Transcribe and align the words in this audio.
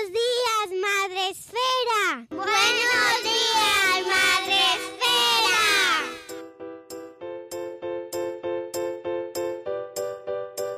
Buenos 0.00 0.12
días, 0.14 0.68
Madre 0.80 1.28
Esfera. 1.30 2.26
Buenos 2.30 3.22
días, 3.22 4.06
Madre 4.06 4.56
Esfera. 4.78 5.60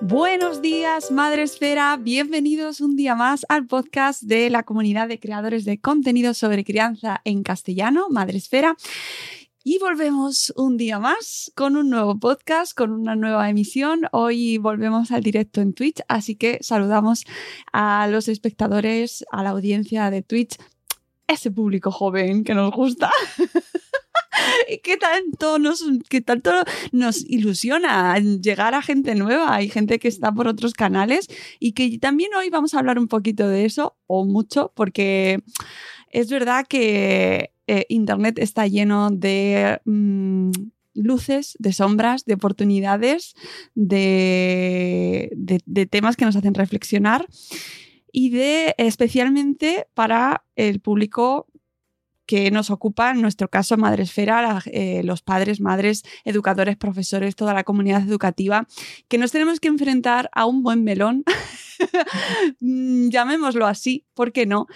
Buenos 0.01 0.61
días, 0.61 1.11
Madre 1.13 1.43
Esfera. 1.45 1.97
Bienvenidos 1.99 2.81
un 2.81 2.97
día 2.97 3.15
más 3.15 3.47
al 3.49 3.67
podcast 3.67 4.23
de 4.23 4.51
la 4.51 4.65
comunidad 4.65 5.07
de 5.07 5.21
creadores 5.21 5.65
de 5.65 5.79
contenido 5.79 6.35
sobre 6.35 6.65
crianza 6.65 7.21
en 7.25 7.45
castellano, 7.45 8.09
Madre 8.11 8.39
Esfera. 8.39 8.77
Y 9.65 9.79
volvemos 9.79 10.53
un 10.57 10.77
día 10.77 10.99
más 10.99 11.53
con 11.55 11.77
un 11.77 11.89
nuevo 11.89 12.19
podcast, 12.19 12.77
con 12.77 12.91
una 12.91 13.15
nueva 13.15 13.49
emisión. 13.49 14.01
Hoy 14.11 14.59
volvemos 14.59 15.13
al 15.13 15.23
directo 15.23 15.61
en 15.61 15.73
Twitch, 15.73 16.01
así 16.09 16.35
que 16.35 16.59
saludamos 16.63 17.23
a 17.73 18.09
los 18.09 18.27
espectadores, 18.27 19.25
a 19.31 19.45
la 19.45 19.51
audiencia 19.51 20.11
de 20.11 20.23
Twitch, 20.23 20.57
ese 21.29 21.53
público 21.53 21.93
joven 21.93 22.43
que 22.43 22.55
nos 22.55 22.73
gusta. 22.73 23.13
y 24.69 24.79
que 24.79 24.97
tanto 24.97 25.61
nos, 25.61 25.85
que 26.09 26.23
tanto 26.23 26.51
nos 26.91 27.25
ilusiona 27.25 28.19
llegar 28.19 28.75
a 28.75 28.83
gente 28.83 29.15
nueva 29.15 29.63
y 29.63 29.69
gente 29.69 30.01
que 30.01 30.09
está 30.09 30.33
por 30.33 30.49
otros 30.49 30.73
canales 30.73 31.29
y 31.61 31.71
que 31.71 32.01
también 32.01 32.35
hoy 32.35 32.51
vamos 32.51 32.75
a 32.75 32.81
hablar 32.81 32.99
un 32.99 33.07
poquito 33.07 33.47
de 33.47 33.65
eso 33.65 33.97
o 34.09 34.25
mucho 34.25 34.73
porque 34.75 35.41
es 36.09 36.31
verdad 36.31 36.67
que 36.67 37.52
eh, 37.67 37.87
Internet 37.89 38.39
está 38.39 38.67
lleno 38.67 39.11
de 39.11 39.81
mm, 39.85 40.51
luces, 40.95 41.57
de 41.59 41.73
sombras, 41.73 42.25
de 42.25 42.35
oportunidades, 42.35 43.35
de, 43.75 45.31
de, 45.37 45.61
de 45.65 45.87
temas 45.87 46.17
que 46.17 46.25
nos 46.25 46.37
hacen 46.37 46.55
reflexionar 46.55 47.27
y 48.13 48.31
de 48.31 48.75
especialmente 48.77 49.87
para 49.95 50.45
el 50.55 50.81
público 50.81 51.47
que 52.27 52.51
nos 52.51 52.71
ocupa, 52.71 53.11
en 53.11 53.21
nuestro 53.21 53.49
caso, 53.49 53.77
Madresfera, 53.77 54.43
la, 54.43 54.63
eh, 54.67 55.03
los 55.05 55.23
padres, 55.23 55.61
madres, 55.61 56.03
educadores, 56.25 56.77
profesores, 56.77 57.37
toda 57.37 57.55
la 57.55 57.65
comunidad 57.65 58.03
educativa, 58.03 58.67
que 59.09 59.19
nos 59.19 59.33
tenemos 59.33 59.61
que 59.61 59.69
enfrentar 59.69 60.31
a 60.33 60.47
un 60.47 60.63
buen 60.63 60.85
melón, 60.85 61.25
Mm, 62.61 63.09
llamémoslo 63.11 63.67
así, 63.67 64.07
¿por 64.15 64.33
qué 64.33 64.47
no? 64.47 64.67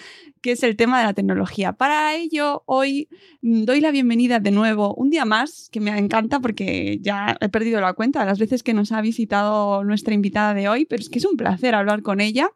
Que 0.40 0.52
es 0.52 0.62
el 0.62 0.76
tema 0.76 0.98
de 0.98 1.04
la 1.04 1.14
tecnología. 1.14 1.72
Para 1.72 2.14
ello, 2.14 2.62
hoy 2.66 3.08
mm, 3.42 3.64
doy 3.64 3.80
la 3.80 3.90
bienvenida 3.90 4.40
de 4.40 4.50
nuevo 4.50 4.94
un 4.94 5.10
día 5.10 5.24
más, 5.24 5.68
que 5.70 5.80
me 5.80 5.96
encanta 5.96 6.40
porque 6.40 6.98
ya 7.00 7.36
he 7.40 7.48
perdido 7.48 7.80
la 7.80 7.94
cuenta 7.94 8.20
de 8.20 8.26
las 8.26 8.38
veces 8.38 8.62
que 8.62 8.74
nos 8.74 8.92
ha 8.92 9.00
visitado 9.00 9.84
nuestra 9.84 10.14
invitada 10.14 10.54
de 10.54 10.68
hoy, 10.68 10.84
pero 10.86 11.00
es 11.00 11.08
que 11.08 11.18
es 11.18 11.24
un 11.24 11.36
placer 11.36 11.74
hablar 11.74 12.02
con 12.02 12.20
ella 12.20 12.50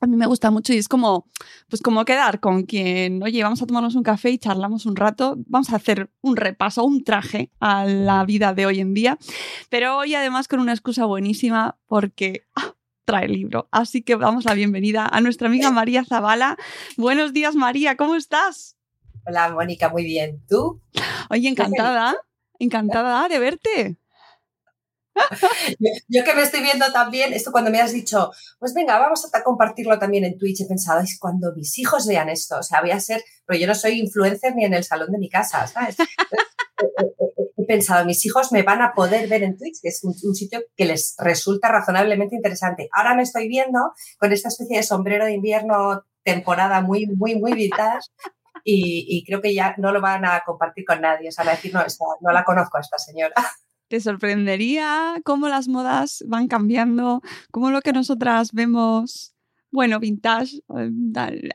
a 0.00 0.06
mí 0.06 0.16
me 0.16 0.26
gusta 0.26 0.50
mucho 0.50 0.72
y 0.72 0.78
es 0.78 0.88
como, 0.88 1.26
pues 1.68 1.82
como 1.82 2.04
quedar 2.04 2.40
con 2.40 2.64
quien, 2.64 3.22
oye, 3.22 3.42
vamos 3.42 3.60
a 3.62 3.66
tomarnos 3.66 3.94
un 3.94 4.02
café 4.02 4.30
y 4.30 4.38
charlamos 4.38 4.86
un 4.86 4.96
rato, 4.96 5.36
vamos 5.46 5.70
a 5.70 5.76
hacer 5.76 6.10
un 6.22 6.36
repaso, 6.36 6.84
un 6.84 7.04
traje 7.04 7.50
a 7.60 7.84
la 7.84 8.24
vida 8.24 8.54
de 8.54 8.66
hoy 8.66 8.80
en 8.80 8.94
día, 8.94 9.18
pero 9.68 9.98
hoy 9.98 10.14
además 10.14 10.48
con 10.48 10.60
una 10.60 10.72
excusa 10.72 11.04
buenísima 11.04 11.78
porque 11.86 12.46
¡ah! 12.56 12.74
trae 13.04 13.26
el 13.26 13.32
libro. 13.32 13.68
Así 13.72 14.02
que 14.02 14.16
damos 14.16 14.44
la 14.44 14.54
bienvenida 14.54 15.06
a 15.06 15.20
nuestra 15.20 15.48
amiga 15.48 15.70
María 15.70 16.04
Zavala. 16.04 16.56
Buenos 16.96 17.32
días, 17.32 17.54
María, 17.54 17.96
¿cómo 17.96 18.14
estás? 18.14 18.76
Hola, 19.26 19.52
Mónica, 19.52 19.90
muy 19.90 20.04
bien. 20.04 20.42
¿Tú? 20.48 20.80
Oye, 21.28 21.48
encantada, 21.48 22.14
encantada 22.58 23.28
de 23.28 23.38
verte. 23.38 23.98
Yo, 26.08 26.24
que 26.24 26.34
me 26.34 26.42
estoy 26.42 26.62
viendo 26.62 26.90
también, 26.92 27.32
esto 27.32 27.52
cuando 27.52 27.70
me 27.70 27.80
has 27.80 27.92
dicho, 27.92 28.30
pues 28.58 28.74
venga, 28.74 28.98
vamos 28.98 29.28
a 29.32 29.42
compartirlo 29.42 29.98
también 29.98 30.24
en 30.24 30.38
Twitch, 30.38 30.62
he 30.62 30.66
pensado, 30.66 31.00
es 31.00 31.18
cuando 31.18 31.52
mis 31.54 31.78
hijos 31.78 32.06
vean 32.06 32.28
esto, 32.28 32.58
o 32.58 32.62
sea, 32.62 32.80
voy 32.80 32.90
a 32.90 33.00
ser, 33.00 33.22
pero 33.46 33.58
yo 33.58 33.66
no 33.66 33.74
soy 33.74 34.00
influencer 34.00 34.54
ni 34.54 34.64
en 34.64 34.74
el 34.74 34.84
salón 34.84 35.10
de 35.12 35.18
mi 35.18 35.28
casa, 35.28 35.66
¿sabes? 35.66 35.96
he 37.56 37.64
pensado, 37.66 38.04
mis 38.04 38.24
hijos 38.24 38.52
me 38.52 38.62
van 38.62 38.82
a 38.82 38.92
poder 38.94 39.28
ver 39.28 39.42
en 39.42 39.56
Twitch, 39.56 39.80
que 39.82 39.88
es 39.88 40.02
un, 40.02 40.14
sitio 40.14 40.60
que 40.76 40.84
les 40.84 41.14
resulta 41.18 41.68
razonablemente 41.68 42.36
interesante. 42.36 42.88
Ahora 42.92 43.14
me 43.14 43.22
estoy 43.22 43.48
viendo 43.48 43.92
con 44.18 44.32
esta 44.32 44.48
especie 44.48 44.78
de 44.78 44.82
sombrero 44.82 45.26
de 45.26 45.32
invierno, 45.32 46.02
temporada 46.22 46.80
muy, 46.80 47.06
muy, 47.06 47.36
muy 47.36 47.52
vintage. 47.52 48.08
Y, 48.62 49.24
creo 49.26 49.40
que 49.40 49.54
ya 49.54 49.74
no 49.78 49.90
lo 49.90 50.00
van 50.00 50.24
a 50.24 50.42
compartir 50.44 50.84
con 50.84 51.00
nadie. 51.00 51.28
O 51.28 51.32
sea, 51.32 51.44
van 51.44 51.54
a 51.54 51.56
decir, 51.56 51.72
no, 51.72 51.82
no 52.20 52.32
la 52.32 52.44
conozco 52.44 52.76
a 52.76 52.80
esta 52.80 52.98
señora. 52.98 53.34
¿Te 53.90 53.98
sorprendería 53.98 55.20
cómo 55.24 55.48
las 55.48 55.66
modas 55.66 56.24
van 56.28 56.46
cambiando? 56.46 57.22
¿Cómo 57.50 57.72
lo 57.72 57.80
que 57.80 57.92
nosotras 57.92 58.52
vemos, 58.52 59.34
bueno, 59.72 59.98
vintage, 59.98 60.62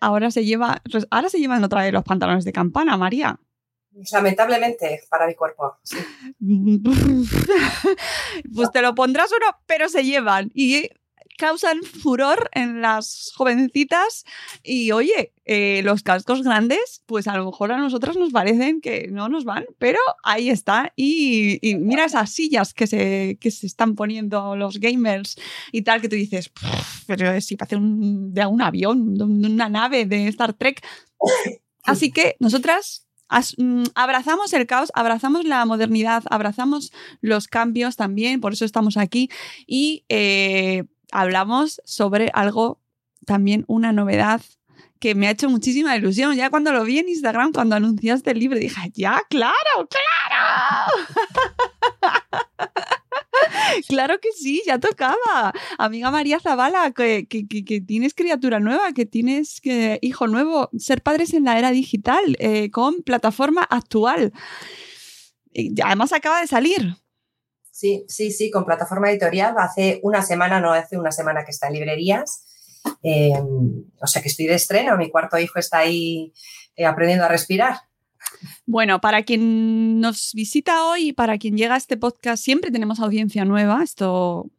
ahora 0.01 0.29
se 0.31 0.43
lleva, 0.43 0.81
ahora 1.11 1.29
se 1.29 1.39
llevan 1.39 1.63
otra 1.63 1.83
vez 1.83 1.93
los 1.93 2.03
pantalones 2.03 2.43
de 2.43 2.51
campana, 2.51 2.97
María? 2.97 3.39
Lamentablemente 4.11 4.99
para 5.09 5.27
mi 5.27 5.35
cuerpo. 5.35 5.77
Sí. 5.83 5.97
pues 8.53 8.69
te 8.69 8.81
lo 8.81 8.93
pondrás 8.95 9.31
uno, 9.31 9.57
pero 9.65 9.87
se 9.87 10.03
llevan. 10.03 10.51
Y 10.53 10.89
causan 11.37 11.83
furor 11.83 12.49
en 12.53 12.81
las 12.81 13.31
jovencitas 13.35 14.23
y 14.63 14.91
oye, 14.91 15.33
eh, 15.45 15.81
los 15.83 16.03
cascos 16.03 16.43
grandes, 16.43 17.03
pues 17.05 17.27
a 17.27 17.37
lo 17.37 17.45
mejor 17.45 17.71
a 17.71 17.77
nosotras 17.77 18.17
nos 18.17 18.31
parecen 18.31 18.81
que 18.81 19.07
no 19.11 19.29
nos 19.29 19.45
van, 19.45 19.65
pero 19.77 19.99
ahí 20.23 20.49
está. 20.49 20.91
Y, 20.95 21.59
y 21.67 21.75
mira 21.75 22.05
esas 22.05 22.31
sillas 22.31 22.73
que 22.73 22.87
se, 22.87 23.37
que 23.39 23.51
se 23.51 23.67
están 23.67 23.95
poniendo 23.95 24.55
los 24.55 24.79
gamers 24.79 25.35
y 25.71 25.83
tal, 25.83 26.01
que 26.01 26.09
tú 26.09 26.15
dices, 26.15 26.51
pero 27.07 27.39
si 27.41 27.55
parece 27.55 27.75
un, 27.75 28.33
de 28.33 28.45
un 28.45 28.61
avión, 28.61 29.15
de 29.15 29.23
una 29.23 29.69
nave 29.69 30.05
de 30.05 30.27
Star 30.29 30.53
Trek. 30.53 30.85
Así 31.83 32.11
que 32.11 32.35
nosotras 32.39 33.05
As, 33.27 33.55
mm, 33.57 33.85
abrazamos 33.95 34.53
el 34.53 34.67
caos, 34.67 34.91
abrazamos 34.93 35.45
la 35.45 35.65
modernidad, 35.65 36.23
abrazamos 36.29 36.91
los 37.21 37.47
cambios 37.47 37.95
también, 37.95 38.39
por 38.39 38.53
eso 38.53 38.65
estamos 38.65 38.97
aquí 38.97 39.29
y 39.65 40.05
eh, 40.09 40.83
hablamos 41.19 41.81
sobre 41.85 42.29
algo, 42.33 42.79
también 43.25 43.65
una 43.67 43.91
novedad 43.91 44.41
que 44.99 45.13
me 45.15 45.27
ha 45.27 45.31
hecho 45.31 45.49
muchísima 45.49 45.95
ilusión. 45.95 46.35
Ya 46.35 46.49
cuando 46.49 46.71
lo 46.71 46.83
vi 46.83 46.99
en 46.99 47.09
Instagram, 47.09 47.51
cuando 47.51 47.75
anunciaste 47.75 48.31
el 48.31 48.39
libro, 48.39 48.57
dije, 48.59 48.91
ya, 48.93 49.21
claro, 49.29 49.87
claro. 49.89 51.05
Claro 53.89 54.19
que 54.21 54.29
sí, 54.31 54.61
ya 54.65 54.79
tocaba. 54.79 55.53
Amiga 55.77 56.09
María 56.11 56.39
Zavala, 56.39 56.91
que, 56.91 57.27
que- 57.27 57.45
que- 57.47 57.81
tienes 57.81 58.13
criatura 58.13 58.59
nueva, 58.59 58.93
que 58.93 59.05
tienes 59.05 59.59
hijo 60.01 60.27
nuevo, 60.27 60.69
ser 60.77 61.01
padres 61.01 61.33
en 61.33 61.43
la 61.43 61.59
era 61.59 61.71
digital, 61.71 62.35
eh, 62.39 62.69
con 62.71 63.01
plataforma 63.03 63.63
actual. 63.63 64.31
Además 65.83 66.13
acaba 66.13 66.41
de 66.41 66.47
salir. 66.47 66.95
Sí, 67.75 68.05
sí, 68.07 68.31
sí, 68.31 68.49
con 68.49 68.63
plataforma 68.63 69.11
editorial. 69.11 69.53
Hace 69.57 69.99
una 70.01 70.21
semana, 70.21 70.61
no 70.61 70.71
hace 70.71 70.97
una 70.97 71.11
semana 71.11 71.43
que 71.43 71.51
está 71.51 71.67
en 71.67 71.73
librerías. 71.73 72.45
Eh, 73.03 73.33
o 73.99 74.07
sea 74.07 74.21
que 74.21 74.29
estoy 74.29 74.45
de 74.45 74.53
estreno. 74.53 74.95
Mi 74.95 75.11
cuarto 75.11 75.37
hijo 75.37 75.59
está 75.59 75.79
ahí 75.79 76.31
eh, 76.77 76.85
aprendiendo 76.85 77.25
a 77.25 77.27
respirar. 77.27 77.75
Bueno, 78.65 79.01
para 79.01 79.23
quien 79.23 79.99
nos 79.99 80.31
visita 80.33 80.85
hoy 80.85 81.09
y 81.09 81.13
para 81.13 81.37
quien 81.37 81.57
llega 81.57 81.73
a 81.73 81.77
este 81.77 81.97
podcast, 81.97 82.41
siempre 82.41 82.71
tenemos 82.71 83.01
audiencia 83.01 83.43
nueva. 83.43 83.83
Esto 83.83 84.49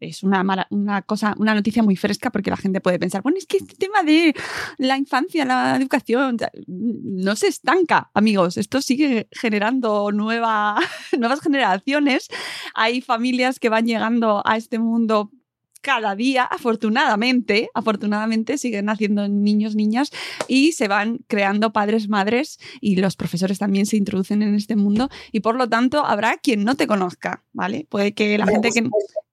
es 0.00 0.22
una, 0.22 0.66
una 0.70 1.02
cosa, 1.02 1.34
una 1.38 1.54
noticia 1.54 1.82
muy 1.82 1.96
fresca 1.96 2.30
porque 2.30 2.50
la 2.50 2.56
gente 2.56 2.80
puede 2.80 2.98
pensar, 2.98 3.22
bueno, 3.22 3.38
es 3.38 3.46
que 3.46 3.58
este 3.58 3.74
tema 3.74 4.02
de 4.02 4.34
la 4.78 4.96
infancia, 4.96 5.44
la 5.44 5.76
educación, 5.76 6.36
ta- 6.36 6.50
no 6.66 7.36
se 7.36 7.48
estanca, 7.48 8.10
amigos. 8.14 8.56
Esto 8.56 8.80
sigue 8.80 9.28
generando 9.32 10.10
nueva, 10.12 10.76
nuevas 11.18 11.40
generaciones. 11.40 12.28
Hay 12.74 13.00
familias 13.00 13.58
que 13.58 13.68
van 13.68 13.86
llegando 13.86 14.42
a 14.44 14.56
este 14.56 14.78
mundo 14.78 15.30
cada 15.80 16.16
día, 16.16 16.42
afortunadamente, 16.42 17.70
afortunadamente 17.72 18.58
siguen 18.58 18.86
naciendo 18.86 19.28
niños, 19.28 19.76
niñas 19.76 20.10
y 20.48 20.72
se 20.72 20.88
van 20.88 21.20
creando 21.28 21.72
padres, 21.72 22.08
madres 22.08 22.58
y 22.80 22.96
los 22.96 23.14
profesores 23.14 23.58
también 23.60 23.86
se 23.86 23.96
introducen 23.96 24.42
en 24.42 24.56
este 24.56 24.74
mundo 24.74 25.08
y 25.30 25.38
por 25.40 25.54
lo 25.54 25.68
tanto 25.68 26.04
habrá 26.04 26.36
quien 26.38 26.64
no 26.64 26.74
te 26.74 26.88
conozca, 26.88 27.44
¿vale? 27.52 27.86
Puede 27.88 28.12
que 28.12 28.38
la 28.38 28.46
gente 28.46 28.70
que... 28.72 28.88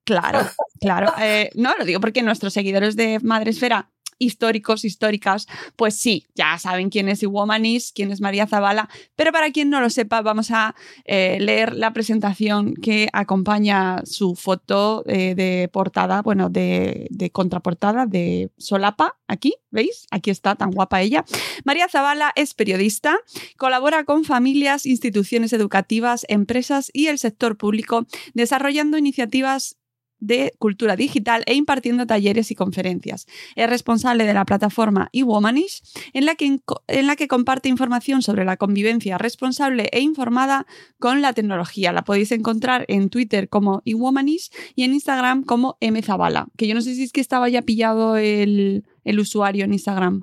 Claro, 0.06 0.38
claro. 0.80 1.12
Eh, 1.20 1.50
no, 1.54 1.74
lo 1.76 1.84
digo 1.84 2.00
porque 2.00 2.22
nuestros 2.22 2.54
seguidores 2.54 2.96
de 2.96 3.18
Madresfera 3.22 3.90
históricos, 4.18 4.84
históricas, 4.84 5.46
pues 5.76 5.98
sí, 5.98 6.26
ya 6.34 6.58
saben 6.58 6.90
quién 6.90 7.08
es 7.08 7.22
Iwomanis, 7.22 7.92
quién 7.94 8.10
es 8.10 8.20
María 8.20 8.46
Zavala, 8.46 8.88
pero 9.14 9.32
para 9.32 9.50
quien 9.50 9.70
no 9.70 9.80
lo 9.80 9.90
sepa, 9.90 10.22
vamos 10.22 10.50
a 10.50 10.74
eh, 11.04 11.38
leer 11.40 11.74
la 11.74 11.92
presentación 11.92 12.74
que 12.74 13.08
acompaña 13.12 14.02
su 14.04 14.34
foto 14.34 15.04
eh, 15.06 15.34
de 15.34 15.68
portada, 15.72 16.22
bueno, 16.22 16.48
de, 16.48 17.08
de 17.10 17.30
contraportada 17.30 18.06
de 18.06 18.50
Solapa, 18.56 19.18
aquí, 19.28 19.54
¿veis? 19.70 20.06
Aquí 20.10 20.30
está, 20.30 20.54
tan 20.54 20.70
guapa 20.70 21.02
ella. 21.02 21.24
María 21.64 21.88
Zavala 21.88 22.32
es 22.36 22.54
periodista, 22.54 23.18
colabora 23.56 24.04
con 24.04 24.24
familias, 24.24 24.86
instituciones 24.86 25.52
educativas, 25.52 26.24
empresas 26.28 26.90
y 26.92 27.08
el 27.08 27.18
sector 27.18 27.56
público, 27.56 28.06
desarrollando 28.34 28.96
iniciativas 28.96 29.76
de 30.18 30.54
cultura 30.58 30.96
digital 30.96 31.42
e 31.46 31.54
impartiendo 31.54 32.06
talleres 32.06 32.50
y 32.50 32.54
conferencias. 32.54 33.26
Es 33.54 33.68
responsable 33.68 34.24
de 34.24 34.34
la 34.34 34.44
plataforma 34.44 35.08
eWomanish, 35.12 35.82
en 36.12 36.26
la, 36.26 36.34
que, 36.34 36.58
en 36.86 37.06
la 37.06 37.16
que 37.16 37.28
comparte 37.28 37.68
información 37.68 38.22
sobre 38.22 38.44
la 38.44 38.56
convivencia 38.56 39.18
responsable 39.18 39.88
e 39.92 40.00
informada 40.00 40.66
con 40.98 41.22
la 41.22 41.32
tecnología. 41.32 41.92
La 41.92 42.02
podéis 42.02 42.32
encontrar 42.32 42.84
en 42.88 43.10
Twitter 43.10 43.48
como 43.48 43.82
eWomanish 43.84 44.50
y 44.74 44.84
en 44.84 44.94
Instagram 44.94 45.44
como 45.44 45.76
mzavala, 45.80 46.48
que 46.56 46.66
yo 46.66 46.74
no 46.74 46.80
sé 46.80 46.94
si 46.94 47.04
es 47.04 47.12
que 47.12 47.20
estaba 47.20 47.48
ya 47.48 47.62
pillado 47.62 48.16
el, 48.16 48.84
el 49.04 49.20
usuario 49.20 49.64
en 49.64 49.72
Instagram 49.72 50.22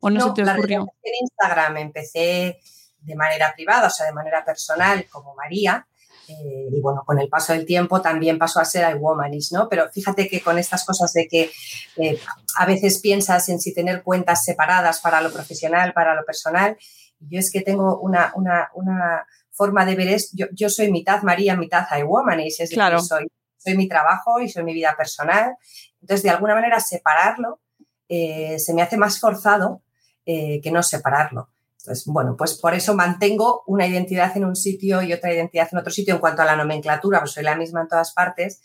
o 0.00 0.10
no, 0.10 0.20
se 0.20 0.42
te 0.42 0.50
ocurrió. 0.50 0.86
En 1.02 1.12
Instagram 1.22 1.76
empecé 1.78 2.60
de 3.00 3.14
manera 3.16 3.52
privada, 3.54 3.88
o 3.88 3.90
sea, 3.90 4.06
de 4.06 4.12
manera 4.12 4.44
personal, 4.44 5.06
como 5.10 5.34
María. 5.34 5.86
Eh, 6.28 6.68
y 6.70 6.80
bueno, 6.80 7.02
con 7.06 7.18
el 7.18 7.28
paso 7.28 7.52
del 7.54 7.64
tiempo 7.64 8.02
también 8.02 8.38
pasó 8.38 8.60
a 8.60 8.64
ser 8.64 8.94
iWomanish, 8.96 9.52
¿no? 9.52 9.68
Pero 9.68 9.88
fíjate 9.90 10.28
que 10.28 10.42
con 10.42 10.58
estas 10.58 10.84
cosas 10.84 11.12
de 11.12 11.26
que 11.26 11.50
eh, 11.96 12.18
a 12.56 12.66
veces 12.66 12.98
piensas 12.98 13.48
en 13.48 13.60
si 13.60 13.72
tener 13.72 14.02
cuentas 14.02 14.44
separadas 14.44 15.00
para 15.00 15.20
lo 15.20 15.32
profesional, 15.32 15.92
para 15.94 16.14
lo 16.14 16.24
personal, 16.24 16.76
yo 17.20 17.38
es 17.38 17.50
que 17.50 17.62
tengo 17.62 17.98
una, 18.00 18.32
una, 18.36 18.70
una 18.74 19.26
forma 19.50 19.84
de 19.86 19.96
ver 19.96 20.08
esto, 20.08 20.36
yo, 20.36 20.46
yo, 20.52 20.68
soy 20.68 20.90
mitad 20.90 21.22
María, 21.22 21.56
mitad 21.56 21.86
iWomanish, 21.98 22.60
es 22.60 22.70
claro. 22.70 22.96
decir, 22.96 23.08
soy, 23.08 23.26
soy 23.56 23.76
mi 23.76 23.88
trabajo 23.88 24.40
y 24.40 24.48
soy 24.48 24.64
mi 24.64 24.74
vida 24.74 24.94
personal. 24.96 25.56
Entonces, 26.00 26.22
de 26.22 26.30
alguna 26.30 26.54
manera, 26.54 26.78
separarlo 26.78 27.60
eh, 28.08 28.58
se 28.58 28.74
me 28.74 28.82
hace 28.82 28.96
más 28.96 29.18
forzado 29.18 29.82
que 30.26 30.70
no 30.70 30.82
separarlo. 30.82 31.48
Entonces, 31.88 32.04
bueno, 32.06 32.36
pues 32.36 32.58
por 32.58 32.74
eso 32.74 32.94
mantengo 32.94 33.62
una 33.66 33.86
identidad 33.86 34.36
en 34.36 34.44
un 34.44 34.56
sitio 34.56 35.00
y 35.00 35.14
otra 35.14 35.32
identidad 35.32 35.68
en 35.72 35.78
otro 35.78 35.90
sitio 35.90 36.14
en 36.14 36.20
cuanto 36.20 36.42
a 36.42 36.44
la 36.44 36.54
nomenclatura, 36.54 37.20
pues 37.20 37.32
soy 37.32 37.44
la 37.44 37.56
misma 37.56 37.80
en 37.80 37.88
todas 37.88 38.12
partes. 38.12 38.60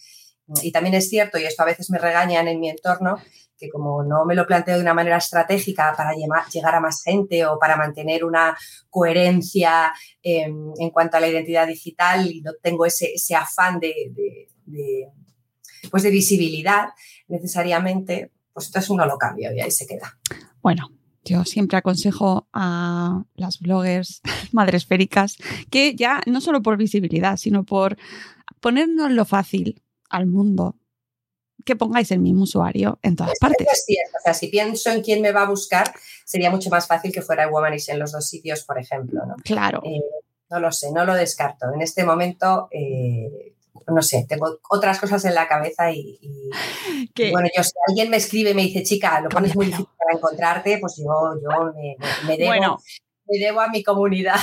Y 0.62 0.74
también 0.74 0.94
es 0.96 1.10
cierto, 1.10 1.38
y 1.38 1.46
esto 1.46 1.64
a 1.64 1.66
veces 1.66 1.90
me 1.90 2.00
regañan 2.00 2.50
en 2.50 2.60
mi 2.60 2.70
entorno, 2.70 3.18
que 3.58 3.70
como 3.70 4.04
no 4.04 4.26
me 4.26 4.36
lo 4.36 4.46
planteo 4.46 4.76
de 4.76 4.82
una 4.82 4.94
manera 4.94 5.16
estratégica 5.16 5.94
para 5.96 6.12
llegar 6.52 6.76
a 6.76 6.82
más 6.82 7.02
gente 7.02 7.46
o 7.46 7.58
para 7.58 7.78
mantener 7.78 8.26
una 8.26 8.58
coherencia 8.90 9.94
eh, 10.22 10.42
en 10.44 10.90
cuanto 10.90 11.16
a 11.16 11.22
la 11.22 11.30
identidad 11.30 11.66
digital 11.66 12.30
y 12.30 12.42
no 12.42 12.52
tengo 12.62 12.86
ese, 12.86 13.16
afán 13.38 13.80
de, 13.80 14.50
pues 15.90 16.04
de 16.04 16.10
visibilidad 16.10 16.90
necesariamente, 17.30 18.34
pues 18.52 18.66
entonces 18.66 18.90
uno 18.90 19.06
lo 19.06 19.18
cambia 19.18 19.54
y 19.54 19.62
ahí 19.62 19.72
se 19.72 19.88
queda. 19.88 20.20
Bueno, 20.62 20.90
yo 21.26 21.46
siempre 21.46 21.78
aconsejo 21.78 22.48
a 22.54 23.24
las 23.36 23.60
bloggers 23.60 24.22
madresféricas 24.52 25.38
que 25.70 25.96
ya 25.96 26.22
no 26.26 26.42
solo 26.42 26.62
por 26.62 26.78
visibilidad, 26.78 27.38
sino 27.38 27.64
por 27.64 27.98
ponernos 28.60 29.12
lo 29.12 29.26
fácil 29.26 29.82
al 30.10 30.28
mundo, 30.28 30.76
que 31.66 31.76
pongáis 31.76 32.12
el 32.12 32.20
mismo 32.20 32.44
usuario 32.44 33.00
en 33.02 33.16
todas 33.16 33.34
es 33.34 33.40
partes. 33.40 33.68
Es 33.72 33.86
cierto. 33.86 34.18
O 34.18 34.24
sea, 34.24 34.34
si 34.34 34.48
pienso 34.48 34.92
en 34.92 35.02
quién 35.02 35.22
me 35.22 35.32
va 35.32 35.44
a 35.44 35.50
buscar, 35.50 35.94
sería 36.26 36.52
mucho 36.52 36.70
más 36.70 36.88
fácil 36.88 37.12
que 37.12 37.22
fuera 37.22 37.48
Womanish 37.48 37.90
en 37.90 38.00
los 38.00 38.12
dos 38.12 38.28
sitios, 38.28 38.64
por 38.64 38.78
ejemplo. 38.78 39.26
¿no? 39.26 39.36
Claro. 39.44 39.82
Eh, 39.86 40.02
no 40.50 40.60
lo 40.60 40.72
sé, 40.72 40.92
no 40.92 41.06
lo 41.06 41.16
descarto. 41.16 41.74
En 41.74 41.82
este 41.82 42.04
momento, 42.04 42.68
eh, 42.72 43.53
no 43.88 44.02
sé, 44.02 44.26
tengo 44.28 44.60
otras 44.70 45.00
cosas 45.00 45.24
en 45.26 45.36
la 45.36 45.48
cabeza 45.48 45.92
y, 45.92 46.20
y, 46.22 46.50
y, 47.16 47.32
bueno, 47.32 47.48
yo 47.56 47.64
si 47.64 47.72
alguien 47.88 48.10
me 48.10 48.18
escribe 48.18 48.52
y 48.52 48.54
me 48.54 48.62
dice, 48.64 48.84
chica, 48.84 49.22
lo 49.22 49.30
pones 49.30 49.56
muy 49.56 49.68
difícil 49.68 49.88
para 49.98 50.18
encontrarte, 50.18 50.78
pues 50.80 50.98
yo, 50.98 51.36
yo 51.42 51.74
me, 51.74 51.96
me, 52.28 52.38
debo, 52.38 52.50
bueno. 52.50 52.80
me 53.28 53.40
debo 53.40 53.62
a 53.62 53.70
mi 53.70 53.84
comunidad. 53.84 54.40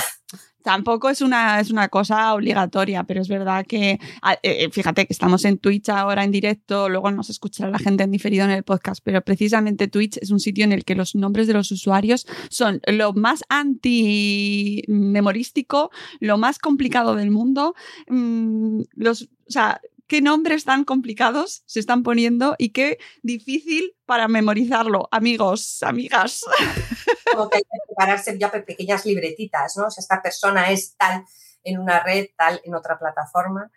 Tampoco 0.63 1.09
es 1.09 1.21
una, 1.21 1.59
es 1.59 1.71
una 1.71 1.89
cosa 1.89 2.33
obligatoria, 2.33 3.03
pero 3.03 3.21
es 3.21 3.27
verdad 3.27 3.65
que, 3.65 3.99
eh, 4.43 4.69
fíjate 4.71 5.05
que 5.05 5.13
estamos 5.13 5.45
en 5.45 5.57
Twitch 5.57 5.89
ahora 5.89 6.23
en 6.23 6.31
directo, 6.31 6.89
luego 6.89 7.11
nos 7.11 7.29
escuchará 7.29 7.71
la 7.71 7.79
gente 7.79 8.03
en 8.03 8.11
diferido 8.11 8.45
en 8.45 8.51
el 8.51 8.63
podcast, 8.63 9.01
pero 9.03 9.21
precisamente 9.21 9.87
Twitch 9.87 10.17
es 10.17 10.31
un 10.31 10.39
sitio 10.39 10.63
en 10.63 10.71
el 10.71 10.85
que 10.85 10.95
los 10.95 11.15
nombres 11.15 11.47
de 11.47 11.53
los 11.53 11.71
usuarios 11.71 12.27
son 12.49 12.81
lo 12.87 13.13
más 13.13 13.43
anti-memorístico, 13.49 15.91
lo 16.19 16.37
más 16.37 16.59
complicado 16.59 17.15
del 17.15 17.31
mundo. 17.31 17.73
Mmm, 18.07 18.81
los, 18.95 19.23
o 19.23 19.51
sea, 19.51 19.81
qué 20.11 20.21
nombres 20.21 20.65
tan 20.65 20.83
complicados 20.83 21.63
se 21.67 21.79
están 21.79 22.03
poniendo 22.03 22.55
y 22.57 22.73
qué 22.73 22.97
difícil 23.23 23.95
para 24.05 24.27
memorizarlo, 24.27 25.07
amigos, 25.09 25.81
amigas. 25.83 26.41
Como 27.31 27.49
que 27.49 27.59
hay 27.59 27.61
que 27.61 27.79
prepararse 27.87 28.37
ya 28.37 28.51
pequeñas 28.51 29.05
libretitas, 29.05 29.77
¿no? 29.77 29.85
O 29.85 29.89
sea, 29.89 30.01
esta 30.01 30.21
persona 30.21 30.69
es 30.69 30.97
tal 30.97 31.23
en 31.63 31.79
una 31.79 32.03
red, 32.03 32.25
tal 32.37 32.59
en 32.65 32.75
otra 32.75 32.99
plataforma. 32.99 33.71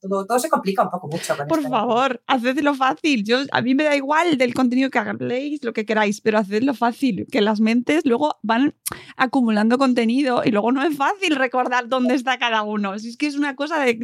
Todo, 0.00 0.26
todo, 0.26 0.38
se 0.38 0.48
complica 0.48 0.82
un 0.82 0.90
poco 0.90 1.08
mucho. 1.08 1.36
Con 1.36 1.48
Por 1.48 1.58
esto, 1.58 1.70
favor, 1.70 2.22
¿no? 2.28 2.34
hacedlo 2.34 2.74
fácil. 2.74 3.24
Yo, 3.24 3.38
a 3.50 3.62
mí 3.62 3.74
me 3.74 3.84
da 3.84 3.96
igual 3.96 4.38
del 4.38 4.54
contenido 4.54 4.90
que 4.90 4.98
habléis, 4.98 5.62
lo 5.64 5.72
que 5.72 5.84
queráis, 5.84 6.20
pero 6.20 6.38
hacedlo 6.38 6.74
fácil, 6.74 7.26
que 7.30 7.40
las 7.40 7.60
mentes 7.60 8.04
luego 8.04 8.38
van 8.42 8.74
acumulando 9.16 9.78
contenido 9.78 10.42
y 10.44 10.50
luego 10.50 10.72
no 10.72 10.82
es 10.82 10.96
fácil 10.96 11.36
recordar 11.36 11.88
dónde 11.88 12.14
está 12.14 12.38
cada 12.38 12.62
uno. 12.62 12.98
Si 12.98 13.10
es 13.10 13.16
que 13.16 13.26
es 13.26 13.36
una 13.36 13.56
cosa 13.56 13.78
de 13.80 13.98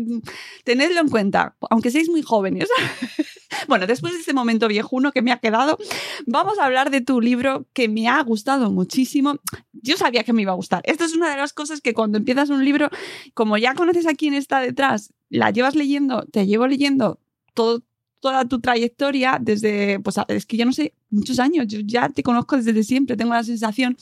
tenedlo 0.65 1.01
en 1.01 1.09
cuenta, 1.09 1.57
aunque 1.71 1.91
seáis 1.91 2.09
muy 2.09 2.23
jóvenes. 2.23 2.69
bueno, 3.69 3.87
después 3.87 4.13
de 4.13 4.21
este 4.21 4.33
momento 4.33 4.69
viejuno 4.69 5.13
que 5.13 5.23
me 5.23 5.33
ha 5.33 5.39
quedado, 5.39 5.79
vamos 6.27 6.59
a 6.59 6.65
hablar 6.65 6.91
de 6.91 7.01
tu 7.01 7.21
libro 7.21 7.67
que 7.73 7.89
me 7.89 8.09
ha 8.09 8.23
gustado 8.23 8.71
muchísimo. 8.71 9.37
Yo 9.73 9.97
sabía 9.97 10.25
que 10.25 10.33
me 10.33 10.43
iba 10.43 10.53
a 10.53 10.57
gustar. 10.57 10.83
Esto 10.85 11.05
es 11.05 11.15
una 11.15 11.31
de 11.31 11.37
las 11.37 11.53
cosas 11.53 11.81
que 11.81 11.95
cuando 11.95 12.19
empiezas 12.19 12.51
un 12.51 12.65
libro, 12.65 12.91
como 13.35 13.57
ya 13.57 13.75
conoces 13.75 14.07
a 14.07 14.15
quién 14.15 14.35
está 14.35 14.61
detrás, 14.61 15.13
la 15.31 15.51
llevas 15.51 15.75
leyendo, 15.75 16.25
te 16.31 16.47
llevo 16.47 16.67
leyendo 16.67 17.21
toda 17.55 18.45
tu 18.49 18.61
trayectoria 18.61 19.39
desde, 19.41 20.01
pues 20.01 20.17
es 20.29 20.47
que 20.47 20.57
ya 20.57 20.65
no 20.65 20.73
sé, 20.73 20.95
muchos 21.11 21.39
años, 21.39 21.67
yo 21.69 21.81
ya 21.81 22.09
te 22.09 22.23
conozco 22.23 22.57
desde 22.57 22.83
siempre, 22.83 23.17
tengo 23.17 23.35
la 23.35 23.45
sensación, 23.45 23.97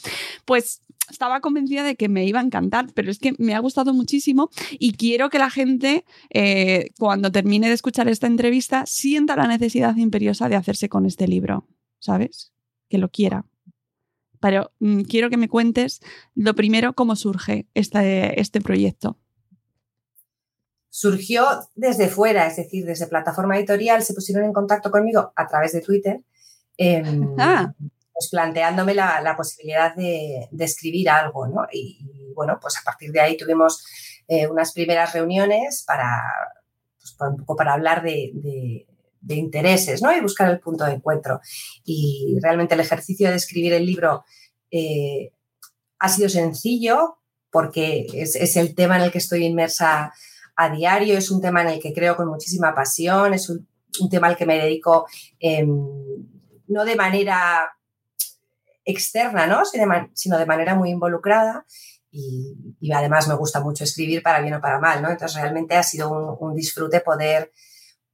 pues 0.44 0.80
estaba 1.10 1.40
convencida 1.40 1.84
de 1.84 1.96
que 1.96 2.08
me 2.08 2.24
iba 2.24 2.40
a 2.40 2.42
encantar, 2.42 2.86
pero 2.94 3.10
es 3.10 3.18
que 3.18 3.34
me 3.38 3.54
ha 3.54 3.58
gustado 3.60 3.94
muchísimo 3.94 4.50
y 4.72 4.92
quiero 4.92 5.30
que 5.30 5.38
la 5.38 5.50
gente, 5.50 6.04
eh, 6.30 6.90
cuando 6.98 7.30
termine 7.30 7.68
de 7.68 7.74
escuchar 7.74 8.08
esta 8.08 8.26
entrevista, 8.26 8.84
sienta 8.86 9.36
la 9.36 9.46
necesidad 9.46 9.96
imperiosa 9.96 10.48
de 10.48 10.56
hacerse 10.56 10.88
con 10.88 11.06
este 11.06 11.28
libro, 11.28 11.66
¿sabes? 11.98 12.52
Que 12.88 12.98
lo 12.98 13.10
quiera. 13.10 13.46
Pero 14.40 14.72
mmm, 14.80 15.02
quiero 15.02 15.30
que 15.30 15.36
me 15.36 15.48
cuentes 15.48 16.00
lo 16.34 16.54
primero, 16.54 16.94
cómo 16.94 17.16
surge 17.16 17.66
este, 17.74 18.40
este 18.40 18.60
proyecto. 18.60 19.18
Surgió 20.96 21.46
desde 21.74 22.08
fuera, 22.08 22.46
es 22.46 22.56
decir, 22.56 22.86
desde 22.86 23.06
plataforma 23.06 23.58
editorial, 23.58 24.02
se 24.02 24.14
pusieron 24.14 24.44
en 24.44 24.54
contacto 24.54 24.90
conmigo 24.90 25.30
a 25.36 25.46
través 25.46 25.72
de 25.72 25.82
Twitter, 25.82 26.22
em, 26.78 27.36
ah. 27.38 27.70
pues 28.14 28.30
planteándome 28.30 28.94
la, 28.94 29.34
posibilidad 29.36 29.94
de, 29.94 30.48
escribir 30.58 31.10
algo, 31.10 31.48
¿no? 31.48 31.66
Y, 31.70 32.32
bueno, 32.34 32.58
pues 32.58 32.78
a 32.78 32.82
partir 32.82 33.12
de 33.12 33.20
ahí 33.20 33.36
tuvimos 33.36 33.84
eh, 34.26 34.46
unas 34.46 34.72
primeras 34.72 35.12
reuniones 35.12 35.84
para, 35.86 36.08
pues, 36.98 37.14
un 37.20 37.36
poco 37.36 37.56
para 37.56 37.74
hablar 37.74 38.02
de, 38.02 38.86
intereses, 39.28 40.00
¿no? 40.00 40.16
Y 40.16 40.22
buscar 40.22 40.48
el 40.48 40.60
punto 40.60 40.86
de 40.86 40.94
encuentro. 40.94 41.42
Y 41.84 42.38
realmente 42.40 42.72
el 42.72 42.80
ejercicio 42.80 43.28
de 43.28 43.36
escribir 43.36 43.74
el 43.74 43.84
libro 43.84 44.24
eh, 44.70 45.30
ha 45.98 46.08
sido 46.08 46.30
sencillo 46.30 47.18
porque 47.50 48.06
es, 48.14 48.34
es 48.34 48.56
el 48.56 48.74
tema 48.74 48.96
en 48.96 49.02
el 49.02 49.12
que 49.12 49.18
estoy 49.18 49.44
inmersa 49.44 50.14
a 50.56 50.70
diario, 50.70 51.16
es 51.16 51.30
un 51.30 51.40
tema 51.40 51.62
en 51.62 51.68
el 51.68 51.80
que 51.80 51.92
creo 51.92 52.16
con 52.16 52.28
muchísima 52.28 52.74
pasión, 52.74 53.34
es 53.34 53.48
un, 53.50 53.68
tema 54.10 54.26
al 54.26 54.36
que 54.36 54.46
me 54.46 54.58
dedico 54.58 55.06
em, 55.38 55.68
no 56.68 56.84
de 56.84 56.96
manera 56.96 57.70
externa, 58.84 59.46
¿no? 59.46 59.62
sino 59.64 60.38
de 60.38 60.46
manera 60.46 60.74
muy 60.74 60.90
involucrada. 60.90 61.66
Y, 62.10 62.92
además 62.92 63.28
me 63.28 63.34
gusta 63.34 63.60
mucho 63.60 63.84
escribir 63.84 64.22
para 64.22 64.40
bien 64.40 64.54
o 64.54 64.60
para 64.60 64.78
mal, 64.78 65.02
¿no? 65.02 65.10
Entonces 65.10 65.40
realmente 65.40 65.76
ha 65.76 65.82
sido 65.82 66.36
un, 66.38 66.54
disfrute 66.54 67.00
poder, 67.00 67.52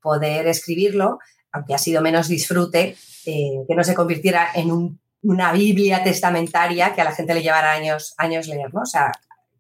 poder 0.01 0.49
escribirlo, 0.49 1.19
aunque 1.53 1.75
ha 1.75 1.79
sido 1.79 2.03
menos 2.03 2.27
disfrute 2.27 2.97
eh, 3.27 3.65
que 3.69 3.75
no 3.77 3.85
se 3.85 3.95
convirtiera 3.95 4.49
en 4.55 4.99
una 5.23 5.53
Biblia 5.53 6.03
testamentaria 6.03 6.95
que 6.95 7.01
a 7.01 7.05
la 7.05 7.13
gente 7.13 7.35
le 7.35 7.43
llevara 7.43 7.71
años, 7.71 8.15
años 8.17 8.49
leer, 8.49 8.75
¿no? 8.75 8.81
O 8.81 8.87
sea, 8.87 9.13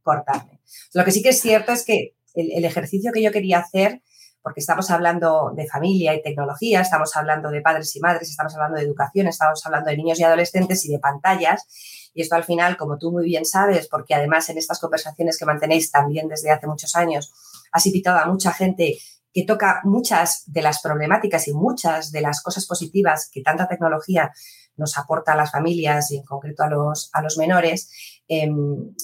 cortarme. 0.03 0.61
Lo 0.95 1.05
que 1.05 1.13
sí 1.13 1.23
que 1.23 1.29
es 1.29 1.41
cierto 1.41 1.71
es 1.71 1.85
que 1.85 2.17
el, 2.35 2.65
ejercicio 2.65 3.13
que 3.13 3.23
yo 3.23 3.31
quería 3.31 3.59
hacer, 3.59 4.03
porque 4.43 4.61
estamos 4.61 4.91
hablando 4.91 5.53
de 5.55 5.67
familia 5.67 6.15
y 6.15 6.23
tecnología, 6.23 6.81
estamos 6.81 7.17
hablando 7.17 7.51
de 7.51 7.61
padres 7.61 7.95
y 7.95 8.01
madres, 8.01 8.29
estamos 8.29 8.55
hablando 8.55 8.79
de 8.79 8.85
educación, 8.85 9.29
estamos 9.29 9.65
hablando 9.65 9.91
de 9.91 9.97
niños 9.97 10.19
y 10.19 10.25
adolescentes 10.25 10.85
y 10.85 10.93
de 10.93 10.99
pantallas. 10.99 12.11
Y 12.15 12.23
esto 12.23 12.35
al 12.35 12.45
final, 12.45 12.77
como 12.77 12.99
tú 12.99 13.13
muy 13.13 13.25
bien 13.25 13.45
sabes, 13.45 13.89
porque 13.89 14.15
además 14.15 14.49
en 14.51 14.59
estas 14.59 14.81
conversaciones 14.81 15.39
que 15.39 15.47
mantenéis 15.47 15.91
también 15.91 16.29
desde 16.29 16.51
hace 16.51 16.67
muchos 16.67 16.97
años, 16.97 17.33
has 17.71 17.87
invitado 17.87 18.19
a 18.19 18.27
mucha 18.27 18.53
gente 18.53 18.99
que 19.33 19.45
toca 19.45 19.81
muchas 19.85 20.43
de 20.47 20.63
las 20.63 20.83
problemáticas 20.83 21.49
y 21.49 21.55
muchas 21.55 22.13
de 22.13 22.21
las 22.21 22.43
cosas 22.43 22.67
positivas 22.67 23.31
que 23.33 23.43
tanta 23.43 23.67
tecnología 23.67 24.31
nos 24.77 24.99
aporta 24.99 25.33
a 25.33 25.37
las 25.37 25.51
familias 25.51 26.11
y 26.11 26.19
en 26.19 26.25
concreto 26.25 26.63
a 26.63 26.69
los, 26.69 27.11
a 27.13 27.23
los 27.23 27.39
menores, 27.39 27.91
em, 28.29 28.95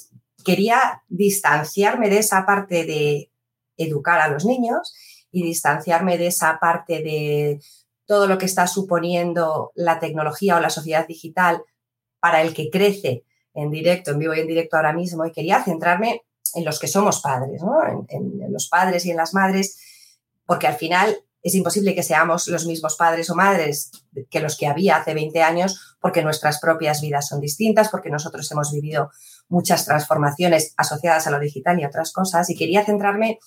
quería 0.45 1.03
distanciarme 1.09 2.09
de 2.09 2.19
esa 2.19 2.47
parte 2.47 2.85
de 2.85 3.31
educar 3.77 4.21
a 4.21 4.29
los 4.29 4.45
niños 4.45 4.95
y 5.31 5.43
distanciarme 5.43 6.19
de 6.19 6.29
esa 6.29 6.59
parte 6.59 7.03
de 7.03 7.61
todo 8.07 8.27
lo 8.27 8.39
que 8.39 8.47
está 8.47 8.67
suponiendo 8.67 9.73
la 9.75 9.99
tecnología 9.99 10.57
o 10.57 10.61
la 10.61 10.71
sociedad 10.71 11.07
digital 11.07 11.63
para 12.21 12.41
el 12.43 12.55
que 12.55 12.71
crece 12.71 13.25
en 13.55 13.71
directo, 13.71 14.13
en 14.13 14.19
vivo 14.19 14.35
y 14.35 14.41
en 14.41 14.47
directo 14.47 14.77
ahora 14.77 14.93
mismo, 14.93 15.27
y 15.27 15.33
quería 15.33 15.63
centrarme 15.63 16.23
en 16.55 16.65
los 16.65 16.79
que 16.79 16.89
somos 16.89 17.21
padres, 17.21 17.61
en, 18.09 18.43
en 18.43 18.53
los 18.53 18.69
padres 18.69 19.05
y 19.05 19.11
en 19.11 19.17
las 19.17 19.35
madres, 19.35 19.79
porque 20.47 20.67
al 20.67 20.77
final 20.77 21.19
es 21.43 21.55
imposible 21.55 21.95
que 21.95 22.03
seamos 22.03 22.49
los 22.49 22.67
mismos 22.67 22.97
padres 22.97 23.31
o 23.31 23.35
madres 23.35 23.91
que 24.31 24.41
los 24.41 24.57
que 24.57 24.67
había 24.67 24.97
hace 24.97 25.15
20 25.15 25.43
años 25.43 25.97
porque 26.01 26.23
nuestras 26.23 26.61
propias 26.61 27.01
vidas 27.01 27.29
son 27.29 27.41
distintas, 27.41 27.89
porque 27.89 28.11
nosotros 28.11 28.51
hemos 28.51 28.73
vivido 28.73 29.11
muchas 29.49 29.85
transformaciones 29.85 30.75
asociadas 30.77 31.27
a 31.27 31.31
lo 31.31 31.41
digital 31.41 31.81
y 31.81 31.85
otras 31.85 32.13
cosas 32.13 32.49
y 32.51 32.57
quería 32.57 32.85
centrarme 32.85 33.39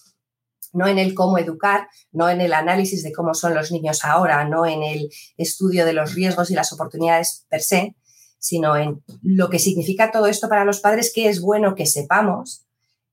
no 0.74 0.88
en 0.88 1.00
el 1.00 1.14
cómo 1.14 1.38
educar, 1.38 1.90
no 2.12 2.30
en 2.30 2.42
el 2.42 2.54
análisis 2.54 3.04
de 3.04 3.12
cómo 3.12 3.34
son 3.34 3.54
los 3.54 3.72
niños 3.72 4.06
ahora, 4.06 4.46
no 4.46 4.66
en 4.66 4.84
el 4.84 5.10
estudio 5.38 5.86
de 5.86 5.94
los 5.94 6.14
riesgos 6.16 6.50
y 6.50 6.56
las 6.56 6.72
oportunidades 6.72 7.46
per 7.50 7.62
se, 7.62 7.96
sino 8.40 8.78
en 8.78 9.04
lo 9.22 9.50
que 9.50 9.60
significa 9.60 10.12
todo 10.12 10.28
esto 10.28 10.48
para 10.48 10.66
los 10.66 10.80
padres, 10.80 11.12
que 11.14 11.28
es 11.28 11.42
bueno 11.42 11.76
que 11.76 11.86
sepamos, 11.86 12.66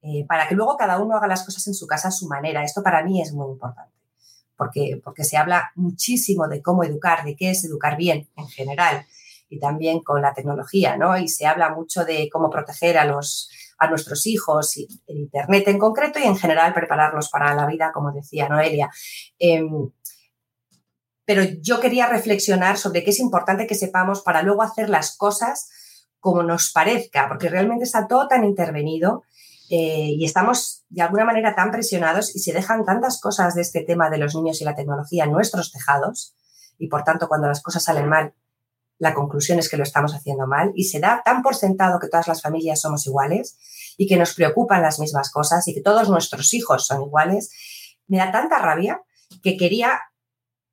eh, 0.02 0.24
para 0.28 0.48
que 0.48 0.54
luego 0.54 0.76
cada 0.76 1.00
uno 1.00 1.16
haga 1.16 1.26
las 1.26 1.44
cosas 1.44 1.66
en 1.66 1.74
su 1.74 1.86
casa 1.86 2.08
a 2.08 2.12
su 2.12 2.28
manera. 2.28 2.62
Esto 2.62 2.82
para 2.82 3.02
mí 3.04 3.20
es 3.20 3.32
muy 3.32 3.50
importante 3.50 3.92
porque, 4.56 5.00
porque 5.02 5.24
se 5.24 5.36
habla 5.36 5.70
muchísimo 5.76 6.48
de 6.48 6.62
cómo 6.62 6.84
educar, 6.84 7.24
de 7.24 7.36
qué 7.36 7.50
es 7.50 7.64
educar 7.64 7.96
bien 7.96 8.28
en 8.36 8.48
general 8.48 9.06
y 9.48 9.58
también 9.58 10.00
con 10.00 10.22
la 10.22 10.34
tecnología, 10.34 10.96
¿no? 10.96 11.16
Y 11.16 11.28
se 11.28 11.46
habla 11.46 11.70
mucho 11.74 12.04
de 12.04 12.28
cómo 12.32 12.50
proteger 12.50 12.98
a 12.98 13.04
los 13.04 13.50
a 13.78 13.88
nuestros 13.88 14.26
hijos, 14.26 14.76
y 14.76 14.88
el 15.06 15.18
Internet 15.18 15.68
en 15.68 15.78
concreto 15.78 16.18
y 16.18 16.24
en 16.24 16.36
general 16.36 16.74
prepararlos 16.74 17.28
para 17.30 17.54
la 17.54 17.64
vida, 17.66 17.92
como 17.94 18.10
decía 18.10 18.48
Noelia. 18.48 18.90
Em, 19.38 19.90
pero 21.24 21.42
yo 21.60 21.78
quería 21.78 22.08
reflexionar 22.08 22.76
sobre 22.76 23.04
qué 23.04 23.10
es 23.10 23.20
importante 23.20 23.66
que 23.66 23.74
sepamos 23.74 24.22
para 24.22 24.42
luego 24.42 24.62
hacer 24.62 24.88
las 24.88 25.16
cosas 25.16 25.68
como 26.18 26.42
nos 26.42 26.72
parezca, 26.72 27.28
porque 27.28 27.48
realmente 27.48 27.84
está 27.84 28.08
todo 28.08 28.26
tan 28.26 28.44
intervenido 28.44 29.22
eh, 29.70 30.14
y 30.16 30.24
estamos 30.24 30.84
de 30.88 31.02
alguna 31.02 31.24
manera 31.24 31.54
tan 31.54 31.70
presionados 31.70 32.34
y 32.34 32.40
se 32.40 32.52
dejan 32.52 32.84
tantas 32.84 33.20
cosas 33.20 33.54
de 33.54 33.62
este 33.62 33.84
tema 33.84 34.10
de 34.10 34.18
los 34.18 34.34
niños 34.34 34.60
y 34.60 34.64
la 34.64 34.74
tecnología 34.74 35.24
en 35.24 35.32
nuestros 35.32 35.70
tejados 35.70 36.34
y 36.78 36.88
por 36.88 37.04
tanto 37.04 37.28
cuando 37.28 37.46
las 37.46 37.62
cosas 37.62 37.84
salen 37.84 38.08
mal, 38.08 38.34
la 38.98 39.14
conclusión 39.14 39.58
es 39.58 39.68
que 39.68 39.76
lo 39.76 39.84
estamos 39.84 40.14
haciendo 40.14 40.46
mal 40.46 40.72
y 40.74 40.84
se 40.84 41.00
da 41.00 41.22
tan 41.24 41.42
por 41.42 41.54
sentado 41.54 42.00
que 42.00 42.08
todas 42.08 42.28
las 42.28 42.42
familias 42.42 42.80
somos 42.80 43.06
iguales 43.06 43.58
y 43.96 44.06
que 44.06 44.16
nos 44.16 44.34
preocupan 44.34 44.82
las 44.82 44.98
mismas 44.98 45.30
cosas 45.30 45.66
y 45.68 45.74
que 45.74 45.80
todos 45.80 46.08
nuestros 46.08 46.52
hijos 46.54 46.86
son 46.86 47.02
iguales, 47.02 47.50
me 48.06 48.18
da 48.18 48.32
tanta 48.32 48.58
rabia 48.58 49.02
que 49.42 49.56
quería 49.56 50.00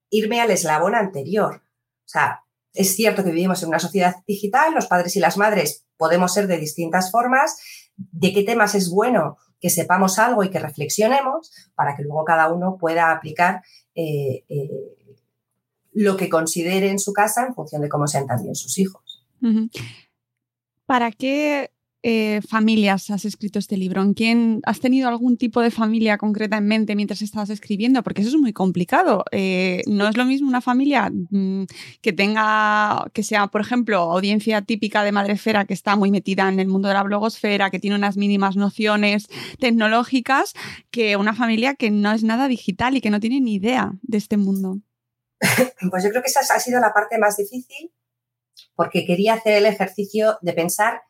irme 0.10 0.42
al 0.42 0.52
eslabón 0.52 0.96
anterior. 0.96 1.64
O 2.06 2.08
sea, 2.08 2.44
es 2.74 2.96
cierto 2.96 3.24
que 3.24 3.32
vivimos 3.32 3.62
en 3.64 3.70
una 3.70 3.80
sociedad 3.80 4.16
digital, 4.28 4.74
los 4.74 4.88
padres 4.88 5.16
y 5.16 5.20
las 5.20 5.38
madres 5.38 5.86
podemos 5.98 6.34
ser 6.34 6.48
de 6.48 6.58
distintas 6.58 7.12
formas, 7.12 7.58
de 7.96 8.34
qué 8.34 8.44
temas 8.44 8.76
es 8.76 8.90
bueno 8.90 9.38
que 9.60 9.70
sepamos 9.70 10.20
algo 10.20 10.44
y 10.44 10.50
que 10.50 10.60
reflexionemos 10.60 11.52
para 11.76 11.96
que 11.96 12.04
luego 12.04 12.26
cada 12.26 12.52
uno 12.52 12.78
pueda 12.78 13.12
aplicar 13.12 13.64
eh, 13.96 14.44
eh, 14.50 14.70
lo 15.96 16.18
que 16.18 16.30
considere 16.30 16.90
en 16.90 17.00
su 17.00 17.14
casa 17.14 17.46
en 17.48 17.56
función 17.56 17.82
de 17.82 17.90
cómo 17.90 18.06
sean 18.06 18.28
también 18.28 18.54
sus 18.54 18.78
hijos. 18.78 19.26
¿Para 20.86 21.12
qué 21.12 21.72
eh, 22.04 22.42
familias 22.48 23.10
has 23.10 23.24
escrito 23.24 23.60
este 23.60 23.78
libro? 23.78 24.02
¿En 24.02 24.14
quién 24.14 24.60
has 24.66 24.82
tenido 24.82 25.08
algún 25.08 25.38
tipo 25.38 25.62
de 25.62 25.72
familia 25.72 26.18
concreta 26.18 26.58
en 26.58 26.68
mente 26.68 26.96
mientras 26.96 27.22
estabas 27.22 27.50
escribiendo? 27.50 28.04
Porque 28.04 28.22
eso 28.22 28.32
es 28.32 28.42
muy 28.42 28.52
complicado. 28.52 29.24
Eh, 29.32 29.84
no 29.88 30.08
es 30.10 30.18
lo 30.18 30.26
mismo 30.26 30.50
una 30.50 30.60
familia 30.60 31.10
mm, 31.10 31.64
que 32.02 32.12
tenga, 32.12 33.10
que 33.14 33.24
sea, 33.24 33.48
por 33.48 33.62
ejemplo, 33.62 34.00
audiencia 34.00 34.64
típica 34.64 35.02
de 35.04 35.14
madrefera 35.14 35.64
que 35.64 35.74
está 35.74 35.96
muy 35.96 36.12
metida 36.12 36.50
en 36.50 36.60
el 36.60 36.68
mundo 36.68 36.90
de 36.90 36.96
la 36.96 37.04
blogosfera, 37.04 37.72
que 37.72 37.80
tiene 37.80 37.96
unas 37.96 38.18
mínimas 38.18 38.58
nociones 38.58 39.28
tecnológicas, 39.60 40.54
que 40.92 41.16
una 41.16 41.34
familia 41.34 41.76
que 41.76 41.90
no 41.90 42.12
es 42.12 42.24
nada 42.24 42.50
digital 42.50 42.98
y 42.98 43.02
que 43.02 43.12
no 43.12 43.22
tiene 43.22 43.40
ni 43.40 43.56
idea 43.56 43.94
de 44.02 44.18
este 44.18 44.36
mundo. 44.36 44.82
Pues 45.92 46.04
yo 46.04 46.10
creo 46.10 46.22
que 46.22 46.30
esa 46.30 46.42
ha 46.42 46.60
sido 46.60 46.80
la 46.80 46.94
parte 46.94 47.18
más 47.18 47.38
difícil 47.38 47.92
porque 48.76 49.06
quería 49.06 49.34
hacer 49.34 49.54
el 49.54 49.66
ejercicio 49.66 50.38
de 50.42 50.54
pensar 50.54 51.02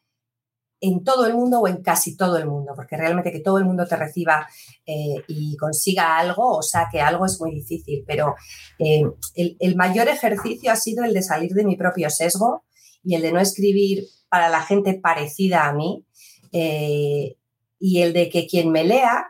en 0.82 1.04
todo 1.04 1.26
el 1.26 1.34
mundo 1.34 1.62
o 1.62 1.68
en 1.68 1.82
casi 1.82 2.16
todo 2.16 2.38
el 2.38 2.48
mundo, 2.48 2.74
porque 2.76 2.98
realmente 2.98 3.32
que 3.32 3.40
todo 3.40 3.58
el 3.58 3.66
mundo 3.66 3.88
te 3.88 3.96
reciba 3.96 4.48
eh, 4.86 5.16
y 5.28 5.56
consiga 5.58 6.18
algo 6.18 6.58
o 6.58 6.62
saque 6.62 7.00
algo 7.02 7.26
es 7.26 7.40
muy 7.40 7.56
difícil, 7.56 8.04
pero 8.06 8.36
eh, 8.78 9.04
el, 9.36 9.76
mayor 9.76 10.08
ejercicio 10.10 10.72
ha 10.72 10.76
sido 10.76 11.04
el 11.04 11.14
de 11.14 11.24
salir 11.24 11.54
de 11.54 11.64
mi 11.64 11.76
propio 11.76 12.10
sesgo 12.10 12.66
y 13.04 13.16
el 13.16 13.22
de 13.22 13.32
no 13.32 13.40
escribir 13.40 14.06
para 14.30 14.50
la 14.50 14.62
gente 14.62 15.00
parecida 15.02 15.68
a 15.68 15.74
mí 15.74 16.06
eh, 16.52 17.36
y 17.80 18.02
el 18.02 18.14
de 18.14 18.30
que 18.30 18.46
quien 18.46 18.72
me 18.72 18.84
lea 18.84 19.28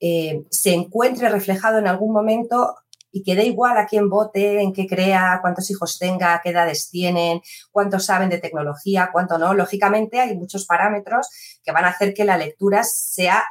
se 0.00 0.74
encuentre 0.74 1.28
reflejado 1.28 1.78
en 1.78 1.88
algún 1.88 2.12
momento 2.12 2.76
y 3.10 3.22
que 3.22 3.34
da 3.34 3.42
igual 3.42 3.76
a 3.78 3.86
quién 3.86 4.10
vote, 4.10 4.60
en 4.60 4.72
qué 4.72 4.86
crea, 4.86 5.38
cuántos 5.40 5.70
hijos 5.70 5.98
tenga, 5.98 6.40
qué 6.42 6.50
edades 6.50 6.90
tienen, 6.90 7.40
cuántos 7.70 8.04
saben 8.04 8.28
de 8.28 8.38
tecnología, 8.38 9.10
cuánto 9.12 9.38
no. 9.38 9.54
Lógicamente 9.54 10.20
hay 10.20 10.36
muchos 10.36 10.66
parámetros 10.66 11.28
que 11.62 11.72
van 11.72 11.84
a 11.84 11.88
hacer 11.88 12.14
que 12.14 12.24
la 12.24 12.36
lectura 12.36 12.84
sea 12.84 13.44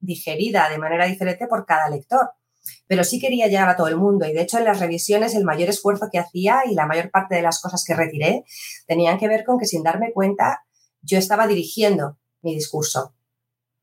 digerida 0.00 0.68
de 0.68 0.78
manera 0.78 1.06
diferente 1.06 1.46
por 1.46 1.66
cada 1.66 1.88
lector. 1.88 2.30
Pero 2.86 3.04
sí 3.04 3.20
quería 3.20 3.46
llegar 3.46 3.68
a 3.68 3.76
todo 3.76 3.88
el 3.88 3.96
mundo 3.96 4.26
y 4.26 4.32
de 4.32 4.40
hecho 4.40 4.56
en 4.58 4.64
las 4.64 4.80
revisiones 4.80 5.34
el 5.34 5.44
mayor 5.44 5.68
esfuerzo 5.68 6.08
que 6.10 6.18
hacía 6.18 6.62
y 6.64 6.74
la 6.74 6.86
mayor 6.86 7.10
parte 7.10 7.34
de 7.34 7.42
las 7.42 7.60
cosas 7.60 7.84
que 7.84 7.94
retiré 7.94 8.44
tenían 8.86 9.18
que 9.18 9.28
ver 9.28 9.44
con 9.44 9.58
que 9.58 9.66
sin 9.66 9.82
darme 9.82 10.12
cuenta 10.12 10.64
yo 11.02 11.18
estaba 11.18 11.46
dirigiendo 11.46 12.16
mi 12.40 12.54
discurso 12.54 13.14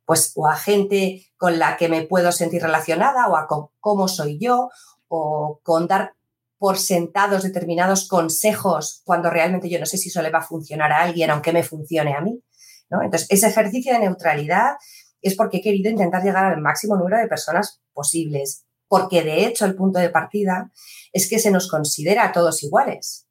pues 0.06 0.34
o 0.36 0.48
a 0.48 0.56
gente 0.56 1.28
con 1.38 1.60
la 1.60 1.78
que 1.78 1.90
me 1.90 2.01
puedo 2.01 2.32
sentir 2.32 2.62
relacionada 2.63 3.28
o 3.28 3.38
a 3.38 3.48
cómo 3.80 4.08
soy 4.08 4.40
yo 4.40 4.70
o 5.13 5.60
con 5.62 5.88
dar 5.88 6.13
por 6.58 6.77
sentados 6.77 7.44
determinados 7.44 8.08
consejos 8.08 9.01
cuando 9.03 9.30
realmente 9.30 9.70
yo 9.70 9.80
no 9.80 9.86
sé 9.86 9.98
si 9.98 10.08
eso 10.08 10.22
le 10.22 10.30
va 10.30 10.39
a 10.39 10.44
funcionar 10.44 10.91
a 10.91 11.01
alguien, 11.01 11.30
aunque 11.30 11.51
me 11.51 11.63
funcione 11.63 12.15
a 12.15 12.22
mí. 12.22 12.41
¿no? 12.89 13.01
Entonces, 13.01 13.27
ese 13.30 13.48
ejercicio 13.48 13.94
de 13.94 14.00
neutralidad 14.00 14.75
es 15.22 15.36
porque 15.36 15.58
he 15.58 15.62
querido 15.62 15.91
intentar 15.91 16.24
llegar 16.24 16.46
al 16.46 16.62
máximo 16.62 16.96
número 16.96 17.18
de 17.18 17.27
personas 17.27 17.82
posibles, 17.94 18.65
porque 18.88 19.24
de 19.24 19.46
hecho 19.46 19.65
el 19.65 19.75
punto 19.75 20.00
de 20.00 20.10
partida 20.10 20.72
es 21.12 21.30
que 21.30 21.39
se 21.39 21.51
nos 21.51 21.68
considera 21.68 22.25
a 22.25 22.32
todos 22.32 22.63
iguales 22.63 23.27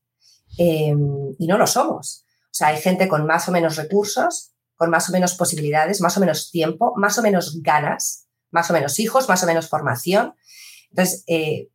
em, 0.58 1.34
y 1.38 1.46
no 1.46 1.56
lo 1.56 1.66
somos. 1.66 2.24
O 2.44 2.54
sea, 2.54 2.68
hay 2.68 2.80
gente 2.80 3.08
con 3.08 3.26
más 3.26 3.48
o 3.48 3.52
menos 3.52 3.76
recursos, 3.76 4.52
con 4.76 4.90
más 4.90 5.08
o 5.08 5.12
menos 5.12 5.34
posibilidades, 5.34 6.00
más 6.00 6.16
o 6.16 6.20
menos 6.20 6.50
tiempo, 6.50 6.92
más 6.96 7.16
o 7.16 7.22
menos 7.22 7.62
ganas, 7.62 8.26
más 8.50 8.70
o 8.70 8.72
menos 8.72 8.98
hijos, 8.98 9.28
más 9.28 9.42
o 9.42 9.46
menos 9.46 9.68
formación. 9.68 10.34
Entonces, 10.90 11.24
eh, 11.26 11.68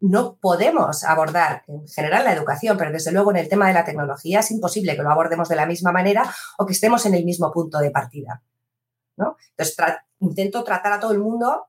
no 0.00 0.36
podemos 0.40 1.04
abordar 1.04 1.64
en 1.66 1.88
general 1.88 2.24
la 2.24 2.32
educación, 2.32 2.76
pero 2.76 2.92
desde 2.92 3.12
luego 3.12 3.30
en 3.30 3.38
el 3.38 3.48
tema 3.48 3.68
de 3.68 3.74
la 3.74 3.84
tecnología 3.84 4.40
es 4.40 4.50
imposible 4.50 4.94
que 4.94 5.02
lo 5.02 5.10
abordemos 5.10 5.48
de 5.48 5.56
la 5.56 5.66
misma 5.66 5.92
manera 5.92 6.30
o 6.58 6.66
que 6.66 6.72
estemos 6.72 7.06
en 7.06 7.14
el 7.14 7.24
mismo 7.24 7.50
punto 7.50 7.78
de 7.78 7.90
partida. 7.90 8.42
¿no? 9.16 9.36
Entonces, 9.50 9.76
intento 10.20 10.64
tratar 10.64 10.92
a 10.92 11.00
todo 11.00 11.12
el 11.12 11.18
mundo 11.18 11.66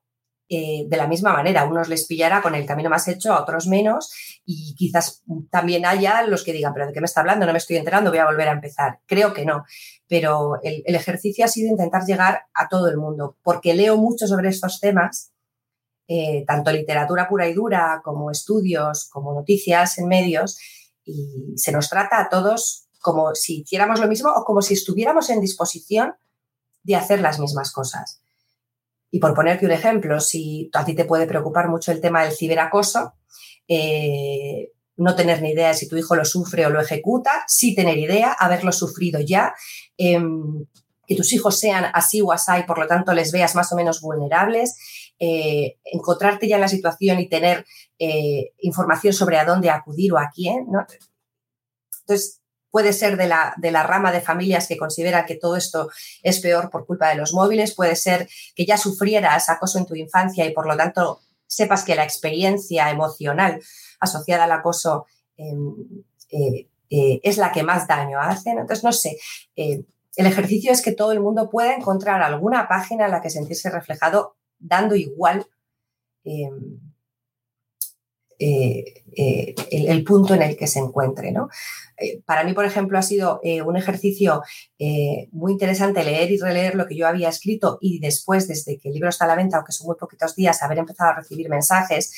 eh, 0.50 0.86
de 0.88 0.98
la 0.98 1.08
misma 1.08 1.32
manera. 1.32 1.64
Unos 1.64 1.88
les 1.88 2.06
pillará 2.06 2.42
con 2.42 2.56
el 2.56 2.66
camino 2.66 2.90
más 2.90 3.08
hecho, 3.08 3.32
a 3.32 3.42
otros 3.42 3.68
menos, 3.68 4.12
y 4.46 4.76
quizás 4.76 5.24
también 5.50 5.86
haya 5.86 6.24
los 6.24 6.44
que 6.44 6.52
digan, 6.52 6.74
pero 6.74 6.88
¿de 6.88 6.94
qué 6.94 7.00
me 7.00 7.06
está 7.06 7.22
hablando? 7.22 7.46
No 7.46 7.54
me 7.54 7.58
estoy 7.58 7.78
enterando, 7.78 8.12
voy 8.12 8.20
a 8.20 8.26
volver 8.26 8.50
a 8.50 8.54
empezar. 8.54 9.00
Creo 9.06 9.34
que 9.34 9.46
no, 9.46 9.64
pero 10.10 10.60
el 10.62 10.96
ejercicio 10.96 11.46
ha 11.46 11.48
sido 11.48 11.70
intentar 11.70 12.04
llegar 12.04 12.48
a 12.54 12.68
todo 12.68 12.90
el 12.90 12.98
mundo, 12.98 13.38
porque 13.44 13.74
leo 13.74 13.96
mucho 13.96 14.28
sobre 14.28 14.50
estos 14.50 14.82
temas 14.82 15.32
eh, 16.14 16.44
tanto 16.46 16.74
literatura 16.74 17.30
pura 17.30 17.48
y 17.48 17.54
dura 17.54 18.02
como 18.04 18.32
estudios, 18.32 19.08
como 19.10 19.34
noticias 19.34 19.98
en 19.98 20.10
medios, 20.10 20.60
y 21.06 21.54
se 21.56 21.72
nos 21.72 21.90
trata 21.90 22.20
a 22.20 22.28
todos 22.28 22.90
como 23.00 23.34
si 23.34 23.62
hiciéramos 23.62 24.02
lo 24.02 24.10
mismo 24.10 24.30
o 24.30 24.44
como 24.44 24.62
si 24.62 24.74
estuviéramos 24.74 25.30
en 25.30 25.40
disposición 25.40 26.16
de 26.84 26.98
hacer 26.98 27.22
las 27.22 27.40
mismas 27.40 27.72
cosas. 27.72 28.22
Y 29.10 29.20
por 29.20 29.34
ponerte 29.34 29.66
un 29.66 29.72
ejemplo, 29.72 30.20
si 30.20 30.70
a 30.74 30.84
ti 30.84 30.96
te 30.96 31.06
puede 31.06 31.28
preocupar 31.28 31.70
mucho 31.70 31.94
el 31.94 32.02
tema 32.02 32.24
del 32.24 32.34
ciberacoso, 32.34 33.14
eh, 33.70 34.74
no 34.98 35.16
tener 35.16 35.42
ni 35.42 35.52
idea 35.52 35.70
de 35.70 35.76
si 35.76 35.88
tu 35.88 35.96
hijo 35.96 36.18
lo 36.18 36.26
sufre 36.26 36.66
o 36.66 36.70
lo 36.70 36.82
ejecuta, 36.82 37.32
sí 37.48 37.74
tener 37.74 37.98
idea, 37.98 38.34
haberlo 38.34 38.74
sufrido 38.74 39.22
ya, 39.22 39.54
em, 39.96 40.66
que 41.08 41.16
tus 41.16 41.32
hijos 41.32 41.58
sean 41.58 41.86
así 41.94 42.20
o 42.20 42.34
así, 42.34 42.64
por 42.68 42.80
lo 42.80 42.88
tanto 42.88 43.14
les 43.14 43.32
veas 43.32 43.56
más 43.56 43.72
o 43.72 43.78
menos 43.78 44.02
vulnerables, 44.02 44.76
eh, 45.24 45.78
encontrarte 45.84 46.48
ya 46.48 46.56
en 46.56 46.62
la 46.62 46.68
situación 46.68 47.20
y 47.20 47.30
tener 47.30 47.64
eh, 48.00 48.54
información 48.58 49.14
sobre 49.14 49.38
a 49.38 49.46
dónde 49.46 49.70
acudir 49.70 50.12
o 50.14 50.18
a 50.18 50.32
quién. 50.34 50.66
¿no? 50.72 50.84
Entonces, 52.00 52.42
puede 52.72 52.92
ser 52.92 53.18
de 53.18 53.28
la, 53.28 53.54
de 53.58 53.70
la 53.70 53.84
rama 53.84 54.12
de 54.12 54.22
familias 54.22 54.68
que 54.68 54.78
consideran 54.78 55.28
que 55.28 55.36
todo 55.36 55.58
esto 55.58 55.92
es 56.24 56.40
peor 56.40 56.72
por 56.72 56.88
culpa 56.88 57.10
de 57.10 57.18
los 57.18 57.34
móviles, 57.34 57.76
puede 57.76 57.96
ser 57.96 58.28
que 58.56 58.66
ya 58.66 58.80
sufrieras 58.80 59.48
acoso 59.50 59.78
en 59.78 59.86
tu 59.86 59.94
infancia 59.94 60.44
y 60.44 60.54
por 60.54 60.66
lo 60.66 60.76
tanto 60.76 61.20
sepas 61.46 61.84
que 61.84 61.94
la 61.94 62.04
experiencia 62.04 62.90
emocional 62.90 63.62
asociada 64.00 64.46
al 64.46 64.54
acoso 64.54 65.06
em, 65.38 65.76
eh, 66.32 66.68
es 66.90 67.38
la 67.38 67.52
que 67.52 67.62
más 67.62 67.88
daño 67.88 68.20
hace. 68.20 68.50
Entonces, 68.50 68.84
no 68.84 68.92
sé, 68.92 69.20
el 69.56 69.86
ejercicio 70.26 70.72
es 70.72 70.82
que 70.82 70.94
todo 70.94 71.12
el 71.12 71.20
mundo 71.20 71.48
pueda 71.48 71.76
encontrar 71.76 72.24
alguna 72.24 72.68
página 72.68 73.06
en 73.06 73.12
la 73.12 73.22
que 73.22 73.30
sentirse 73.30 73.70
reflejado 73.70 74.36
dando 74.62 74.96
igual 74.96 75.46
em, 76.24 76.80
eh, 78.44 79.04
eh, 79.16 79.54
el, 79.70 80.04
punto 80.04 80.34
en 80.34 80.42
el 80.42 80.58
que 80.58 80.66
se 80.66 80.80
encuentre. 80.80 81.32
¿no? 81.32 81.50
Eh, 81.98 82.22
para 82.26 82.44
mí, 82.44 82.54
por 82.54 82.66
ejemplo, 82.66 82.98
ha 82.98 83.04
sido 83.04 83.40
un 83.66 83.78
ejercicio 83.78 84.42
muy 85.32 85.52
interesante 85.52 86.04
leer 86.04 86.32
y 86.32 86.38
releer 86.38 86.76
lo 86.76 86.88
que 86.88 86.96
yo 86.96 87.08
había 87.08 87.30
escrito 87.30 87.78
y 87.82 88.00
después, 88.00 88.48
desde 88.48 88.80
que 88.80 88.90
el 88.90 88.96
libro 88.96 89.10
está 89.10 89.26
a 89.26 89.28
la 89.28 89.36
venta, 89.36 89.58
aunque 89.58 89.74
son 89.74 89.88
muy 89.88 89.96
poquitos 89.96 90.36
días, 90.36 90.64
haber 90.64 90.80
empezado 90.80 91.12
a 91.12 91.16
recibir 91.16 91.50
mensajes 91.50 92.14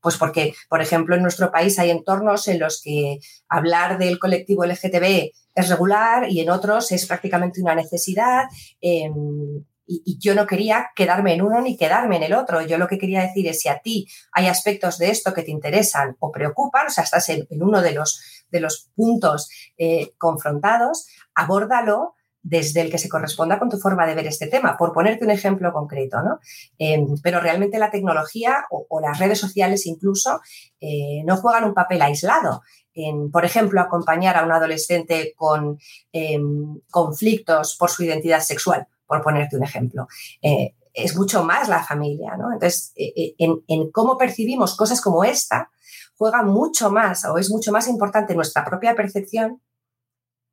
pues 0.00 0.16
porque, 0.16 0.52
por 0.68 0.82
ejemplo, 0.82 1.14
en 1.14 1.22
nuestro 1.22 1.52
país 1.52 1.78
hay 1.78 1.90
entornos 1.90 2.48
en 2.48 2.58
los 2.58 2.82
que 2.82 3.20
hablar 3.48 3.98
del 3.98 4.18
colectivo 4.18 4.64
LGTB 4.64 5.30
es 5.54 5.68
regular 5.68 6.28
y 6.28 6.40
en 6.40 6.50
otros 6.50 6.90
es 6.90 7.06
prácticamente 7.06 7.62
una 7.62 7.76
necesidad. 7.76 8.46
Em, 8.80 9.64
y, 9.86 10.18
yo 10.18 10.34
no 10.34 10.46
quería 10.46 10.90
quedarme 10.94 11.34
en 11.34 11.42
uno 11.42 11.60
ni 11.60 11.76
quedarme 11.76 12.16
en 12.16 12.22
el 12.22 12.34
otro. 12.34 12.62
Yo 12.62 12.78
lo 12.78 12.88
que 12.88 12.98
quería 12.98 13.22
decir 13.22 13.48
es 13.48 13.60
si 13.60 13.68
a 13.68 13.78
ti 13.78 14.06
hay 14.32 14.46
aspectos 14.46 14.98
de 14.98 15.10
esto 15.10 15.32
que 15.32 15.42
te 15.42 15.50
interesan 15.50 16.16
o 16.20 16.30
preocupan, 16.30 16.86
o 16.86 16.90
sea, 16.90 17.04
estás 17.04 17.28
en, 17.28 17.46
uno 17.50 17.82
de 17.82 17.92
los, 17.92 18.44
de 18.50 18.60
los 18.60 18.90
puntos 18.94 19.50
eh, 19.76 20.12
confrontados, 20.18 21.06
abórdalo 21.34 22.14
desde 22.44 22.80
el 22.80 22.90
que 22.90 22.98
se 22.98 23.08
corresponda 23.08 23.58
con 23.58 23.70
tu 23.70 23.78
forma 23.78 24.04
de 24.04 24.16
ver 24.16 24.26
este 24.26 24.48
tema, 24.48 24.76
por 24.76 24.92
ponerte 24.92 25.24
un 25.24 25.30
ejemplo 25.30 25.72
concreto, 25.72 26.22
¿no? 26.22 26.40
Em, 26.76 27.14
pero 27.22 27.38
realmente 27.40 27.78
la 27.78 27.90
tecnología 27.90 28.64
o, 28.70 29.00
las 29.00 29.20
redes 29.20 29.38
sociales 29.38 29.86
incluso 29.86 30.40
eh, 30.80 31.22
no 31.24 31.36
juegan 31.36 31.64
un 31.64 31.74
papel 31.74 32.02
aislado. 32.02 32.62
En, 32.94 33.30
por 33.30 33.44
ejemplo, 33.44 33.80
acompañar 33.80 34.36
a 34.36 34.44
un 34.44 34.52
adolescente 34.52 35.34
con 35.36 35.78
em, 36.12 36.80
conflictos 36.90 37.76
por 37.78 37.90
su 37.90 38.02
identidad 38.02 38.40
sexual 38.40 38.88
por 39.06 39.22
ponerte 39.22 39.56
un 39.56 39.64
ejemplo. 39.64 40.06
Eh, 40.40 40.74
es 40.94 41.16
mucho 41.16 41.42
más 41.44 41.68
la 41.68 41.82
familia, 41.82 42.36
¿no? 42.36 42.52
Entonces, 42.52 42.92
eh, 42.96 43.34
eh, 43.38 43.54
en, 43.66 43.90
cómo 43.90 44.18
percibimos 44.18 44.76
cosas 44.76 45.00
como 45.00 45.24
esta, 45.24 45.70
juega 46.16 46.42
mucho 46.42 46.90
más 46.90 47.24
o 47.24 47.38
es 47.38 47.50
mucho 47.50 47.72
más 47.72 47.88
importante 47.88 48.34
nuestra 48.34 48.64
propia 48.64 48.94
percepción 48.94 49.60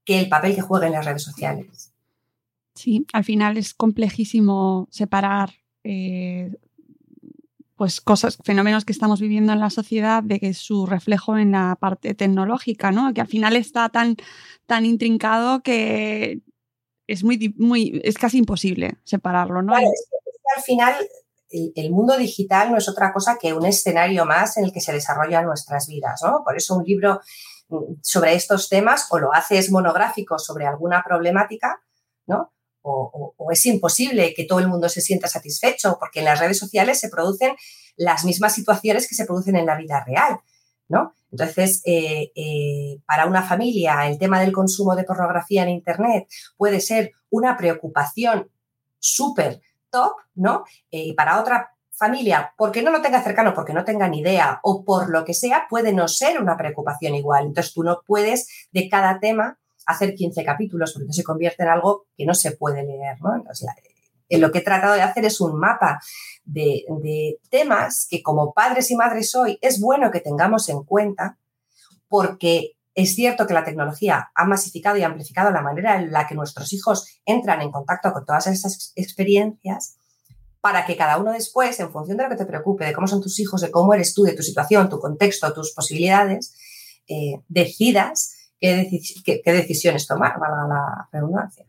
que 0.05 0.19
el 0.19 0.29
papel 0.29 0.55
que 0.55 0.62
juega 0.62 0.88
en 0.88 0.93
las 0.93 1.05
redes 1.05 1.23
sociales. 1.23 1.93
Sí, 2.73 3.05
al 3.12 3.25
final 3.25 3.57
es 3.57 3.73
complejísimo 3.73 4.88
separar 4.89 5.51
pues 7.79 8.01
cosas, 8.01 8.38
fenómenos 8.43 8.83
que 8.83 8.91
estamos 8.91 9.21
viviendo 9.21 9.53
en 9.53 9.59
la 9.62 9.69
sociedad 9.69 10.21
de 10.21 10.41
que 10.41 10.53
su 10.53 10.85
reflejo 10.85 11.38
en 11.38 11.53
la 11.53 11.77
parte 11.79 12.13
tecnológica, 12.13 12.91
¿no? 12.91 13.13
Que 13.13 13.21
al 13.21 13.27
final 13.27 13.55
está 13.55 13.88
tan, 13.88 14.17
tan 14.65 14.85
intrincado 14.85 15.63
que 15.63 16.41
es 17.10 17.24
muy, 17.24 17.54
muy, 17.58 18.02
es 18.04 18.17
casi 18.17 18.38
imposible 18.38 18.98
separarlo, 19.04 19.62
¿no? 19.62 19.74
al 19.76 20.63
final 20.63 20.95
el, 21.50 21.91
mundo 21.91 22.17
digital 22.17 22.72
no 22.72 22.78
es 22.78 22.88
otra 22.88 23.12
cosa 23.12 23.38
que 23.39 23.54
un 23.54 23.65
escenario 23.65 24.26
más 24.26 24.58
en 24.58 24.65
el 24.65 24.72
que 24.72 24.82
se 24.82 24.93
desarrollan 24.93 25.45
nuestras 25.45 25.88
vidas, 25.88 26.22
¿no? 26.24 26.43
Por 26.43 26.56
eso 26.56 26.76
un 26.76 26.84
libro 26.84 27.22
mm, 27.69 27.95
sobre 28.02 28.36
estos 28.36 28.69
temas 28.69 29.08
o 29.10 29.17
lo 29.17 29.34
haces 29.34 29.72
monográfico 29.72 30.38
sobre 30.38 30.67
alguna 30.67 31.04
problemática, 31.06 31.82
¿no? 32.28 32.54
O, 32.82 33.34
es 33.52 33.65
imposible 33.65 34.34
que 34.36 34.45
todo 34.45 34.60
el 34.60 34.67
mundo 34.67 34.89
se 34.89 35.02
sienta 35.02 35.28
satisfecho, 35.28 35.98
porque 36.00 36.19
en 36.19 36.26
las 36.26 36.39
redes 36.39 36.60
sociales 36.60 37.00
se 37.00 37.10
producen 37.10 37.56
las 37.98 38.24
mismas 38.24 38.54
situaciones 38.54 39.08
que 39.08 39.15
se 39.15 39.26
producen 39.26 39.56
en 39.56 39.65
la 39.65 39.76
vida 39.76 40.04
real. 40.06 40.39
Entonces, 41.32 41.82
eh, 41.86 42.32
eh, 42.36 43.02
para 43.06 43.28
una 43.28 43.43
familia, 43.43 44.08
el 44.08 44.17
tema 44.17 44.39
del 44.39 44.52
consumo 44.52 44.95
de 44.95 45.04
pornografía 45.04 45.63
en 45.63 45.69
Internet 45.69 46.28
puede 46.58 46.80
ser 46.80 47.12
una 47.30 47.56
preocupación 47.56 48.49
súper 48.97 49.62
top, 49.91 50.13
¿no? 50.36 50.63
Eh, 50.91 51.06
y 51.08 51.13
para 51.13 51.39
otra 51.39 51.75
familia, 51.91 52.54
porque 52.58 52.82
no 52.82 52.91
lo 52.91 53.02
tenga 53.02 53.21
cercano, 53.21 53.54
porque 53.54 53.73
no 53.73 53.84
tenga 53.84 54.08
ni 54.08 54.19
idea 54.19 54.60
o 54.63 54.84
por 54.84 55.10
lo 55.10 55.25
que 55.25 55.34
sea, 55.34 55.67
puede 55.69 55.93
no 55.93 56.08
ser 56.08 56.41
una 56.41 56.58
preocupación 56.58 57.13
igual. 57.15 57.47
Entonces, 57.47 57.73
tú 57.73 57.84
no 57.84 58.02
puedes 58.06 58.67
de 58.71 58.89
cada 58.89 59.19
tema 59.19 59.60
hacer 59.86 60.15
15 60.15 60.43
capítulos, 60.43 60.93
porque 60.93 61.13
se 61.13 61.23
convierte 61.23 61.63
en 61.63 61.69
algo 61.69 62.06
que 62.15 62.25
no 62.25 62.34
se 62.34 62.52
puede 62.52 62.84
leer, 62.84 63.17
¿no? 63.21 63.43
Lo 64.30 64.52
que 64.52 64.60
he 64.60 64.62
tratado 64.62 64.93
de 64.93 65.02
hacer 65.02 65.25
es 65.25 65.41
un 65.41 65.60
mapa 65.60 65.99
de, 66.51 67.39
temas 67.49 68.07
que 68.09 68.21
como 68.21 68.53
padres 68.53 68.91
y 68.91 68.95
madres 68.95 69.35
hoy 69.35 69.57
es 69.62 69.79
bueno 69.79 70.12
que 70.12 70.19
tengamos 70.19 70.69
en 70.69 70.83
cuenta 70.83 71.38
porque 72.07 72.73
es 72.95 73.15
cierto 73.15 73.45
que 73.47 73.53
la 73.53 73.63
tecnología 73.63 74.31
ha 74.33 74.45
masificado 74.45 74.97
y 74.97 75.03
amplificado 75.03 75.51
la 75.51 75.62
manera 75.62 75.99
en 75.99 76.12
la 76.12 76.27
que 76.27 76.35
nuestros 76.35 76.73
hijos 76.73 77.21
entran 77.25 77.62
en 77.62 77.71
contacto 77.71 78.12
con 78.12 78.25
todas 78.25 78.47
esas 78.47 78.91
experiencias 78.95 79.95
para 80.62 80.85
que 80.85 80.97
cada 80.97 81.17
uno 81.17 81.31
después, 81.31 81.79
en 81.79 81.91
función 81.91 82.17
de 82.17 82.23
lo 82.23 82.29
que 82.29 82.35
te 82.35 82.45
preocupe, 82.45 82.85
de 82.85 82.93
cómo 82.93 83.07
son 83.07 83.21
tus 83.21 83.39
hijos, 83.39 83.62
de 83.62 83.71
cómo 83.71 83.93
eres 83.93 84.13
tú, 84.13 84.23
de 84.23 84.33
tu 84.33 84.43
situación, 84.43 84.89
tu 84.89 84.99
contexto, 84.99 85.53
tus 85.53 85.71
posibilidades, 85.71 86.53
eh, 87.07 87.41
decidas 87.47 88.35
qué, 88.59 89.41
qué, 89.43 89.53
decisiones 89.53 90.05
tomar, 90.05 90.38
valga 90.38 90.67
la 90.67 91.09
redundancia. 91.13 91.65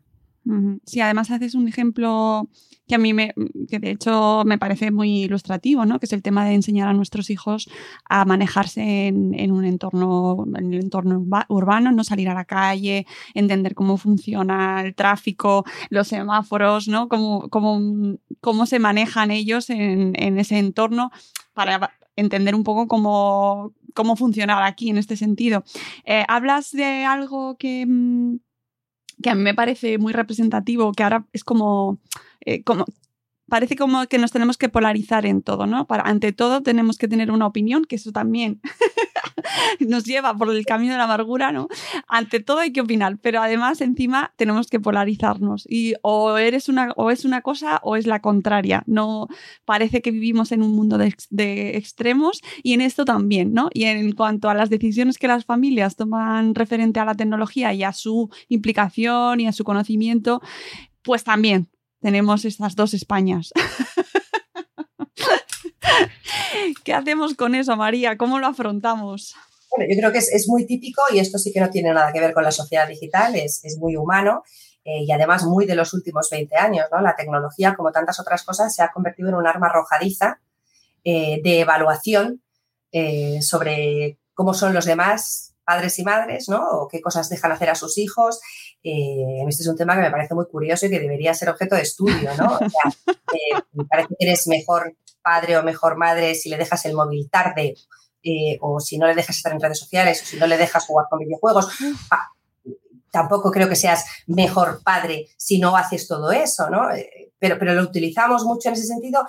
Sí, 0.85 1.01
además 1.01 1.31
haces 1.31 1.55
un 1.55 1.69
ejemplo 1.69 2.49
que 2.91 2.97
a 2.97 2.99
mí 2.99 3.15
me, 3.15 3.35
que 3.69 3.79
de 3.79 3.93
hecho 3.93 4.43
me 4.45 4.59
parece 4.59 4.91
muy 4.91 5.23
ilustrativo, 5.23 5.87
¿no? 5.87 6.01
Que 6.01 6.07
es 6.07 6.13
el 6.13 6.23
tema 6.23 6.45
de 6.45 6.55
enseñar 6.55 6.89
a 6.89 6.93
nuestros 6.93 7.31
hijos 7.31 7.71
a 8.09 8.25
manejarse 8.25 9.07
en, 9.07 9.53
un 9.53 9.65
entorno, 9.65 10.45
en 10.57 10.75
el 10.75 10.81
entorno 10.81 11.25
urbano, 11.49 11.93
no 11.93 12.03
salir 12.03 12.29
a 12.29 12.35
la 12.35 12.45
calle, 12.45 13.07
entender 13.35 13.75
cómo 13.77 13.97
funciona 13.97 14.83
el 14.83 14.97
tráfico, 14.97 15.65
los 15.89 16.09
semáforos, 16.09 16.89
¿no? 16.89 17.09
Cómo, 17.09 17.49
cómo, 17.49 18.17
cómo 18.41 18.67
se 18.67 18.81
manejan 18.81 19.31
ellos 19.31 19.71
en, 19.71 20.17
ese 20.17 20.59
entorno 20.59 21.13
para 21.55 21.93
entender 22.17 22.57
un 22.57 22.65
poco 22.65 22.89
cómo, 22.89 23.73
cómo 23.95 24.17
funcionar 24.17 24.65
aquí 24.65 24.91
en 24.91 24.99
este 24.99 25.17
sentido. 25.17 25.63
Eh, 26.05 26.25
hablas 26.27 26.73
de 26.73 27.05
algo 27.05 27.57
que 27.57 27.87
mm, 27.87 28.39
que 29.23 29.31
a 29.31 29.35
mí 29.35 29.43
me 29.43 29.55
parece 29.55 29.99
muy 29.99 30.13
representativo, 30.13 30.93
que 30.93 31.03
ahora 31.03 31.27
es 31.33 31.45
como, 31.45 31.99
eh, 32.41 32.63
como 32.65 32.85
parece 33.51 33.77
como 33.77 34.07
que 34.07 34.17
nos 34.17 34.31
tenemos 34.31 34.57
que 34.57 34.71
polarizar 34.71 35.27
en 35.27 35.43
todo, 35.43 35.67
¿no? 35.67 35.87
Ante 35.91 36.33
todo 36.33 36.63
tenemos 36.63 36.97
que 36.97 37.09
tener 37.09 37.31
una 37.31 37.47
opinión, 37.47 37.85
que 37.85 37.97
eso 37.97 38.13
también 38.13 38.61
nos 39.81 40.05
lleva 40.05 40.35
por 40.35 40.49
el 40.51 40.65
camino 40.65 40.93
de 40.93 40.99
la 40.99 41.05
amargura, 41.05 41.53
¿no? 41.53 41.69
Ante 42.09 42.41
todo 42.41 42.61
hay 42.61 42.73
que 42.73 42.81
opinar, 42.81 43.19
pero 43.19 43.43
además 43.43 43.83
encima 43.83 44.33
tenemos 44.37 44.69
que 44.69 44.81
polarizarnos 44.81 45.67
y 45.69 45.95
o 46.03 46.39
eres 46.39 46.69
una 46.69 46.93
o 46.97 47.11
es 47.11 47.27
una 47.27 47.43
cosa 47.43 47.81
o 47.83 47.97
es 47.97 48.07
la 48.07 48.21
contraria. 48.21 48.83
No 48.87 49.29
parece 49.65 50.01
que 50.01 50.11
vivimos 50.11 50.53
en 50.53 50.63
un 50.63 50.73
mundo 50.73 50.97
de, 50.97 51.15
de 51.31 51.77
extremos 51.77 52.41
y 52.63 52.73
en 52.73 52.81
esto 52.81 53.05
también, 53.05 53.53
¿no? 53.53 53.69
Y 53.75 53.85
en 53.85 54.13
cuanto 54.13 54.49
a 54.49 54.55
las 54.55 54.71
decisiones 54.71 55.19
que 55.19 55.29
las 55.29 55.45
familias 55.45 55.97
toman 55.97 56.55
referente 56.55 57.01
a 57.01 57.05
la 57.05 57.15
tecnología 57.15 57.75
y 57.75 57.83
a 57.83 57.93
su 57.93 58.31
implicación 58.49 59.41
y 59.41 59.47
a 59.47 59.53
su 59.53 59.65
conocimiento, 59.65 60.41
pues 61.03 61.25
también 61.25 61.69
tenemos 62.01 62.45
estas 62.45 62.75
dos 62.75 62.95
Españas. 62.95 63.53
¿Qué 66.85 66.95
hacemos 66.95 67.35
con 67.35 67.55
eso, 67.55 67.77
María? 67.77 68.17
¿Cómo 68.17 68.39
lo 68.39 68.47
afrontamos? 68.47 69.35
Bueno, 69.71 69.93
yo 69.93 69.99
creo 69.99 70.13
que 70.13 70.19
es, 70.19 70.49
muy 70.49 70.67
típico 70.67 71.03
y 71.13 71.21
esto 71.21 71.39
sí 71.39 71.53
que 71.53 71.61
no 71.61 71.71
tiene 71.71 71.93
nada 71.93 72.13
que 72.13 72.21
ver 72.21 72.33
con 72.33 72.43
la 72.43 72.51
sociedad 72.51 72.89
digital, 72.89 73.37
es, 73.37 73.63
muy 73.79 73.97
humano 73.97 74.43
eh, 74.85 75.05
y 75.05 75.13
además 75.13 75.45
muy 75.45 75.67
de 75.67 75.77
los 75.77 75.95
últimos 75.95 76.29
20 76.31 76.57
años. 76.57 76.87
¿no? 76.91 77.01
La 77.01 77.15
tecnología, 77.15 77.75
como 77.77 77.93
tantas 77.93 78.19
otras 78.19 78.43
cosas, 78.43 78.75
se 78.75 78.83
ha 78.83 78.91
convertido 78.91 79.29
en 79.29 79.37
un 79.37 79.47
arma 79.47 79.69
arrojadiza 79.69 80.41
eh, 81.05 81.41
de 81.43 81.61
evaluación 81.61 82.43
eh, 82.93 83.41
sobre 83.43 84.19
cómo 84.35 84.55
son 84.55 84.75
los 84.75 84.85
demás 84.85 85.55
padres 85.65 85.99
y 86.01 86.03
madres, 86.03 86.49
¿no? 86.49 86.69
O 86.69 86.89
qué 86.89 87.01
cosas 87.01 87.29
dejan 87.29 87.53
hacer 87.53 87.71
a 87.71 87.77
sus 87.77 87.99
hijos. 87.99 88.41
Este 88.83 89.63
es 89.63 89.69
un 89.69 89.77
tema 89.77 89.95
que 89.95 90.03
me 90.03 90.11
parece 90.11 90.35
muy 90.35 90.47
curioso 90.47 90.87
y 90.87 90.91
que 90.91 91.01
debería 91.01 91.35
ser 91.35 91.51
objeto 91.51 91.75
de 91.75 91.83
estudio, 91.83 92.31
¿no? 92.39 92.59
Sea, 92.59 93.65
me 93.73 93.85
parece 93.85 94.09
que 94.09 94.27
eres 94.27 94.47
mejor 94.49 94.97
padre 95.23 95.59
o 95.59 95.63
mejor 95.63 95.97
madre 95.97 96.35
si 96.35 96.49
le 96.49 96.57
dejas 96.57 96.85
el 96.87 96.95
móvil 96.95 97.29
tarde 97.31 97.75
eh, 98.23 98.59
o 98.61 98.81
si 98.81 98.99
no 98.99 99.07
le 99.07 99.15
dejas 99.15 99.37
estar 99.37 99.53
en 99.53 99.61
redes 99.61 99.79
sociales 99.79 100.23
o 100.23 100.27
si 100.27 100.37
no 100.37 100.47
le 100.47 100.57
dejas 100.57 100.87
jugar 100.87 101.07
con 101.11 101.19
videojuegos. 101.19 101.69
Ah, 102.11 102.29
tampoco 103.11 103.51
creo 103.51 103.69
que 103.69 103.77
seas 103.77 104.05
mejor 104.27 104.83
padre 104.83 105.29
si 105.37 105.59
no 105.59 105.77
haces 105.77 106.07
todo 106.07 106.31
eso, 106.31 106.71
¿no? 106.71 106.91
Eh, 106.93 107.33
pero, 107.39 107.59
pero 107.59 107.75
lo 107.75 107.83
utilizamos 107.83 108.45
mucho 108.45 108.69
en 108.69 108.75
ese 108.75 108.87
sentido 108.87 109.25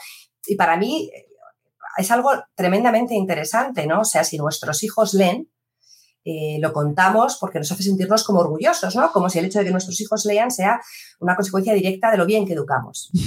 y 0.45 0.55
para 0.55 0.77
mí 0.77 1.09
eh, 1.13 1.27
es 1.97 2.11
algo 2.11 2.31
tremendamente 2.55 3.15
interesante, 3.15 3.85
¿no? 3.87 4.01
O 4.01 4.05
sea, 4.05 4.23
si 4.23 4.37
nuestros 4.37 4.83
hijos 4.83 5.13
leen, 5.13 5.49
lo 6.23 6.71
contamos 6.71 7.37
porque 7.39 7.59
nos 7.59 7.71
hace 7.71 7.83
sentirnos 7.83 8.23
como 8.23 8.39
orgullosos, 8.39 8.95
¿no? 8.95 9.11
Como 9.11 9.29
si 9.29 9.39
el 9.39 9.45
hecho 9.45 9.59
de 9.59 9.65
que 9.65 9.71
nuestros 9.71 9.99
hijos 10.01 10.25
lean 10.25 10.51
sea 10.51 10.79
una 11.19 11.35
consecuencia 11.35 11.73
directa 11.73 12.11
de 12.11 12.17
lo 12.17 12.25
bien 12.25 12.45
que 12.45 12.53
educamos. 12.53 13.11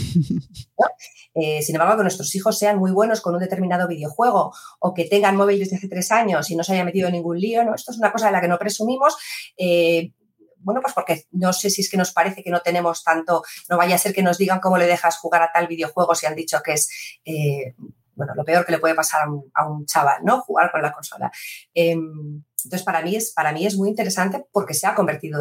Eh, 1.35 1.62
sin 1.62 1.74
embargo, 1.74 1.96
que 1.96 2.02
nuestros 2.02 2.33
hijos 2.37 2.57
sean 2.57 2.78
muy 2.78 2.92
buenos 2.92 3.20
con 3.20 3.35
un 3.35 3.40
determinado 3.40 3.88
videojuego 3.88 4.54
o 4.78 4.94
que 4.94 5.04
tengan 5.07 5.37
móvil 5.37 5.59
desde 5.59 5.76
hace 5.76 5.88
tres 5.88 6.12
años 6.12 6.48
y 6.50 6.57
no 6.57 6.62
se 6.62 6.74
haya 6.74 6.85
metido 6.85 7.09
en 7.09 7.14
ningún 7.14 7.40
lío, 7.40 7.64
¿no? 7.64 7.74
Esto 7.74 7.90
es 7.90 7.98
una 7.98 8.12
cosa 8.12 8.26
de 8.26 8.33
la 8.33 8.40
que 8.40 8.48
no 8.48 8.59
presumimos. 8.59 9.16
Eh, 9.57 10.12
bueno, 10.59 10.80
pues 10.80 10.94
porque 10.94 11.24
no 11.33 11.52
sé 11.52 11.70
si 11.70 11.83
es 11.83 11.90
que 11.90 11.96
nos 11.96 12.12
parece 12.12 12.42
que 12.42 12.50
no 12.50 12.61
tenemos 12.61 13.02
tanto, 13.02 13.42
no 13.68 13.76
vaya 13.76 13.96
a 13.96 13.98
ser 13.98 14.14
que 14.14 14.22
nos 14.22 14.38
digan 14.38 14.61
cómo 14.61 14.78
le 14.78 14.87
dejas 14.87 15.18
jugar 15.18 15.42
a 15.42 15.50
tal 15.52 15.66
videojuego 15.66 16.14
si 16.14 16.26
han 16.26 16.37
dicho 16.37 16.61
que 16.64 16.74
es, 16.74 16.88
eh, 17.24 17.74
bueno, 18.14 18.33
lo 18.35 18.44
peor 18.44 18.64
que 18.64 18.72
le 18.72 18.78
puede 18.78 18.94
pasar 18.94 19.28
a 19.54 19.68
un, 19.68 19.87
chaval, 19.87 20.24
¿no? 20.24 20.40
Jugar 20.40 20.70
con 20.70 20.83
la 20.83 20.92
consola. 20.92 21.33
Em, 21.74 22.44
entonces, 22.64 22.85
para 22.85 23.03
mí, 23.03 23.16
es, 23.16 23.33
para 23.33 23.53
mí 23.53 23.66
es 23.66 23.77
muy 23.77 23.88
interesante 23.88 24.44
porque 24.53 24.74
se 24.74 24.87
ha 24.87 24.94
convertido 24.94 25.40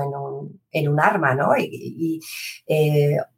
en 0.71 0.87
un, 0.87 0.99
arma, 0.99 1.35
¿no? 1.35 1.55
Y, 1.57 2.19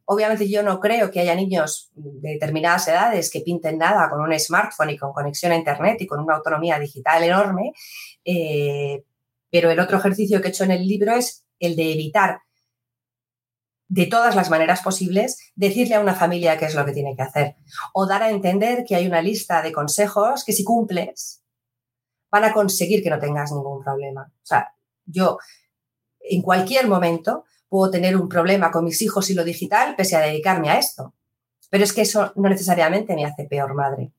Obviamente 0.08 0.48
yo 0.48 0.62
no 0.62 0.80
creo 0.80 1.10
que 1.10 1.20
haya 1.20 1.34
niños 1.34 1.92
de 1.96 2.34
determinadas 2.34 2.88
edades 2.88 3.32
que 3.32 3.42
pinten 3.42 3.80
nada 3.80 4.08
con 4.10 4.22
un 4.22 4.40
smartphone 4.40 4.92
y 4.92 4.98
con 4.98 5.12
conexión 5.14 5.52
a 5.52 5.56
Internet 5.56 5.98
y 6.00 6.06
con 6.06 6.20
una 6.20 6.36
autonomía 6.36 6.78
digital 6.78 7.24
enorme, 7.24 7.74
eh, 8.24 9.04
pero 9.50 9.72
el 9.72 9.80
otro 9.80 9.98
ejercicio 9.98 10.42
que 10.42 10.48
he 10.48 10.52
hecho 10.52 10.64
en 10.64 10.72
el 10.72 10.88
libro 10.88 11.16
es 11.16 11.44
el 11.60 11.76
de 11.76 11.92
evitar 11.92 12.42
de 13.88 14.06
todas 14.06 14.36
las 14.36 14.50
maneras 14.50 14.82
posibles 14.82 15.52
decirle 15.56 15.96
a 15.96 16.00
una 16.00 16.14
familia 16.14 16.58
qué 16.58 16.66
es 16.66 16.76
lo 16.76 16.86
que 16.86 16.92
tiene 16.92 17.16
que 17.16 17.22
hacer 17.22 17.56
o 17.94 18.06
dar 18.06 18.22
a 18.24 18.30
entender 18.30 18.84
que 18.88 18.96
hay 18.96 19.08
una 19.08 19.22
lista 19.22 19.62
de 19.62 19.72
consejos 19.72 20.44
que 20.44 20.54
si 20.54 20.64
cumples 20.64 21.44
van 22.36 22.44
a 22.44 22.54
conseguir 22.54 23.02
que 23.02 23.10
no 23.10 23.18
tengas 23.18 23.54
ningún 23.54 23.82
problema. 23.82 24.30
O 24.30 24.46
sea, 24.46 24.76
yo 25.06 25.38
en 26.20 26.42
cualquier 26.42 26.86
momento 26.86 27.46
puedo 27.70 27.90
tener 27.90 28.18
un 28.18 28.28
problema 28.28 28.72
con 28.72 28.84
mis 28.84 29.02
hijos 29.02 29.30
y 29.30 29.34
lo 29.34 29.46
digital 29.46 29.96
pese 29.96 30.18
a 30.18 30.20
dedicarme 30.20 30.70
a 30.70 30.78
esto. 30.78 31.14
Pero 31.70 31.86
es 31.86 31.94
que 31.94 32.02
eso 32.02 32.34
no 32.36 32.50
necesariamente 32.50 33.16
me 33.16 33.24
hace 33.24 33.46
peor 33.46 33.74
madre. 33.74 34.12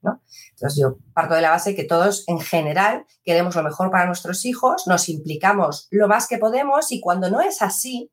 ¿no? 0.00 0.22
Entonces 0.52 0.78
yo 0.80 0.98
parto 1.12 1.34
de 1.34 1.40
la 1.40 1.50
base 1.50 1.74
que 1.74 1.82
todos 1.82 2.22
en 2.28 2.38
general 2.38 3.04
queremos 3.24 3.56
lo 3.56 3.64
mejor 3.64 3.90
para 3.90 4.06
nuestros 4.06 4.44
hijos, 4.44 4.86
nos 4.86 5.08
implicamos 5.08 5.88
lo 5.90 6.06
más 6.06 6.28
que 6.28 6.38
podemos 6.38 6.92
y 6.92 7.00
cuando 7.00 7.30
no 7.30 7.40
es 7.40 7.62
así, 7.62 8.12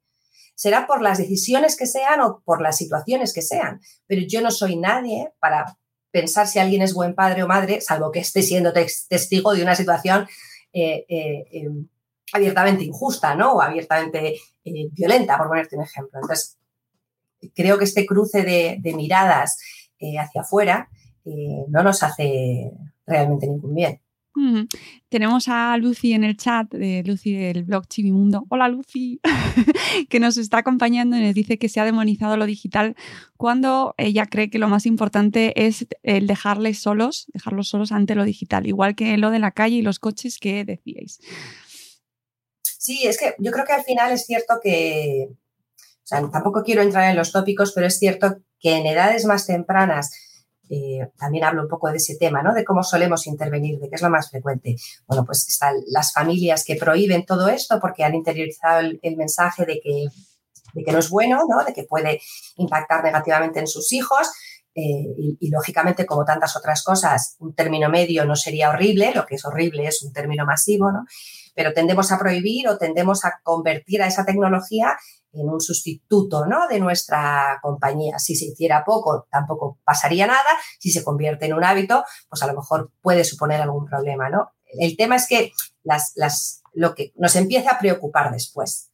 será 0.55 0.87
por 0.87 1.03
las 1.03 1.19
decisiones 1.19 1.77
que 1.77 1.85
sean 1.85 2.21
o 2.21 2.41
por 2.43 2.59
las 2.59 2.77
situaciones 2.77 3.33
que 3.33 3.43
sean. 3.43 3.81
Pero 4.07 4.23
yo 4.27 4.41
no 4.41 4.49
soy 4.49 4.77
nadie 4.77 5.31
para 5.39 5.77
pensar 6.13 6.47
si 6.47 6.59
alguien 6.59 6.83
es 6.83 6.93
buen 6.93 7.15
padre 7.15 7.41
o 7.41 7.47
madre, 7.47 7.81
salvo 7.81 8.11
que 8.11 8.19
esté 8.19 8.43
siendo 8.43 8.71
testigo 8.71 9.53
de 9.53 9.63
una 9.63 9.73
situación 9.73 10.27
eh, 10.71 11.05
eh, 11.09 11.45
em, 11.51 11.87
abiertamente 12.31 12.83
injusta, 12.83 13.33
¿no? 13.35 13.53
O 13.53 13.61
abiertamente 13.61 14.35
eh, 14.63 14.87
violenta, 14.91 15.39
por 15.39 15.47
ponerte 15.47 15.75
un 15.75 15.81
ejemplo. 15.81 16.19
Entonces, 16.21 16.57
creo 17.55 17.79
que 17.79 17.85
este 17.85 18.05
cruce 18.05 18.43
de, 18.43 18.93
miradas 18.95 19.57
eh, 19.99 20.19
hacia 20.19 20.41
afuera 20.41 20.87
no 21.25 21.83
nos 21.83 22.03
hace 22.03 22.69
realmente 23.07 23.47
ningún 23.47 23.73
bien. 23.73 24.01
Tenemos 25.09 25.47
a 25.47 25.77
Lucy 25.77 26.13
en 26.13 26.23
el 26.23 26.37
chat, 26.37 26.71
de 26.71 27.03
Lucy 27.05 27.33
del 27.33 27.63
blog 27.63 27.87
Chivimundo. 27.87 28.45
Hola 28.49 28.67
Lucy, 28.67 29.19
que 30.09 30.19
nos 30.19 30.37
está 30.37 30.59
acompañando 30.59 31.17
y 31.17 31.21
nos 31.21 31.35
dice 31.35 31.57
que 31.59 31.69
se 31.69 31.79
ha 31.79 31.85
demonizado 31.85 32.35
lo 32.35 32.45
digital 32.45 32.95
cuando 33.37 33.93
ella 33.97 34.25
cree 34.25 34.49
que 34.49 34.57
lo 34.57 34.69
más 34.69 34.85
importante 34.85 35.67
es 35.67 35.85
el 36.01 36.25
dejarles 36.25 36.79
solos, 36.79 37.27
dejarlos 37.33 37.69
solos 37.69 37.91
ante 37.91 38.15
lo 38.15 38.23
digital, 38.23 38.65
igual 38.65 38.95
que 38.95 39.17
lo 39.17 39.29
de 39.29 39.39
la 39.39 39.51
calle 39.51 39.75
y 39.75 39.81
los 39.81 39.99
coches 39.99 40.39
que 40.39 40.65
decíais. 40.65 41.19
Sí, 42.63 43.05
es 43.05 43.17
que 43.17 43.35
yo 43.37 43.51
creo 43.51 43.65
que 43.65 43.73
al 43.73 43.83
final 43.83 44.11
es 44.11 44.25
cierto 44.25 44.59
que, 44.61 45.27
o 45.29 46.05
sea, 46.05 46.27
tampoco 46.31 46.63
quiero 46.63 46.81
entrar 46.81 47.09
en 47.09 47.15
los 47.15 47.31
tópicos, 47.31 47.71
pero 47.73 47.87
es 47.87 47.99
cierto 47.99 48.41
que 48.59 48.77
en 48.77 48.87
edades 48.87 49.25
más 49.25 49.45
tempranas, 49.45 50.11
eh, 50.69 51.09
también 51.17 51.43
hablo 51.43 51.63
un 51.63 51.67
poco 51.67 51.89
de 51.89 51.97
ese 51.97 52.15
tema, 52.15 52.41
¿no? 52.41 52.53
De 52.53 52.63
cómo 52.63 52.83
solemos 52.83 53.27
intervenir, 53.27 53.79
de 53.79 53.89
qué 53.89 53.95
es 53.95 54.01
lo 54.01 54.09
más 54.09 54.29
frecuente. 54.29 54.75
Bueno, 55.07 55.25
pues 55.25 55.47
están 55.47 55.75
las 55.87 56.13
familias 56.13 56.63
que 56.65 56.75
prohíben 56.75 57.25
todo 57.25 57.47
esto 57.49 57.79
porque 57.79 58.03
han 58.03 58.15
interiorizado 58.15 58.79
el, 58.79 59.17
mensaje 59.17 59.65
de 59.65 59.79
que, 59.81 60.05
de 60.73 60.83
que 60.83 60.91
no 60.91 60.99
es 60.99 61.09
bueno, 61.09 61.41
¿no? 61.47 61.63
De 61.63 61.73
que 61.73 61.83
puede 61.83 62.21
impactar 62.55 63.03
negativamente 63.03 63.59
en 63.59 63.67
sus 63.67 63.91
hijos. 63.91 64.29
Eh, 64.75 64.81
y, 65.17 65.37
y, 65.39 65.49
lógicamente, 65.51 66.05
como 66.05 66.25
tantas 66.25 66.55
otras 66.55 66.83
cosas, 66.83 67.35
un 67.39 67.53
término 67.53 67.89
medio 67.89 68.25
no 68.25 68.35
sería 68.35 68.71
horrible, 68.71 69.11
lo 69.13 69.25
que 69.25 69.35
es 69.35 69.45
horrible 69.45 69.85
es 69.85 70.01
un 70.01 70.11
término 70.11 70.45
masivo, 70.45 70.91
¿no? 70.91 71.05
pero 71.55 71.73
tendemos 71.73 72.11
a 72.11 72.19
prohibir 72.19 72.67
o 72.67 72.77
tendemos 72.77 73.25
a 73.25 73.39
convertir 73.43 74.01
a 74.01 74.07
esa 74.07 74.25
tecnología 74.25 74.97
en 75.33 75.49
un 75.49 75.59
sustituto 75.59 76.45
¿no? 76.45 76.67
de 76.67 76.79
nuestra 76.79 77.59
compañía. 77.61 78.19
Si 78.19 78.35
se 78.35 78.45
hiciera 78.45 78.83
poco, 78.85 79.27
tampoco 79.31 79.79
pasaría 79.83 80.27
nada. 80.27 80.49
Si 80.79 80.91
se 80.91 81.03
convierte 81.03 81.45
en 81.45 81.53
un 81.53 81.63
hábito, 81.63 82.03
pues 82.29 82.41
a 82.43 82.47
lo 82.47 82.53
mejor 82.53 82.91
puede 83.01 83.23
suponer 83.23 83.61
algún 83.61 83.85
problema. 83.85 84.29
¿no? 84.29 84.51
El 84.65 84.95
tema 84.95 85.15
es 85.15 85.27
que 85.27 85.51
las, 85.83 86.13
las, 86.15 86.61
lo 86.73 86.95
que 86.95 87.13
nos 87.15 87.35
empieza 87.35 87.71
a 87.71 87.79
preocupar 87.79 88.31
después. 88.31 88.89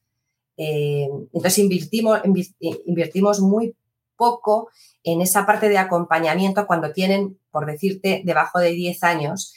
Eh, 0.57 1.07
entonces 1.33 1.57
invertimos, 1.59 2.19
invertimos 2.85 3.39
muy 3.39 3.75
poco 4.17 4.69
en 5.03 5.21
esa 5.21 5.45
parte 5.45 5.69
de 5.69 5.77
acompañamiento 5.77 6.67
cuando 6.67 6.91
tienen, 6.91 7.39
por 7.51 7.65
decirte, 7.65 8.21
debajo 8.25 8.59
de 8.59 8.71
10 8.71 9.03
años, 9.03 9.53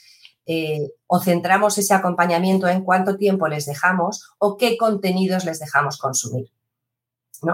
eh, 0.46 0.90
o 1.06 1.20
centramos 1.20 1.78
ese 1.78 1.94
acompañamiento 1.94 2.68
en 2.68 2.82
cuánto 2.82 3.16
tiempo 3.16 3.46
les 3.46 3.66
dejamos 3.66 4.30
o 4.38 4.56
qué 4.56 4.76
contenidos 4.76 5.44
les 5.44 5.60
dejamos 5.60 5.98
consumir. 5.98 6.50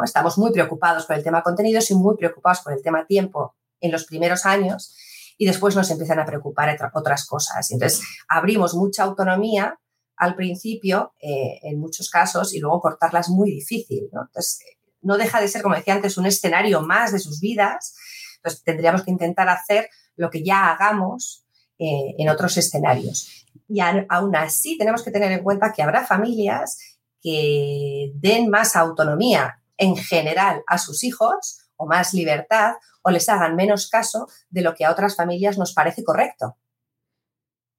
Estamos 0.05 0.38
muy 0.38 0.53
preocupados 0.53 1.07
por 1.07 1.16
el 1.16 1.22
tema 1.22 1.42
contenidos 1.42 1.90
y 1.90 1.94
muy 1.94 2.16
preocupados 2.16 2.61
por 2.61 2.72
el 2.72 2.83
tema 2.83 3.07
tiempo 3.07 3.55
en 3.81 3.92
los 3.92 4.05
primeros 4.05 4.44
años 4.44 4.94
y 5.38 5.46
después 5.46 5.77
nos 5.77 5.90
empiezan 5.90 6.18
a 6.18 6.27
preocupar 6.27 6.77
otras 6.94 7.27
cosas. 7.27 7.70
Entonces, 7.70 8.03
abrimos 8.29 8.74
mucha 8.74 9.05
autonomía 9.05 9.79
al 10.16 10.35
principio, 10.35 11.14
eh, 11.20 11.61
en 11.62 11.79
muchos 11.79 12.11
casos, 12.11 12.53
y 12.53 12.59
luego 12.59 12.81
cortarla 12.81 13.20
es 13.20 13.29
muy 13.29 13.51
difícil. 13.51 14.09
¿no? 14.12 14.22
Entonces, 14.22 14.59
no 15.01 15.16
deja 15.16 15.40
de 15.40 15.46
ser, 15.46 15.62
como 15.62 15.77
decía 15.77 15.94
antes, 15.94 16.18
un 16.18 16.27
escenario 16.27 16.83
más 16.83 17.12
de 17.12 17.20
sus 17.20 17.40
vidas. 17.40 17.94
Entonces, 18.37 18.64
tendríamos 18.64 19.05
que 19.05 19.12
intentar 19.12 19.48
hacer 19.48 19.88
lo 20.16 20.29
que 20.29 20.42
ya 20.42 20.72
hagamos 20.72 21.44
eh, 21.79 22.16
en 22.18 22.29
otros 22.29 22.57
escenarios. 22.57 23.46
Y 23.68 23.79
aún 23.81 24.35
así 24.35 24.77
tenemos 24.77 25.05
que 25.05 25.12
tener 25.12 25.31
en 25.31 25.44
cuenta 25.44 25.72
que 25.72 25.83
habrá 25.83 26.05
familias 26.05 26.98
que 27.20 28.12
den 28.14 28.48
más 28.48 28.74
autonomía 28.74 29.62
en 29.79 29.97
general 29.97 30.62
a 30.67 30.77
sus 30.79 31.03
hijos 31.05 31.61
o 31.77 31.87
más 31.87 32.12
libertad 32.12 32.75
o 33.03 33.11
les 33.11 33.29
hagan 33.29 33.57
menos 33.57 33.88
caso 33.88 34.29
de 34.51 34.62
lo 34.62 34.75
que 34.75 34.85
a 34.85 34.91
otras 34.91 35.17
familias 35.17 35.57
nos 35.57 35.73
parece 35.73 36.05
correcto. 36.05 36.59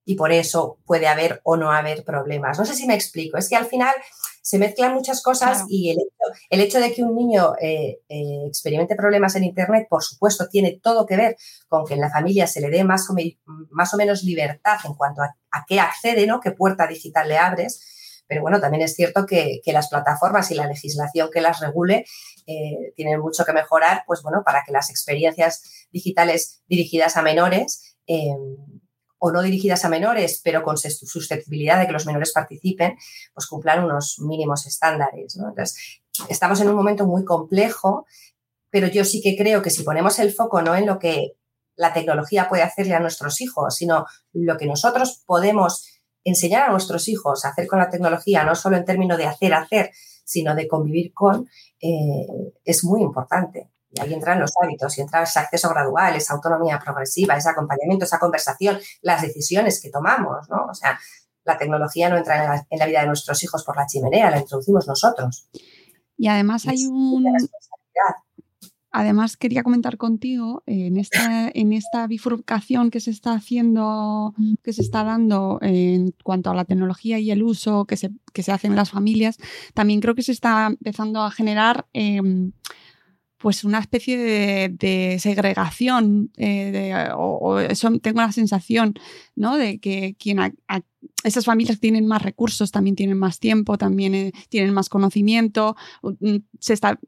Y 0.06 0.16
por 0.16 0.32
eso 0.32 0.80
puede 0.86 1.08
haber 1.08 1.40
o 1.44 1.56
no 1.56 1.72
haber 1.72 2.04
problemas. 2.04 2.58
No 2.58 2.66
sé 2.66 2.74
si 2.74 2.88
me 2.88 2.96
explico. 2.96 3.38
Es 3.38 3.48
que 3.48 3.56
al 3.56 3.68
final 3.68 3.94
se 4.42 4.58
mezclan 4.58 4.96
muchas 4.96 5.22
cosas 5.22 5.66
y 5.68 5.92
el 6.50 6.62
hecho, 6.62 6.80
de 6.80 6.92
que 6.92 7.04
un 7.04 7.16
niño 7.16 7.54
eh, 7.62 8.00
eh, 8.10 8.46
experimente 8.48 8.96
problemas 8.96 9.36
en 9.36 9.44
Internet, 9.44 9.86
por 9.88 10.04
supuesto, 10.04 10.48
tiene 10.48 10.80
todo 10.82 11.06
que 11.06 11.16
ver 11.16 11.38
con 11.68 11.86
que 11.86 11.94
en 11.94 12.02
la 12.02 12.10
familia 12.10 12.48
se 12.48 12.60
le 12.60 12.72
dé 12.72 12.84
más 12.84 13.08
o, 13.12 13.14
más 13.70 13.94
o 13.94 13.98
menos 13.98 14.24
libertad 14.24 14.80
en 14.86 14.96
cuanto 14.96 15.22
a, 15.22 15.36
qué 15.68 15.80
accede, 15.80 16.26
¿no? 16.26 16.40
qué 16.40 16.52
puerta 16.52 16.88
digital 16.88 17.30
le 17.30 17.38
abres. 17.38 17.99
Pero 18.30 18.44
bueno, 18.44 18.62
también 18.62 18.84
es 18.84 18.96
cierto 18.96 19.26
que, 19.26 19.60
las 19.66 19.90
plataformas 19.90 20.50
y 20.52 20.56
la 20.56 20.68
legislación 20.68 21.30
que 21.34 21.42
las 21.42 21.60
regule 21.60 22.06
eh, 22.48 22.94
tienen 22.96 23.20
mucho 23.20 23.44
que 23.44 23.54
mejorar, 23.54 24.04
pues 24.08 24.22
bueno, 24.22 24.44
para 24.46 24.64
que 24.66 24.72
las 24.72 24.90
experiencias 24.90 25.88
digitales 25.92 26.62
dirigidas 26.68 27.18
a 27.18 27.24
menores 27.24 27.98
o 29.20 29.32
no 29.32 29.42
dirigidas 29.42 29.84
a 29.84 29.90
menores, 29.90 30.42
pero 30.44 30.64
con 30.64 30.78
susceptibilidad 30.78 31.80
de 31.80 31.88
que 31.88 31.92
los 31.92 32.06
menores 32.06 32.32
participen, 32.32 32.98
pues 33.34 33.48
cumplan 33.48 33.84
unos 33.84 34.20
mínimos 34.20 34.66
estándares. 34.66 35.36
Entonces, 35.36 36.02
estamos 36.30 36.62
en 36.62 36.70
un 36.70 36.76
momento 36.76 37.06
muy 37.06 37.26
complejo, 37.26 38.06
pero 38.70 38.88
yo 38.88 39.04
sí 39.04 39.22
que 39.22 39.36
creo 39.36 39.62
que 39.62 39.70
si 39.72 39.84
ponemos 39.84 40.20
el 40.20 40.32
foco 40.32 40.62
no 40.62 40.76
en 40.76 40.86
lo 40.86 41.00
que 41.00 41.34
la 41.76 41.94
tecnología 41.94 42.48
puede 42.50 42.64
hacerle 42.64 42.94
a 42.94 43.00
nuestros 43.00 43.42
hijos, 43.42 43.76
sino 43.76 44.06
lo 44.34 44.58
que 44.58 44.66
nosotros 44.66 45.24
podemos 45.26 45.99
enseñar 46.24 46.70
a 46.70 46.72
nuestros 46.72 47.08
hijos 47.08 47.46
a 47.46 47.50
hacer 47.50 47.68
con 47.68 47.80
la 47.80 47.90
tecnología, 47.90 48.44
no 48.44 48.56
solo 48.56 48.78
en 48.78 48.86
términos 48.86 49.18
de 49.18 49.26
hacer, 49.26 49.54
hacer, 49.54 49.92
sino 50.24 50.56
de 50.56 50.68
convivir 50.68 51.14
con, 51.14 51.48
eh, 51.82 52.28
es 52.64 52.84
muy 52.84 53.02
importante. 53.02 53.72
Y 53.92 54.00
ahí 54.02 54.14
entran 54.14 54.40
los 54.40 54.52
hábitos 54.62 54.98
y 54.98 55.02
entra 55.02 55.24
ese 55.24 55.40
acceso 55.40 55.70
gradual, 55.70 56.16
esa 56.16 56.36
autonomía 56.36 56.80
progresiva, 56.80 57.36
ese 57.36 57.50
acompañamiento, 57.50 58.06
esa 58.06 58.20
conversación, 58.20 58.78
las 59.02 59.22
decisiones 59.22 59.82
que 59.82 59.90
tomamos, 59.90 60.48
¿no? 60.50 60.68
O 60.70 60.74
sea, 60.76 61.00
la 61.44 61.58
tecnología 61.58 62.10
no 62.10 62.18
entra 62.18 62.66
en 62.70 62.80
la, 62.80 62.86
vida 62.86 63.02
de 63.02 63.08
nuestros 63.08 63.44
hijos 63.44 63.64
por 63.64 63.76
la 63.76 63.88
chimenea, 63.88 64.30
la 64.30 64.40
introducimos 64.40 64.88
nosotros. 64.88 65.50
Y 66.16 66.28
además 66.28 66.68
hay 66.68 66.86
un... 66.86 67.26
Además, 68.92 69.38
quería 69.38 69.62
comentar 69.62 69.98
contigo 69.98 70.64
en 70.66 70.98
esta, 70.98 71.50
en 71.54 71.74
esta 71.74 72.08
bifurcación 72.08 72.90
que 72.90 73.00
se 73.00 73.12
está 73.12 73.34
haciendo, 73.34 74.34
que 74.64 74.74
se 74.74 74.82
está 74.82 75.04
dando 75.04 75.60
en 75.62 76.16
cuanto 76.24 76.50
a 76.50 76.56
la 76.56 76.66
tecnología 76.66 77.20
y 77.20 77.30
el 77.30 77.44
uso 77.44 77.86
que 77.86 77.98
se, 77.98 78.10
que 78.34 78.42
se 78.42 78.52
hace 78.52 78.68
en 78.68 78.76
las 78.76 78.90
familias, 78.90 79.38
también 79.76 80.00
creo 80.00 80.16
que 80.16 80.24
se 80.24 80.32
está 80.32 80.68
empezando 80.68 81.22
a 81.22 81.30
generar 81.30 81.88
em, 81.94 82.52
pues 83.40 83.64
una 83.64 83.80
especie 83.80 84.18
de, 84.18 85.18
segregación, 85.20 86.32
eh, 86.38 87.10
o, 87.16 87.60
eso 87.60 87.90
tengo 88.00 88.22
la 88.22 88.32
sensación, 88.32 88.96
¿no? 89.36 89.56
De 89.58 89.80
que 89.80 90.16
quien 90.20 90.40
esas 91.24 91.46
familias 91.46 91.80
tienen 91.80 92.06
más 92.06 92.22
recursos, 92.22 92.72
también 92.72 92.96
tienen 92.96 93.18
más 93.18 93.40
tiempo, 93.40 93.78
también 93.78 94.14
eh, 94.14 94.32
tienen 94.50 94.74
más 94.74 94.90
conocimiento, 94.90 95.76
mm, 96.02 96.38
se 96.60 96.74
está 96.74 97.00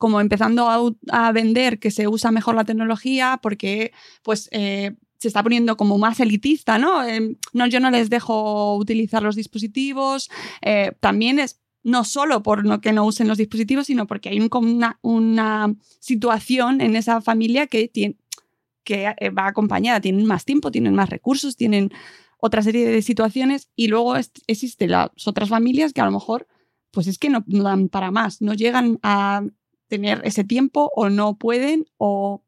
como 0.00 0.20
empezando 0.20 0.96
a, 1.12 1.32
vender 1.32 1.78
que 1.78 1.90
se 1.90 2.08
usa 2.08 2.32
mejor 2.32 2.54
la 2.54 2.64
tecnología 2.64 3.38
porque 3.42 3.92
pues 4.22 4.48
eh, 4.50 4.96
se 5.18 5.28
está 5.28 5.42
poniendo 5.42 5.76
como 5.76 5.98
más 5.98 6.18
elitista, 6.18 6.78
¿no? 6.78 7.02
no 7.52 7.66
yo 7.66 7.78
no 7.78 7.90
les 7.90 8.08
dejo 8.08 8.76
utilizar 8.76 9.22
los 9.22 9.36
dispositivos, 9.36 10.30
también 11.00 11.38
es 11.38 11.60
no 11.82 12.04
solo 12.04 12.42
por 12.42 12.64
no 12.64 12.80
que 12.80 12.92
no 12.92 13.04
usen 13.04 13.28
los 13.28 13.38
dispositivos, 13.38 13.86
sino 13.86 14.06
porque 14.06 14.28
hay 14.28 14.40
una, 14.40 14.98
una 15.02 15.74
situación 15.98 16.80
en 16.80 16.96
esa 16.96 17.20
familia 17.20 17.66
que, 17.66 17.88
tiene, 17.88 18.16
que 18.84 19.14
eh, 19.18 19.30
va 19.30 19.46
acompañada, 19.46 20.00
tienen 20.00 20.26
más 20.26 20.44
tiempo, 20.44 20.70
tienen 20.70 20.94
más 20.94 21.10
recursos, 21.10 21.56
tienen 21.56 21.92
otra 22.38 22.62
serie 22.62 22.88
de 22.88 23.02
situaciones 23.02 23.68
y 23.76 23.88
luego 23.88 24.16
existen 24.46 24.90
las 24.90 25.10
otras 25.26 25.48
familias 25.48 25.92
que 25.92 26.00
a 26.00 26.06
lo 26.06 26.12
mejor 26.12 26.46
pues 26.90 27.06
es 27.06 27.18
que 27.18 27.30
no, 27.30 27.44
dan 27.46 27.88
para 27.88 28.10
más, 28.10 28.42
no 28.42 28.54
llegan 28.54 28.98
a 29.02 29.42
tener 29.90 30.22
ese 30.24 30.44
tiempo 30.44 30.90
o 30.94 31.10
no 31.10 31.36
pueden 31.36 31.86
o 31.98 32.42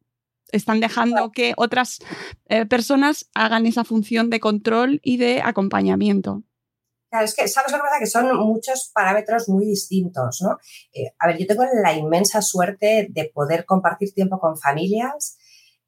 están 0.52 0.80
dejando 0.80 1.32
que 1.32 1.54
otras 1.56 1.98
eh, 2.46 2.64
personas 2.66 3.28
hagan 3.34 3.66
esa 3.66 3.84
función 3.84 4.30
de 4.30 4.40
control 4.40 5.00
y 5.02 5.16
de 5.16 5.42
acompañamiento. 5.42 6.42
Claro, 7.10 7.26
es 7.26 7.34
que, 7.34 7.46
¿sabes 7.48 7.72
lo 7.72 7.78
que 7.78 7.82
pasa? 7.82 7.98
Que 7.98 8.06
son 8.06 8.34
muchos 8.38 8.90
parámetros 8.94 9.48
muy 9.48 9.66
distintos, 9.66 10.40
¿no? 10.40 10.58
Eh, 10.94 11.12
a 11.18 11.26
ver, 11.26 11.38
yo 11.38 11.46
tengo 11.46 11.64
la 11.82 11.92
inmensa 11.94 12.40
suerte 12.40 13.08
de 13.10 13.30
poder 13.34 13.66
compartir 13.66 14.14
tiempo 14.14 14.38
con 14.38 14.56
familias 14.56 15.36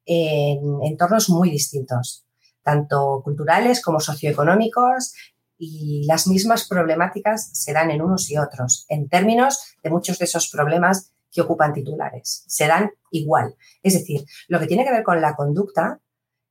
en 0.05 0.59
entornos 0.83 1.29
muy 1.29 1.49
distintos, 1.49 2.27
tanto 2.61 3.21
culturales 3.23 3.81
como 3.81 3.99
socioeconómicos, 3.99 5.13
y 5.57 6.05
las 6.05 6.27
mismas 6.27 6.67
problemáticas 6.67 7.49
se 7.53 7.73
dan 7.73 7.91
en 7.91 8.01
unos 8.01 8.29
y 8.29 8.37
otros, 8.37 8.85
en 8.89 9.07
términos 9.07 9.75
de 9.83 9.89
muchos 9.89 10.19
de 10.19 10.25
esos 10.25 10.49
problemas 10.49 11.14
que 11.35 11.41
ocupan 11.41 11.73
titulares. 11.73 12.45
Se 12.47 12.65
dan 12.65 12.91
igual. 13.11 13.55
Es 13.83 13.93
decir, 13.93 14.25
lo 14.47 14.59
que 14.59 14.67
tiene 14.67 14.85
que 14.85 14.91
ver 14.91 15.03
con 15.03 15.21
la 15.21 15.35
conducta 15.35 15.99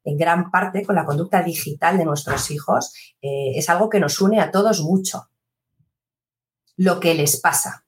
en 0.05 0.18
gran 0.18 0.51
parte 0.51 0.85
con 0.85 0.94
la 0.94 1.07
conducta 1.07 1.42
digital 1.42 1.99
de 1.99 2.05
nuestros 2.05 2.51
hijos, 2.51 2.94
eh, 3.23 3.53
es 3.57 3.68
algo 3.70 3.88
que 3.88 4.01
nos 4.01 4.20
une 4.20 4.40
a 4.40 4.51
todos 4.51 4.83
mucho. 4.83 5.31
Lo 6.77 7.01
que 7.01 7.14
les 7.14 7.40
pasa 7.40 7.87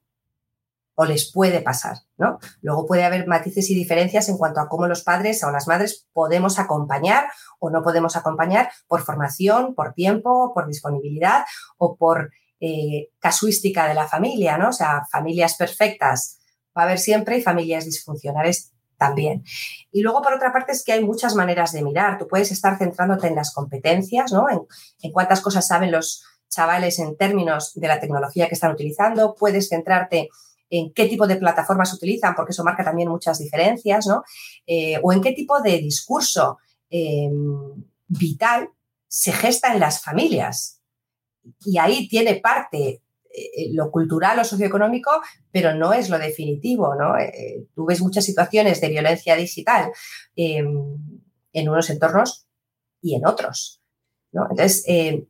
o 0.95 1.05
les 1.05 1.31
puede 1.31 1.61
pasar, 1.61 1.99
¿no? 2.17 2.39
Luego 2.63 2.87
puede 2.87 3.05
haber 3.05 3.27
matices 3.27 3.69
y 3.69 3.75
diferencias 3.75 4.31
en 4.31 4.39
cuanto 4.39 4.61
a 4.61 4.69
cómo 4.69 4.87
los 4.87 5.03
padres 5.03 5.45
o 5.45 5.51
las 5.51 5.69
madres 5.69 6.07
podemos 6.15 6.59
acompañar 6.59 7.27
o 7.59 7.69
no 7.69 7.83
podemos 7.83 8.17
acompañar 8.17 8.71
por 8.87 9.03
formación, 9.03 9.75
por 9.75 9.93
tiempo, 9.93 10.53
por 10.55 10.67
disponibilidad 10.67 11.45
o 11.77 11.97
por 11.97 12.31
eh, 12.61 13.11
casuística 13.19 13.87
de 13.87 13.93
la 13.93 14.09
familia, 14.09 14.57
¿no? 14.57 14.71
O 14.71 14.73
sea, 14.73 15.03
familias 15.13 15.57
perfectas 15.59 16.39
va 16.77 16.83
a 16.83 16.85
haber 16.85 16.99
siempre 16.99 17.39
y 17.39 17.43
familias 17.43 17.85
disfuncionales 17.85 18.73
también. 18.97 19.45
Y 19.93 20.03
luego, 20.03 20.23
por 20.23 20.35
otra 20.35 20.53
parte, 20.53 20.73
es 20.73 20.85
que 20.85 20.93
hay 20.93 21.05
muchas 21.05 21.35
maneras 21.35 21.73
de 21.73 21.83
mirar. 21.83 22.19
Tú 22.19 22.27
puedes 22.27 22.51
estar 22.51 22.79
centrándote 22.79 23.29
en 23.29 23.35
las 23.35 23.53
competencias, 23.53 24.33
¿no? 24.33 24.47
En, 24.51 25.13
cuántas 25.13 25.41
cosas 25.41 25.67
saben 25.67 25.93
los 25.93 26.25
chavales 26.49 26.99
en 26.99 27.17
términos 27.17 27.73
de 27.75 27.89
la 27.89 28.01
tecnología 28.01 28.49
que 28.49 28.55
están 28.55 28.73
utilizando. 28.73 29.35
Puedes 29.35 29.69
centrarte 29.69 30.29
en 30.69 30.93
qué 30.93 31.07
tipo 31.07 31.27
de 31.27 31.37
plataformas 31.37 31.93
utilizan, 31.93 32.35
porque 32.35 32.53
eso 32.53 32.65
marca 32.65 32.85
también 32.85 33.09
muchas 33.09 33.39
diferencias, 33.39 34.07
¿no? 34.07 34.25
Eh, 34.67 34.99
o 35.03 35.13
en 35.13 35.21
qué 35.21 35.33
tipo 35.33 35.61
de 35.61 35.79
discurso 35.79 36.59
em, 36.91 37.85
vital 38.09 38.71
se 39.07 39.33
gesta 39.33 39.73
en 39.73 39.81
las 39.81 40.03
familias. 40.03 40.81
Y 41.65 41.79
ahí 41.79 42.09
tiene 42.09 42.37
parte 42.37 43.03
lo 43.73 43.91
cultural 43.91 44.39
o 44.39 44.45
socioeconómico, 44.45 45.11
pero 45.51 45.75
no 45.75 45.93
es 45.93 46.09
lo 46.09 46.19
definitivo, 46.19 46.95
¿no? 46.95 47.19
Eh, 47.19 47.67
tú 47.75 47.87
ves 47.87 48.01
muchas 48.01 48.25
situaciones 48.25 48.81
de 48.81 48.89
violencia 48.89 49.37
digital 49.37 49.93
em, 50.35 50.97
en 51.53 51.69
unos 51.69 51.91
entornos 51.91 52.47
y 53.03 53.15
en 53.15 53.27
otros, 53.27 53.83
¿no? 54.33 54.47
Entonces, 54.51 54.85
eh, 54.89 55.27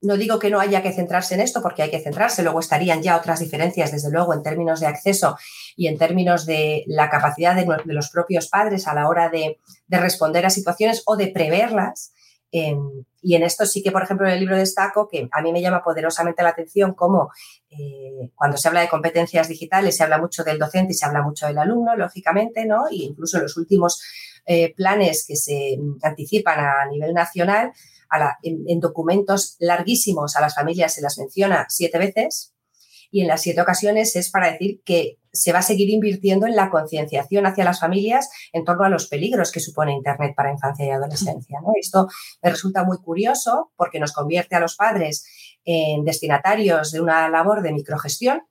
no 0.00 0.16
digo 0.16 0.38
que 0.38 0.50
no 0.50 0.60
haya 0.60 0.82
que 0.82 0.92
centrarse 0.92 1.34
en 1.34 1.40
esto 1.40 1.60
porque 1.60 1.82
hay 1.82 1.90
que 1.90 1.98
centrarse, 1.98 2.42
luego 2.42 2.60
estarían 2.60 3.02
ya 3.02 3.16
otras 3.16 3.40
diferencias, 3.40 3.90
desde 3.90 4.10
luego, 4.10 4.32
en 4.32 4.42
términos 4.42 4.78
de 4.80 4.86
acceso 4.86 5.36
y 5.76 5.88
en 5.88 5.98
términos 5.98 6.46
de 6.46 6.84
la 6.86 7.10
capacidad 7.10 7.56
de, 7.56 7.66
los 7.86 8.10
propios 8.10 8.48
padres 8.48 8.86
a 8.86 8.94
la 8.94 9.08
hora 9.08 9.28
de 9.28 9.58
responder 9.88 10.46
a 10.46 10.50
situaciones 10.50 11.02
o 11.06 11.16
de 11.16 11.28
preverlas. 11.28 12.12
Em, 12.50 13.04
y 13.20 13.34
en 13.34 13.42
esto 13.42 13.66
sí 13.66 13.82
que, 13.82 13.92
por 13.92 14.02
ejemplo, 14.02 14.26
en 14.26 14.32
el 14.32 14.40
libro 14.40 14.56
destaco 14.56 15.08
que 15.08 15.28
a 15.30 15.42
mí 15.42 15.52
me 15.52 15.60
llama 15.60 15.82
poderosamente 15.82 16.42
la 16.42 16.50
atención 16.50 16.94
cómo 16.94 17.30
eh, 17.68 18.30
cuando 18.34 18.56
se 18.56 18.68
habla 18.68 18.80
de 18.80 18.88
competencias 18.88 19.48
digitales 19.48 19.96
se 19.96 20.02
habla 20.02 20.18
mucho 20.18 20.44
del 20.44 20.58
docente 20.58 20.92
y 20.92 20.94
se 20.94 21.04
habla 21.04 21.22
mucho 21.22 21.46
del 21.46 21.58
alumno, 21.58 21.94
lógicamente, 21.96 22.64
¿no? 22.64 22.84
Y 22.90 23.04
incluso 23.04 23.36
en 23.36 23.42
los 23.42 23.56
últimos 23.56 24.02
eh, 24.46 24.74
planes 24.74 25.24
que 25.26 25.36
se 25.36 25.78
anticipan 26.02 26.58
a 26.60 26.86
nivel 26.90 27.12
nacional, 27.12 27.72
en, 28.42 28.80
documentos 28.80 29.56
larguísimos 29.58 30.36
a 30.36 30.40
las 30.40 30.54
familias 30.54 30.94
se 30.94 31.02
las 31.02 31.18
menciona 31.18 31.66
siete 31.68 31.98
veces, 31.98 32.54
y 33.10 33.22
en 33.22 33.28
las 33.28 33.42
siete 33.42 33.60
ocasiones 33.60 34.16
es 34.16 34.30
para 34.30 34.50
decir 34.50 34.82
que 34.84 35.18
se 35.38 35.52
va 35.52 35.60
a 35.60 35.62
seguir 35.62 35.90
invirtiendo 35.90 36.46
en 36.46 36.56
la 36.56 36.70
concienciación 36.70 37.46
hacia 37.46 37.64
las 37.64 37.80
familias 37.80 38.28
en 38.52 38.64
torno 38.64 38.84
a 38.84 38.88
los 38.88 39.06
peligros 39.06 39.52
que 39.52 39.60
supone 39.60 39.92
Internet 39.92 40.34
para 40.36 40.52
infancia 40.52 40.84
y 40.84 40.90
adolescencia. 40.90 41.60
Esto 41.80 42.08
me 42.42 42.50
resulta 42.50 42.84
muy 42.84 42.98
curioso 42.98 43.72
porque 43.76 44.00
nos 44.00 44.12
convierte 44.12 44.56
a 44.56 44.60
los 44.60 44.76
padres 44.76 45.26
en 45.64 46.04
destinatarios 46.04 46.92
de 46.92 47.00
una 47.00 47.28
labor 47.28 47.62
de 47.62 47.72
microgestión, 47.72 48.42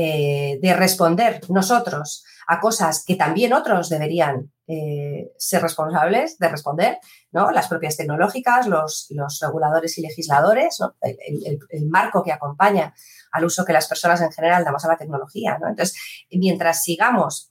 eh, 0.00 0.60
de 0.62 0.74
responder 0.74 1.40
nosotros 1.50 2.22
a 2.46 2.60
cosas 2.60 3.02
que 3.04 3.16
también 3.16 3.52
otros 3.52 3.88
deberían 3.88 4.52
eh, 4.68 5.32
ser 5.36 5.60
responsables 5.60 6.38
de 6.38 6.48
responder, 6.48 6.98
¿no? 7.32 7.50
Las 7.50 7.66
propias 7.66 7.96
tecnológicas, 7.96 8.68
los, 8.68 9.08
reguladores 9.40 9.98
y 9.98 10.02
legisladores, 10.02 10.78
el, 11.00 11.88
marco 11.88 12.22
que 12.22 12.30
acompaña 12.30 12.94
al 13.32 13.44
uso 13.44 13.64
que 13.64 13.72
las 13.72 13.88
personas 13.88 14.20
en 14.20 14.30
general 14.30 14.64
damos 14.64 14.84
a 14.84 14.88
la 14.88 14.96
tecnología, 14.96 15.58
Entonces, 15.60 15.96
mientras 16.30 16.84
sigamos 16.84 17.50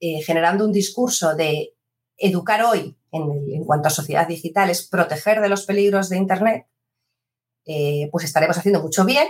eh, 0.00 0.22
generando 0.22 0.64
un 0.64 0.72
discurso 0.72 1.36
de 1.36 1.76
educar 2.16 2.64
hoy 2.64 2.98
en, 3.12 3.64
cuanto 3.64 3.86
a 3.86 3.90
sociedad 3.92 4.26
digital 4.26 4.70
es 4.70 4.88
proteger 4.88 5.40
de 5.40 5.50
los 5.50 5.66
peligros 5.66 6.08
de 6.08 6.16
Internet, 6.16 6.66
pues 8.10 8.24
estaremos 8.24 8.58
haciendo 8.58 8.82
mucho 8.82 9.04
bien, 9.04 9.28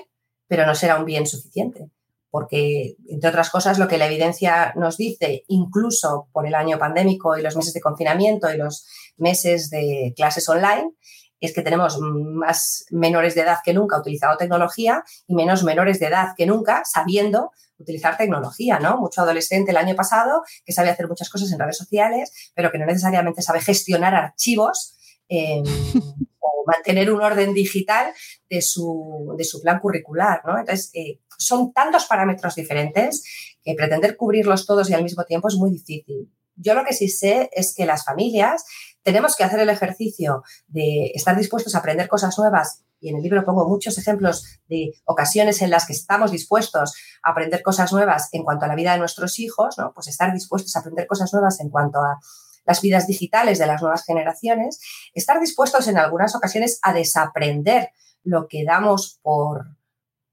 pero 0.48 0.64
no 0.64 0.74
será 0.74 0.96
un 0.96 1.04
bien 1.04 1.26
suficiente. 1.26 1.90
Porque, 2.35 2.97
entre 3.09 3.31
otras 3.31 3.49
cosas, 3.49 3.79
lo 3.79 3.87
que 3.87 3.97
la 3.97 4.07
evidencia 4.07 4.73
nos 4.75 4.97
dice, 4.97 5.44
incluso 5.47 6.27
por 6.33 6.49
el 6.49 6.57
año 6.57 6.81
pandémico 6.81 7.38
y 7.38 7.42
los 7.42 7.55
meses 7.55 7.73
de 7.73 7.81
confinamiento 7.81 8.53
y 8.53 8.57
los 8.57 8.88
meses 9.16 9.70
de 9.70 10.12
clases 10.16 10.49
online, 10.49 10.90
es 11.38 11.55
que 11.55 11.62
tenemos 11.62 12.01
más 12.01 12.87
menores 12.90 13.37
de 13.37 13.42
edad 13.42 13.59
que 13.64 13.73
nunca 13.73 14.01
utilizando 14.01 14.37
tecnología 14.37 15.05
y 15.29 15.37
menos 15.37 15.62
menores 15.62 16.01
de 16.01 16.07
edad 16.07 16.31
que 16.37 16.44
nunca 16.44 16.83
sabiendo 16.85 17.53
utilizar 17.79 18.16
tecnología, 18.16 18.81
¿no? 18.81 18.99
Mucho 18.99 19.20
adolescente 19.20 19.70
el 19.70 19.77
año 19.77 19.94
pasado 19.94 20.42
que 20.64 20.73
sabe 20.73 20.90
hacer 20.90 21.07
muchas 21.07 21.31
cosas 21.31 21.53
en 21.53 21.61
redes 21.61 21.77
sociales, 21.77 22.33
pero 22.53 22.73
que 22.73 22.79
no 22.79 22.87
necesariamente 22.87 23.42
sabe 23.42 23.61
gestionar 23.61 24.12
archivos 24.12 24.97
em, 25.29 25.62
o 26.40 26.64
mantener 26.66 27.12
un 27.12 27.23
orden 27.23 27.55
digital 27.55 28.12
de 28.51 28.61
su, 28.61 29.37
de 29.38 29.44
su 29.44 29.62
plan 29.62 29.79
curricular, 29.79 30.42
¿no? 30.44 30.59
Entonces, 30.59 30.90
eh, 30.94 31.20
son 31.38 31.73
tantos 31.73 32.07
parámetros 32.07 32.55
diferentes 32.55 33.23
que 33.62 33.75
pretender 33.75 34.16
cubrirlos 34.16 34.66
todos 34.66 34.90
y 34.90 34.94
al 34.94 35.03
mismo 35.03 35.25
tiempo 35.25 35.49
es 35.49 35.55
muy 35.55 35.70
difícil. 35.70 36.31
Yo 36.57 36.75
lo 36.75 36.85
que 36.85 36.94
sí 36.94 37.09
sé 37.09 37.51
es 37.53 37.75
que 37.75 37.87
las 37.87 38.05
familias 38.05 38.64
tenemos 39.03 39.37
que 39.37 39.44
hacer 39.44 39.61
el 39.61 39.70
ejercicio 39.70 40.42
de 40.66 41.12
estar 41.14 41.37
dispuestos 41.37 41.75
a 41.75 41.79
aprender 41.79 42.09
cosas 42.09 42.38
nuevas. 42.38 42.85
Y 43.01 43.11
en 43.11 43.16
el 43.16 43.23
libro 43.23 43.44
pongo 43.44 43.68
muchos 43.68 43.99
ejemplos 43.99 44.44
de 44.68 44.92
ocasiones 45.05 45.61
en 45.62 45.70
las 45.70 45.87
que 45.87 45.92
estamos 45.92 46.31
dispuestos 46.31 46.94
a 47.23 47.33
aprender 47.33 47.62
cosas 47.62 47.92
nuevas 47.92 48.29
en 48.33 48.44
cuanto 48.44 48.64
a 48.64 48.68
la 48.68 48.75
vida 48.75 48.92
de 48.92 48.99
nuestros 48.99 49.38
hijos, 49.38 49.77
¿no? 49.77 49.92
Pues 49.92 50.09
estar 50.09 50.33
dispuestos 50.33 50.75
a 50.75 50.79
aprender 50.79 51.07
cosas 51.07 51.33
nuevas 51.33 51.61
en 51.61 51.68
cuanto 51.68 51.99
a 51.99 52.18
las 52.64 52.81
vidas 52.81 53.07
digitales 53.07 53.59
de 53.59 53.66
las 53.66 53.83
nuevas 53.83 54.05
generaciones, 54.05 54.81
estar 55.12 55.38
dispuestos 55.38 55.87
en 55.88 55.99
algunas 55.99 56.35
ocasiones 56.35 56.79
a 56.83 56.94
desaprender 56.94 57.90
lo 58.23 58.49
que 58.49 58.64
damos 58.64 59.18
por, 59.23 59.66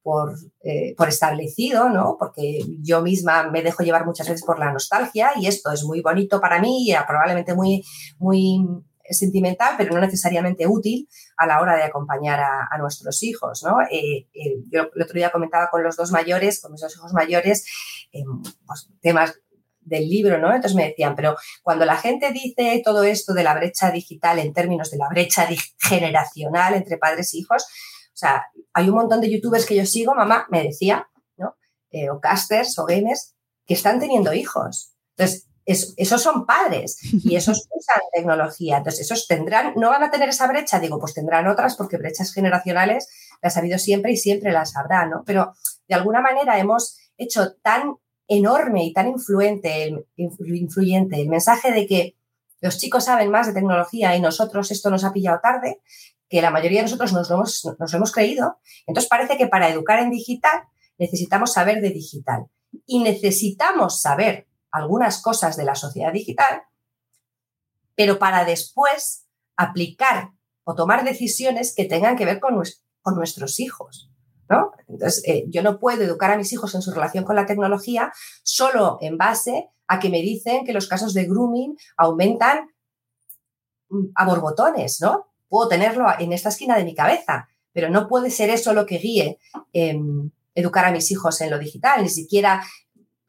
por, 0.03 0.35
eh, 0.63 0.93
por, 0.97 1.09
establecido, 1.09 1.89
¿no? 1.89 2.15
Porque 2.19 2.59
yo 2.81 3.01
misma 3.01 3.49
me 3.49 3.61
dejo 3.61 3.83
llevar 3.83 4.05
muchas 4.05 4.27
veces 4.27 4.43
por 4.43 4.59
la 4.59 4.71
nostalgia 4.71 5.31
y 5.35 5.47
esto 5.47 5.71
es 5.71 5.83
muy 5.83 6.01
bonito 6.01 6.39
para 6.41 6.59
mí 6.59 6.89
y 6.89 6.95
probablemente 7.07 7.53
muy, 7.53 7.83
muy 8.17 8.65
sentimental, 9.09 9.75
pero 9.77 9.93
no 9.93 10.01
necesariamente 10.01 10.67
útil 10.67 11.07
a 11.37 11.45
la 11.45 11.59
hora 11.59 11.75
de 11.75 11.83
acompañar 11.83 12.39
a, 12.39 12.77
nuestros 12.77 13.21
hijos, 13.23 13.63
¿no? 13.63 13.81
Eh, 13.91 14.27
eh, 14.33 14.63
yo 14.71 14.89
el 14.95 15.01
otro 15.01 15.13
día 15.13 15.31
comentaba 15.31 15.69
con 15.69 15.83
los 15.83 15.95
dos 15.95 16.11
mayores, 16.11 16.61
con 16.61 16.71
mis 16.71 16.81
dos 16.81 16.95
hijos 16.95 17.13
mayores, 17.13 17.65
pues, 18.65 18.89
temas 19.01 19.39
del 19.81 20.07
libro, 20.07 20.37
¿no? 20.37 20.53
Entonces 20.53 20.75
me 20.75 20.87
decían, 20.87 21.15
pero 21.15 21.35
cuando 21.63 21.85
la 21.85 21.97
gente 21.97 22.31
dice 22.31 22.81
todo 22.83 23.03
esto 23.03 23.33
de 23.33 23.43
la 23.43 23.53
brecha 23.53 23.91
digital 23.91 24.39
en 24.39 24.53
términos 24.53 24.91
de 24.91 24.97
la 24.97 25.09
brecha 25.09 25.47
generacional 25.79 26.75
entre 26.75 26.97
padres 26.97 27.33
e 27.33 27.39
hijos, 27.39 27.65
sea, 28.25 28.45
hay 28.73 28.89
un 28.89 28.95
montón 28.95 29.21
de 29.21 29.31
youtubers 29.31 29.65
que 29.65 29.75
yo 29.75 29.85
sigo, 29.85 30.13
mamá 30.15 30.47
me 30.49 30.63
decía, 30.63 31.09
¿no? 31.37 31.55
Eh, 31.89 32.09
o 32.09 32.19
casters 32.19 32.77
o 32.79 32.85
gamers 32.85 33.35
que 33.65 33.73
están 33.73 33.99
teniendo 33.99 34.33
hijos. 34.33 34.93
Entonces, 35.17 35.47
esos 35.65 36.21
son 36.21 36.45
padres 36.45 36.97
y 37.11 37.35
esos 37.35 37.67
usan 37.71 38.01
tecnología. 38.13 38.77
Entonces, 38.77 39.01
esos 39.01 39.27
tendrán, 39.27 39.73
no 39.75 39.89
van 39.89 40.03
a 40.03 40.11
tener 40.11 40.29
esa 40.29 40.47
brecha, 40.47 40.79
digo, 40.79 40.99
pues 40.99 41.13
tendrán 41.13 41.47
otras 41.47 41.75
porque 41.75 41.97
brechas 41.97 42.33
generacionales 42.33 43.07
las 43.41 43.55
ha 43.55 43.59
habido 43.59 43.77
siempre 43.77 44.11
y 44.11 44.17
siempre 44.17 44.51
las 44.51 44.75
habrá, 44.75 45.05
¿no? 45.05 45.23
Pero 45.25 45.53
de 45.87 45.95
alguna 45.95 46.21
manera 46.21 46.59
hemos 46.59 46.97
hecho 47.17 47.53
tan 47.61 47.95
enorme 48.27 48.85
y 48.85 48.93
tan 48.93 49.09
influente 49.09 49.93
influyente 50.15 51.19
el 51.19 51.27
mensaje 51.27 51.71
de 51.71 51.85
que 51.85 52.15
los 52.61 52.77
chicos 52.77 53.05
saben 53.05 53.31
más 53.31 53.47
de 53.47 53.53
tecnología 53.53 54.15
y 54.15 54.21
nosotros 54.21 54.71
esto 54.71 54.89
nos 54.89 55.03
ha 55.03 55.11
pillado 55.11 55.39
tarde, 55.41 55.81
que 56.31 56.41
la 56.41 56.49
mayoría 56.49 56.79
de 56.79 56.83
nosotros 56.83 57.11
nos 57.11 57.29
lo, 57.29 57.97
hemos, 57.97 58.11
creído. 58.13 58.57
Entonces 58.87 59.09
parece 59.09 59.37
que 59.37 59.47
para 59.47 59.69
educar 59.69 59.99
en 59.99 60.09
digital 60.09 60.61
necesitamos 60.97 61.51
saber 61.51 61.81
de 61.81 61.89
digital 61.89 62.45
y 62.85 62.99
necesitamos 63.03 63.99
saber 63.99 64.47
algunas 64.71 65.21
cosas 65.21 65.57
de 65.57 65.65
la 65.65 65.75
sociedad 65.75 66.13
digital, 66.13 66.63
pero 67.95 68.17
para 68.17 68.45
después 68.45 69.27
aplicar 69.57 70.29
o 70.63 70.73
tomar 70.73 71.03
decisiones 71.03 71.75
que 71.75 71.83
tengan 71.83 72.15
que 72.15 72.23
ver 72.23 72.39
con, 72.39 72.63
con 73.01 73.15
nuestros 73.15 73.59
hijos. 73.59 74.09
¿no? 74.49 74.71
Entonces, 74.87 75.23
eh, 75.27 75.43
yo 75.49 75.61
no 75.63 75.79
puedo 75.79 76.01
educar 76.01 76.31
a 76.31 76.37
mis 76.37 76.53
hijos 76.53 76.73
en 76.75 76.81
su 76.81 76.91
relación 76.91 77.25
con 77.25 77.35
la 77.35 77.45
tecnología 77.45 78.13
solo 78.43 78.99
en 79.01 79.17
base 79.17 79.69
a 79.87 79.99
que 79.99 80.09
me 80.09 80.21
dicen 80.21 80.65
que 80.65 80.71
los 80.71 80.87
casos 80.87 81.13
de 81.13 81.25
grooming 81.25 81.75
aumentan 81.97 82.69
mm, 83.89 84.11
a 84.15 84.25
borbotones, 84.25 85.01
¿no? 85.01 85.30
Puedo 85.51 85.67
tenerlo 85.67 86.07
en 86.17 86.31
esta 86.31 86.47
esquina 86.47 86.77
de 86.77 86.85
mi 86.85 86.95
cabeza, 86.95 87.49
pero 87.73 87.89
no 87.89 88.07
puede 88.07 88.31
ser 88.31 88.49
eso 88.49 88.73
lo 88.73 88.85
que 88.85 88.99
guíe 88.99 89.37
em, 89.73 90.31
educar 90.55 90.85
a 90.85 90.91
mis 90.91 91.11
hijos 91.11 91.41
en 91.41 91.51
lo 91.51 91.59
digital, 91.59 92.01
ni 92.01 92.09
siquiera 92.09 92.63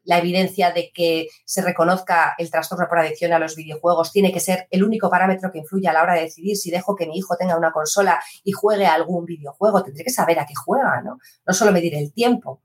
la 0.04 0.18
evidencia 0.18 0.72
de 0.72 0.92
que 0.92 1.28
se 1.44 1.62
reconozca 1.62 2.34
el 2.38 2.50
trastorno 2.50 2.86
por 2.88 2.98
adicción 2.98 3.32
a 3.32 3.38
los 3.38 3.56
videojuegos 3.56 4.12
tiene 4.12 4.32
que 4.32 4.40
ser 4.40 4.68
el 4.70 4.84
único 4.84 5.10
parámetro 5.10 5.50
que 5.50 5.58
influye 5.58 5.88
a 5.88 5.92
la 5.92 6.02
hora 6.02 6.14
de 6.14 6.22
decidir 6.22 6.56
si 6.56 6.70
dejo 6.70 6.94
que 6.94 7.06
mi 7.06 7.16
hijo 7.16 7.36
tenga 7.36 7.56
una 7.56 7.72
consola 7.72 8.22
y 8.44 8.52
juegue 8.52 8.86
a 8.86 8.94
algún 8.94 9.24
videojuego. 9.24 9.82
Tendré 9.82 10.04
que 10.04 10.10
saber 10.10 10.38
a 10.38 10.46
qué 10.46 10.54
juega, 10.54 11.02
¿no? 11.02 11.18
No 11.46 11.54
solo 11.54 11.72
medir 11.72 11.94
el 11.94 12.12
tiempo. 12.12 12.60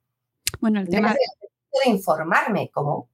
Bueno, 0.59 0.79
el 0.79 0.89
tema 0.89 1.13
de 1.13 1.89
informarme 1.91 2.71
como, 2.73 3.09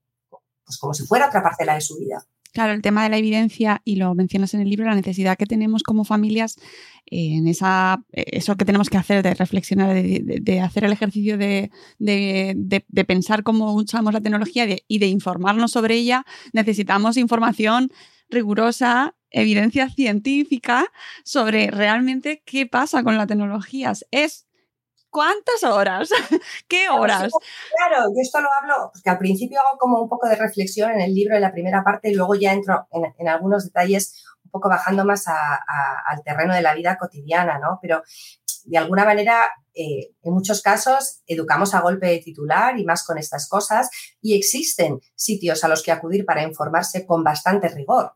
pues 0.66 0.78
como 0.78 0.94
si 0.94 1.06
fuera 1.06 1.28
otra 1.28 1.44
parcela 1.44 1.76
de 1.76 1.82
su 1.82 1.98
vida. 1.98 2.26
Claro, 2.54 2.74
el 2.74 2.84
tema 2.84 3.04
de 3.04 3.10
la 3.10 3.18
evidencia, 3.18 3.82
y 3.84 3.96
lo 3.96 4.13
mencionas 4.13 4.54
en 4.54 4.62
el 4.62 4.70
libro, 4.70 4.86
la 4.86 4.94
necesidad 4.94 5.38
que 5.38 5.48
tenemos 5.48 5.82
como 5.82 6.06
familias 6.06 6.58
eh, 7.08 7.38
en 7.38 7.48
esa, 7.48 8.04
eh, 8.12 8.26
eso 8.28 8.56
que 8.56 8.63
tenemos 8.63 8.92
que 8.92 8.98
hacer 8.98 9.24
de 9.24 9.34
reflexionar, 9.34 9.92
de, 9.96 10.62
hacer 10.62 10.84
el 10.84 10.92
ejercicio 10.92 11.39
de, 11.39 11.72
pensar 13.08 13.42
cómo 13.42 13.74
usamos 13.74 14.13
la 14.13 14.22
tecnología 14.22 14.68
y 14.88 15.00
de 15.00 15.08
informarnos 15.08 15.72
sobre 15.72 15.96
ella, 15.96 16.26
necesitamos 16.54 17.18
información 17.18 17.92
rigurosa, 18.30 19.16
evidencia 19.32 19.89
científica 19.89 20.86
sobre 21.24 21.72
realmente 21.72 22.44
qué 22.46 22.68
pasa 22.68 23.04
con 23.04 23.18
las 23.18 23.26
tecnologías. 23.26 24.06
Es 24.12 24.46
¿Cuántas 25.13 25.63
horas? 25.63 26.10
¿Qué 26.67 26.89
horas? 26.89 27.32
Claro, 27.78 28.06
yo 28.08 28.19
esto 28.19 28.41
lo 28.41 28.47
hablo, 28.60 28.89
porque 28.91 29.12
al 29.12 29.19
principio 29.19 29.60
hago 29.60 29.78
como 29.78 30.02
un 30.02 30.10
poco 30.10 30.28
de 30.28 30.36
reflexión 30.36 30.89
en 30.89 31.02
el 31.02 31.13
libro, 31.13 31.36
en 31.36 31.41
la 31.43 31.52
primera 31.52 31.84
parte, 31.84 32.10
y 32.10 32.15
luego 32.15 32.34
ya 32.34 32.52
entro 32.52 32.88
en, 32.89 33.28
algunos 33.28 33.65
detalles, 33.65 34.26
un 34.43 34.49
poco 34.49 34.69
bajando 34.69 35.06
más 35.06 35.26
al 35.28 36.23
terreno 36.23 36.56
de 36.56 36.63
la 36.63 36.73
vida 36.73 36.97
cotidiana, 36.97 37.60
¿no? 37.60 37.78
Pero 37.80 38.02
de 38.65 38.78
alguna 38.80 39.06
manera, 39.06 39.52
eh, 39.76 40.15
en 40.23 40.34
muchos 40.34 40.63
casos, 40.63 41.21
educamos 41.28 41.76
a 41.76 41.82
golpe 41.82 42.08
de 42.08 42.17
titular 42.17 42.80
y 42.80 42.84
más 42.84 43.06
con 43.06 43.19
estas 43.19 43.47
cosas, 43.47 43.91
y 44.19 44.36
existen 44.36 44.99
sitios 45.13 45.63
a 45.63 45.67
los 45.67 45.84
que 45.84 45.91
acudir 45.91 46.26
para 46.26 46.41
informarse 46.41 47.06
con 47.06 47.23
bastante 47.23 47.67
rigor. 47.67 48.13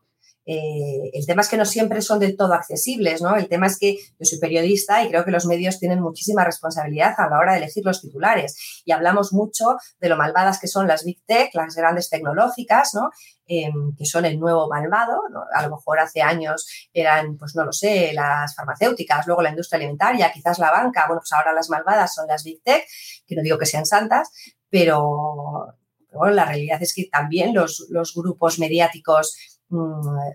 Eh, 0.50 1.10
el 1.12 1.26
tema 1.26 1.42
es 1.42 1.48
que 1.48 1.58
no 1.58 1.66
siempre 1.66 2.00
son 2.00 2.18
del 2.20 2.34
todo 2.34 2.54
accesibles, 2.54 3.20
¿no? 3.20 3.36
El 3.36 3.48
tema 3.48 3.66
es 3.66 3.78
que 3.78 3.96
yo 3.96 4.24
soy 4.24 4.38
periodista 4.38 5.04
y 5.04 5.10
creo 5.10 5.22
que 5.22 5.30
los 5.30 5.44
medios 5.44 5.78
tienen 5.78 6.00
muchísima 6.00 6.42
responsabilidad 6.42 7.12
a 7.18 7.28
la 7.28 7.38
hora 7.38 7.52
de 7.52 7.58
elegir 7.58 7.84
los 7.84 8.00
titulares. 8.00 8.82
Y 8.86 8.92
hablamos 8.92 9.34
mucho 9.34 9.76
de 10.00 10.08
lo 10.08 10.16
malvadas 10.16 10.58
que 10.58 10.66
son 10.66 10.88
las 10.88 11.04
big 11.04 11.22
tech, 11.26 11.50
las 11.52 11.76
grandes 11.76 12.08
tecnológicas, 12.08 12.94
¿no? 12.94 13.10
Em, 13.46 13.94
que 13.94 14.06
son 14.06 14.24
el 14.24 14.40
nuevo 14.40 14.68
malvado, 14.70 15.20
A 15.54 15.62
lo 15.62 15.76
mejor 15.76 16.00
hace 16.00 16.22
años 16.22 16.66
eran, 16.94 17.36
pues 17.36 17.54
no 17.54 17.64
lo 17.64 17.72
sé, 17.72 18.12
las 18.14 18.54
farmacéuticas, 18.54 19.26
luego 19.26 19.42
la 19.42 19.50
industria 19.50 19.76
alimentaria, 19.78 20.32
quizás 20.32 20.58
la 20.58 20.70
banca, 20.70 21.04
bueno, 21.06 21.20
pues 21.20 21.32
ahora 21.32 21.52
las 21.52 21.68
malvadas 21.68 22.14
son 22.14 22.26
las 22.26 22.42
big 22.42 22.62
tech, 22.62 22.86
que 23.26 23.36
no 23.36 23.42
digo 23.42 23.58
que 23.58 23.66
sean 23.66 23.84
santas, 23.84 24.30
pero, 24.70 25.74
bueno, 26.12 26.34
la 26.34 26.44
realidad 26.44 26.82
es 26.82 26.94
que 26.94 27.08
también 27.10 27.54
los, 27.54 27.86
grupos 28.14 28.58
mediáticos 28.58 29.57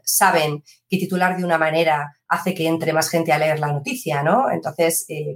saben 0.03 0.64
que 0.89 0.97
titular 0.97 1.38
de 1.38 1.43
una 1.43 1.58
manera 1.58 2.18
hace 2.28 2.53
que 2.53 2.68
entre 2.68 2.93
más 2.93 3.10
gente 3.10 3.32
a 3.32 3.38
leer 3.38 3.60
la 3.60 3.72
noticia, 3.72 4.24
¿no? 4.24 4.49
Entonces, 4.51 5.05
eh, 5.10 5.36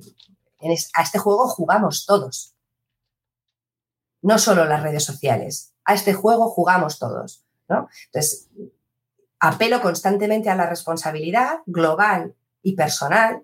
a 0.93 1.01
este 1.01 1.19
juego 1.19 1.47
jugamos 1.47 2.05
todos. 2.05 2.55
No 4.22 4.38
solo 4.39 4.65
las 4.65 4.84
redes 4.84 5.03
sociales. 5.03 5.74
A 5.86 5.93
este 5.93 6.13
juego 6.13 6.49
jugamos 6.49 6.99
todos, 6.99 7.45
¿no? 7.69 7.88
Entonces, 8.05 8.49
apelo 9.39 9.82
constantemente 9.82 10.49
a 10.49 10.55
la 10.55 10.67
responsabilidad 10.67 11.59
global 11.65 12.36
y 12.61 12.76
personal 12.76 13.43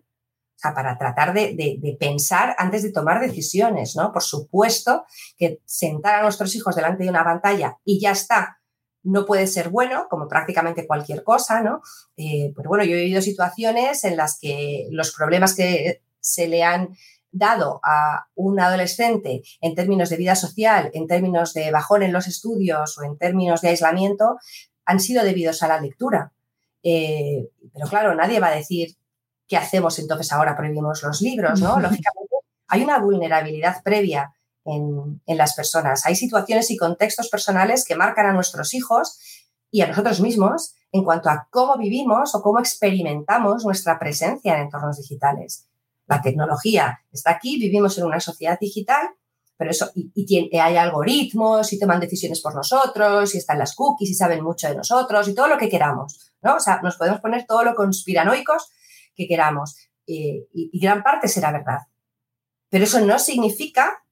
para 0.71 0.97
tratar 0.97 1.33
de, 1.33 1.55
de, 1.55 1.97
pensar 1.99 2.55
antes 2.57 2.83
de 2.83 2.91
tomar 2.91 3.19
decisiones, 3.19 3.95
¿no? 3.97 4.13
Por 4.13 4.23
supuesto 4.23 5.05
que 5.37 5.61
sentar 5.65 6.15
a 6.15 6.23
nuestros 6.23 6.55
hijos 6.55 6.75
delante 6.75 7.03
de 7.03 7.09
una 7.09 7.23
pantalla 7.23 7.79
y 7.83 7.99
ya 7.99 8.11
está, 8.11 8.61
no 9.03 9.25
puede 9.25 9.47
ser 9.47 9.69
bueno, 9.69 10.07
como 10.09 10.27
prácticamente 10.27 10.87
cualquier 10.87 11.23
cosa, 11.23 11.61
¿no? 11.61 11.81
Eh, 12.17 12.53
pero 12.55 12.69
bueno, 12.69 12.83
yo 12.85 12.95
he 12.95 13.01
vivido 13.01 13.21
situaciones 13.21 14.03
en 14.03 14.17
las 14.17 14.39
que 14.39 14.87
los 14.91 15.13
problemas 15.13 15.55
que 15.55 16.01
se 16.19 16.47
le 16.47 16.63
han 16.63 16.95
dado 17.31 17.81
a 17.83 18.27
un 18.35 18.59
adolescente 18.59 19.41
en 19.59 19.75
términos 19.75 20.09
de 20.09 20.17
vida 20.17 20.35
social, 20.35 20.91
en 20.93 21.07
términos 21.07 21.53
de 21.53 21.71
bajón 21.71 22.03
en 22.03 22.13
los 22.13 22.27
estudios 22.27 22.97
o 22.97 23.03
en 23.03 23.17
términos 23.17 23.61
de 23.61 23.69
aislamiento, 23.69 24.37
han 24.85 24.99
sido 24.99 25.23
debidos 25.23 25.63
a 25.63 25.67
la 25.67 25.81
lectura. 25.81 26.31
Eh, 26.83 27.49
pero 27.73 27.87
claro, 27.87 28.15
nadie 28.15 28.39
va 28.39 28.47
a 28.47 28.55
decir 28.55 28.95
qué 29.47 29.57
hacemos 29.57 29.99
entonces 29.99 30.31
ahora 30.31 30.55
prohibimos 30.55 31.01
los 31.03 31.21
libros, 31.21 31.59
¿no? 31.59 31.79
Lógicamente, 31.79 32.35
hay 32.67 32.83
una 32.83 32.99
vulnerabilidad 32.99 33.81
previa 33.83 34.31
en, 34.65 35.21
en, 35.25 35.37
las 35.37 35.55
personas. 35.55 36.05
Hay 36.05 36.15
situaciones 36.15 36.71
y 36.71 36.77
contextos 36.77 37.29
personales 37.29 37.85
que 37.85 37.95
marcan 37.95 38.27
a 38.27 38.33
nuestros 38.33 38.73
hijos 38.73 39.19
y 39.71 39.81
a 39.81 39.87
nosotros 39.87 40.21
mismos 40.21 40.75
en 40.91 41.03
cuanto 41.03 41.29
a 41.29 41.47
cómo 41.49 41.75
vivimos 41.77 42.35
o 42.35 42.41
cómo 42.41 42.59
experimentamos 42.59 43.65
nuestra 43.65 43.97
presencia 43.97 44.55
en 44.55 44.61
entornos 44.61 44.97
digitales. 44.97 45.67
La 46.05 46.21
tecnología 46.21 46.99
está 47.11 47.31
aquí, 47.31 47.57
vivimos 47.57 47.97
en 47.97 48.05
una 48.05 48.19
sociedad 48.19 48.59
digital, 48.59 49.09
pero 49.57 49.71
eso, 49.71 49.89
y, 49.95 50.25
tiene, 50.25 50.61
hay 50.61 50.77
algoritmos 50.77 51.73
y 51.73 51.79
toman 51.79 51.99
decisiones 51.99 52.41
por 52.41 52.53
nosotros, 52.53 53.33
y 53.33 53.39
están 53.39 53.57
las 53.57 53.73
cookies 53.75 54.11
y 54.11 54.13
saben 54.13 54.43
mucho 54.43 54.67
de 54.67 54.75
nosotros 54.75 55.27
y 55.27 55.33
todo 55.33 55.47
lo 55.47 55.57
que 55.57 55.69
queramos, 55.69 56.33
¿no? 56.41 56.55
O 56.55 56.59
sea, 56.59 56.81
nos 56.83 56.97
podemos 56.97 57.21
poner 57.21 57.45
todo 57.47 57.63
lo 57.63 57.73
conspiranoicos 57.73 58.69
que 59.15 59.27
queramos 59.27 59.77
eh, 60.05 60.47
y, 60.53 60.69
y 60.71 60.79
gran 60.79 61.01
parte 61.01 61.27
será 61.27 61.51
verdad. 61.51 61.79
Pero 62.69 62.83
eso 62.83 62.99
no 62.99 63.17
significa 63.17 64.02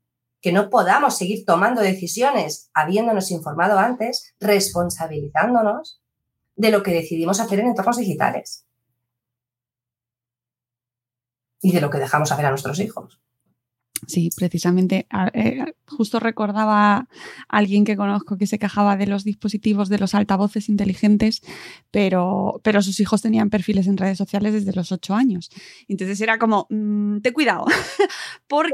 que 0.42 0.52
no 0.52 0.70
podamos 0.70 1.18
seguir 1.18 1.46
tomando 1.46 1.82
decisiones 1.82 2.70
habiéndonos 2.74 3.32
informado 3.32 3.78
antes, 3.78 4.34
responsabilizándonos 4.39 6.02
de 6.56 6.72
lo 6.72 6.84
que 6.84 6.94
decidimos 6.94 7.39
hacer 7.39 7.60
en 7.60 7.68
entornos 7.68 7.98
digitales 7.98 8.66
y 11.62 11.72
de 11.72 11.82
lo 11.82 11.89
que 11.89 12.00
dejamos 12.00 12.32
hacer 12.32 12.46
a 12.46 12.50
nuestros 12.50 12.80
hijos. 12.80 13.22
Sí, 14.08 14.30
precisamente. 14.36 15.06
Eh, 15.34 15.74
justo 15.88 16.20
recordaba 16.20 16.96
a 16.96 17.08
alguien 17.48 17.86
que 17.86 17.96
conozco 17.96 18.38
que 18.38 18.48
se 18.48 18.58
quejaba 18.58 18.98
de 18.98 19.06
los 19.06 19.24
dispositivos 19.24 19.89
de 19.89 20.00
los 20.00 20.16
altavoces 20.16 20.70
inteligentes, 20.70 21.42
pero, 21.92 22.60
pero 22.64 22.82
sus 22.82 23.00
hijos 23.00 23.22
tenían 23.22 23.52
perfiles 23.52 23.86
en 23.86 23.98
redes 23.98 24.18
sociales 24.18 24.54
desde 24.54 24.74
los 24.74 24.92
ocho 24.92 25.14
años. 25.14 25.52
Entonces 25.88 26.20
era 26.20 26.39
como, 26.39 26.66
mm, 26.70 27.20
te 27.20 27.32
cuidado, 27.32 27.66
porque... 28.48 28.72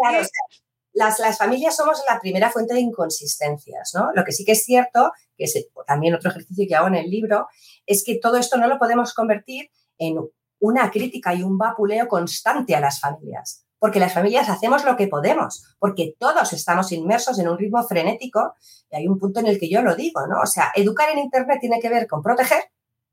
las, 0.98 1.20
las, 1.20 1.38
familias 1.38 1.76
somos 1.76 2.02
la 2.10 2.20
primera 2.20 2.50
fuente 2.50 2.74
de 2.74 2.80
inconsistencias, 2.80 3.92
¿no? 3.94 4.10
Lo 4.16 4.24
que 4.24 4.32
sí 4.32 4.44
que 4.44 4.54
es 4.54 4.64
cierto, 4.64 5.12
que 5.38 5.44
es 5.44 5.68
también 5.86 6.16
otro 6.16 6.32
ejercicio 6.32 6.66
que 6.68 6.76
hago 6.76 6.88
en 6.88 6.96
el 6.96 7.10
libro, 7.10 7.48
es 7.86 8.04
que 8.04 8.18
todo 8.20 8.38
esto 8.38 8.58
no 8.58 8.68
lo 8.68 8.80
podemos 8.80 9.14
convertir 9.14 9.70
en 9.98 10.18
una 10.60 10.90
crítica 10.90 11.34
y 11.34 11.44
un 11.44 11.58
vapuleo 11.58 12.08
constante 12.08 12.76
a 12.76 12.80
las 12.80 13.00
familias, 13.00 13.66
porque 13.80 14.00
las 14.00 14.14
familias 14.14 14.50
hacemos 14.50 14.84
lo 14.86 14.98
que 14.98 15.08
podemos, 15.08 15.76
porque 15.78 16.16
todos 16.18 16.52
estamos 16.54 16.92
inmersos 16.92 17.38
en 17.40 17.48
un 17.48 17.58
ritmo 17.58 17.84
frenético 17.84 18.56
y 18.90 18.96
hay 18.96 19.08
un 19.08 19.20
punto 19.20 19.40
en 19.40 19.48
el 19.48 19.60
que 19.60 19.70
yo 19.70 19.84
lo 19.84 19.96
digo, 19.96 20.26
¿no? 20.28 20.42
O 20.42 20.48
sea, 20.48 20.72
educar 20.76 21.10
en 21.12 21.20
Internet 21.20 21.60
tiene 21.62 21.80
que 21.80 21.90
ver 21.90 22.08
con 22.08 22.24
proteger 22.24 22.64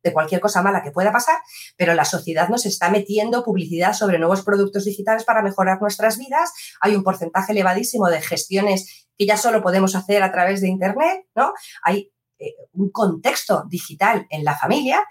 de 0.04 0.12
cualquier 0.12 0.40
cosa 0.40 0.62
mala 0.62 0.82
que 0.82 0.92
pueda 0.92 1.10
pasar, 1.10 1.38
pero 1.76 1.94
la 1.94 2.04
sociedad 2.04 2.48
nos 2.48 2.66
está 2.66 2.90
metiendo 2.90 3.42
publicidad 3.42 3.94
sobre 3.94 4.18
nuevos 4.18 4.42
productos 4.42 4.84
digitales 4.84 5.24
para 5.24 5.42
mejorar 5.42 5.80
nuestras 5.80 6.18
vidas. 6.18 6.52
Hay 6.80 6.94
un 6.94 7.02
porcentaje 7.02 7.52
elevadísimo 7.52 8.08
de 8.08 8.20
gestiones 8.20 9.08
que 9.16 9.26
ya 9.26 9.36
solo 9.36 9.62
podemos 9.62 9.96
hacer 9.96 10.22
a 10.22 10.30
través 10.30 10.60
de 10.60 10.68
Internet, 10.68 11.26
¿no? 11.34 11.52
Hay 11.82 12.12
eh, 12.38 12.54
un 12.72 12.90
contexto 12.90 13.64
digital 13.68 14.26
en 14.28 14.44
la 14.44 14.56
familia 14.56 15.04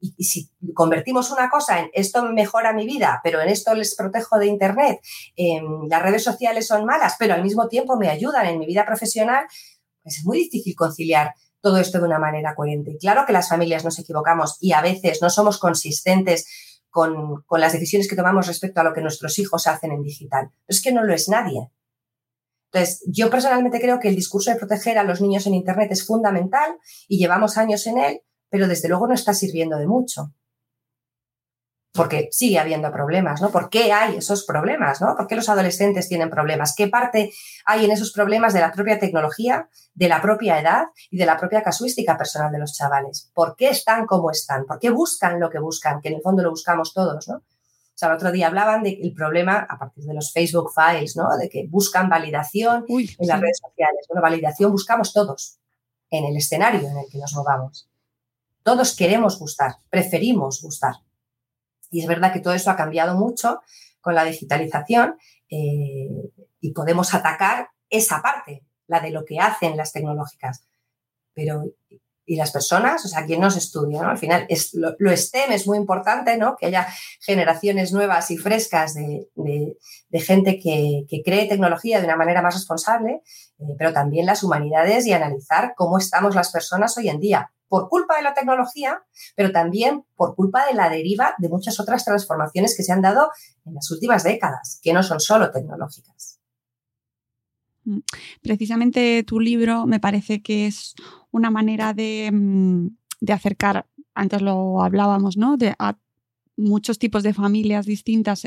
y, 0.00 0.24
si 0.24 0.50
convertimos 0.74 1.30
una 1.30 1.48
cosa 1.48 1.80
en 1.80 1.90
esto 1.92 2.22
mejora 2.32 2.72
mi 2.72 2.86
vida, 2.86 3.20
pero 3.22 3.40
en 3.40 3.48
esto 3.48 3.74
les 3.74 3.94
protejo 3.94 4.38
de 4.38 4.46
Internet, 4.46 5.00
las 5.88 6.02
redes 6.02 6.22
sociales 6.22 6.66
son 6.66 6.84
malas, 6.84 7.16
pero 7.18 7.34
al 7.34 7.42
mismo 7.42 7.68
tiempo 7.68 7.96
me 7.96 8.08
ayudan 8.08 8.46
en 8.46 8.58
mi 8.58 8.66
vida 8.66 8.86
profesional, 8.86 9.46
pues 10.02 10.18
es 10.18 10.24
muy 10.24 10.38
difícil 10.38 10.74
conciliar 10.76 11.34
todo 11.60 11.78
esto 11.78 11.98
de 11.98 12.04
una 12.04 12.18
manera 12.18 12.54
coherente. 12.54 12.92
Y 12.92 12.98
claro 12.98 13.24
que 13.26 13.32
las 13.32 13.48
familias 13.48 13.84
nos 13.84 13.98
equivocamos 13.98 14.56
y 14.60 14.72
a 14.72 14.80
veces 14.80 15.20
no 15.22 15.30
somos 15.30 15.58
consistentes 15.58 16.46
con, 16.90 17.42
con 17.42 17.60
las 17.60 17.72
decisiones 17.72 18.08
que 18.08 18.16
tomamos 18.16 18.46
respecto 18.46 18.80
a 18.80 18.84
lo 18.84 18.92
que 18.92 19.00
nuestros 19.00 19.38
hijos 19.38 19.66
hacen 19.66 19.92
en 19.92 20.02
digital. 20.02 20.50
Pero 20.50 20.76
es 20.76 20.82
que 20.82 20.92
no 20.92 21.04
lo 21.04 21.12
es 21.12 21.28
nadie. 21.28 21.70
Entonces, 22.72 23.02
yo 23.06 23.30
personalmente 23.30 23.80
creo 23.80 23.98
que 23.98 24.08
el 24.08 24.16
discurso 24.16 24.50
de 24.50 24.56
proteger 24.56 24.98
a 24.98 25.04
los 25.04 25.20
niños 25.20 25.46
en 25.46 25.54
Internet 25.54 25.90
es 25.90 26.06
fundamental 26.06 26.76
y 27.08 27.18
llevamos 27.18 27.56
años 27.56 27.86
en 27.86 27.98
él, 27.98 28.20
pero 28.50 28.68
desde 28.68 28.88
luego 28.88 29.06
no 29.06 29.14
está 29.14 29.32
sirviendo 29.32 29.78
de 29.78 29.86
mucho. 29.86 30.34
Porque 31.98 32.28
sigue 32.30 32.60
habiendo 32.60 32.92
problemas, 32.92 33.42
¿no? 33.42 33.50
¿Por 33.50 33.68
qué 33.68 33.92
hay 33.92 34.18
esos 34.18 34.44
problemas, 34.44 35.00
¿no? 35.00 35.16
¿Por 35.16 35.26
qué 35.26 35.34
los 35.34 35.48
adolescentes 35.48 36.08
tienen 36.08 36.30
problemas? 36.30 36.72
¿Qué 36.76 36.86
parte 36.86 37.32
hay 37.64 37.84
en 37.84 37.90
esos 37.90 38.12
problemas 38.12 38.54
de 38.54 38.60
la 38.60 38.70
propia 38.70 39.00
tecnología, 39.00 39.68
de 39.94 40.08
la 40.08 40.22
propia 40.22 40.60
edad 40.60 40.84
y 41.10 41.18
de 41.18 41.26
la 41.26 41.36
propia 41.36 41.64
casuística 41.64 42.16
personal 42.16 42.52
de 42.52 42.60
los 42.60 42.72
chavales? 42.72 43.32
¿Por 43.34 43.56
qué 43.56 43.70
están 43.70 44.06
como 44.06 44.30
están? 44.30 44.64
¿Por 44.64 44.78
qué 44.78 44.90
buscan 44.90 45.40
lo 45.40 45.50
que 45.50 45.58
buscan? 45.58 46.00
Que 46.00 46.10
en 46.10 46.14
el 46.14 46.22
fondo 46.22 46.44
lo 46.44 46.50
buscamos 46.50 46.94
todos, 46.94 47.26
¿no? 47.26 47.38
O 47.38 47.98
sea, 47.98 48.10
el 48.10 48.14
otro 48.14 48.30
día 48.30 48.46
hablaban 48.46 48.84
del 48.84 49.12
problema 49.12 49.66
a 49.68 49.76
partir 49.76 50.04
de 50.04 50.14
los 50.14 50.32
Facebook 50.32 50.70
Files, 50.72 51.16
¿no? 51.16 51.36
De 51.36 51.48
que 51.48 51.66
buscan 51.68 52.08
validación 52.08 52.84
en 52.88 53.26
las 53.26 53.40
redes 53.40 53.58
sociales. 53.60 54.06
Bueno, 54.08 54.22
validación 54.22 54.70
buscamos 54.70 55.12
todos 55.12 55.58
en 56.10 56.26
el 56.26 56.36
escenario 56.36 56.88
en 56.88 56.96
el 56.96 57.06
que 57.10 57.18
nos 57.18 57.34
movamos. 57.34 57.90
Todos 58.62 58.94
queremos 58.94 59.36
gustar, 59.40 59.78
preferimos 59.90 60.62
gustar. 60.62 60.94
Y 61.90 62.00
es 62.00 62.06
verdad 62.06 62.32
que 62.32 62.40
todo 62.40 62.54
eso 62.54 62.70
ha 62.70 62.76
cambiado 62.76 63.16
mucho 63.16 63.60
con 64.00 64.14
la 64.14 64.24
digitalización 64.24 65.16
eh, 65.50 66.08
y 66.60 66.72
podemos 66.72 67.14
atacar 67.14 67.70
esa 67.90 68.20
parte, 68.22 68.64
la 68.86 69.00
de 69.00 69.10
lo 69.10 69.24
que 69.24 69.38
hacen 69.38 69.76
las 69.76 69.92
tecnológicas. 69.92 70.66
Pero, 71.34 71.64
¿y 72.28 72.36
las 72.36 72.52
personas? 72.52 73.04
O 73.04 73.08
sea, 73.08 73.24
¿quién 73.24 73.40
nos 73.40 73.56
estudia? 73.56 74.02
¿no? 74.02 74.10
Al 74.10 74.18
final, 74.18 74.44
es, 74.48 74.74
lo, 74.74 74.94
STEM 75.16 75.50
es 75.50 75.66
muy 75.66 75.78
importante, 75.78 76.36
¿no? 76.36 76.56
Que 76.56 76.66
haya 76.66 76.86
generaciones 77.20 77.92
nuevas 77.92 78.30
y 78.30 78.36
frescas 78.36 78.94
de, 78.94 79.26
gente 80.12 80.60
que, 80.60 81.06
que, 81.08 81.22
cree 81.24 81.48
tecnología 81.48 82.00
de 82.00 82.04
una 82.04 82.16
manera 82.16 82.42
más 82.42 82.54
responsable, 82.54 83.22
eh, 83.58 83.74
pero 83.78 83.92
también 83.92 84.26
las 84.26 84.42
humanidades 84.42 85.06
y 85.06 85.12
analizar 85.12 85.72
cómo 85.74 85.98
estamos 85.98 86.34
las 86.34 86.52
personas 86.52 86.96
hoy 86.98 87.08
en 87.08 87.18
día 87.18 87.50
por 87.68 87.88
culpa 87.88 88.16
de 88.16 88.22
la 88.22 88.34
tecnología, 88.34 89.02
pero 89.36 89.52
también 89.52 90.04
por 90.16 90.34
culpa 90.34 90.66
de 90.66 90.74
la 90.74 90.88
deriva 90.88 91.34
de 91.38 91.48
muchas 91.48 91.78
otras 91.80 92.04
transformaciones 92.04 92.76
que 92.76 92.82
se 92.82 92.92
han 92.92 93.02
dado 93.02 93.30
en 93.64 93.74
las 93.74 93.90
últimas 93.90 94.24
décadas, 94.24 94.80
que 94.82 94.92
no 94.92 95.02
son 95.02 95.20
solo 95.20 95.50
tecnológicas. 95.50 96.37
Mm. 97.88 98.00
Precisamente 98.42 99.22
tu 99.24 99.40
libro 99.40 99.86
me 99.86 99.98
parece 99.98 100.42
que 100.42 100.66
es 100.66 100.94
una 101.30 101.50
manera 101.50 101.94
de, 101.94 102.30
mm, 102.32 102.88
acercar, 103.32 103.86
antes 104.14 104.42
lo 104.42 104.82
hablábamos, 104.82 105.36
¿no? 105.36 105.56
A 105.78 105.96
muchos 106.56 106.98
tipos 106.98 107.22
de 107.22 107.34
familias 107.34 107.86
distintas 107.86 108.44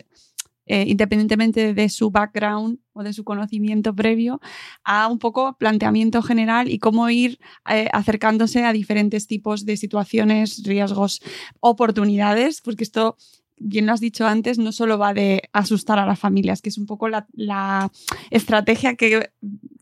eh, 0.68 0.86
independientemente 0.88 1.74
de 1.74 1.90
su 1.90 2.12
background 2.12 2.80
o 2.94 3.04
de 3.04 3.14
su 3.14 3.24
conocimiento 3.24 3.96
previo, 3.96 4.40
a 4.84 5.08
un 5.08 5.18
poco 5.18 5.58
planteamiento 5.58 6.22
general 6.22 6.70
y 6.70 6.78
cómo 6.78 7.10
ir 7.10 7.40
eh, 7.70 7.90
acercándose 7.92 8.64
a 8.64 8.72
diferentes 8.72 9.28
tipos 9.28 9.66
de 9.66 9.76
situaciones, 9.76 10.64
riesgos, 10.64 11.22
oportunidades, 11.62 12.62
porque 12.62 12.84
esto 12.84 13.18
bien 13.62 13.86
lo 13.86 13.94
has 13.94 14.00
dicho 14.00 14.26
antes, 14.26 14.58
no 14.58 14.72
solo 14.72 14.98
va 14.98 15.14
de 15.14 15.44
asustar 15.54 16.00
a 16.00 16.06
las 16.06 16.20
familias, 16.20 16.62
que 16.62 16.70
es 16.70 16.78
un 16.78 16.86
poco 16.86 17.08
la, 17.10 17.28
la 17.34 17.92
estrategia 18.32 18.96
que, 18.96 19.32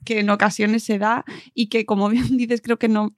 en 0.05 0.29
ocasiones 0.29 0.83
se 0.83 0.97
da 0.97 1.23
y 1.53 1.67
que, 1.67 1.85
como 1.85 2.09
bien 2.09 2.37
dices, 2.37 2.61
creo 2.61 2.77
que 2.77 2.89
no, 2.89 3.15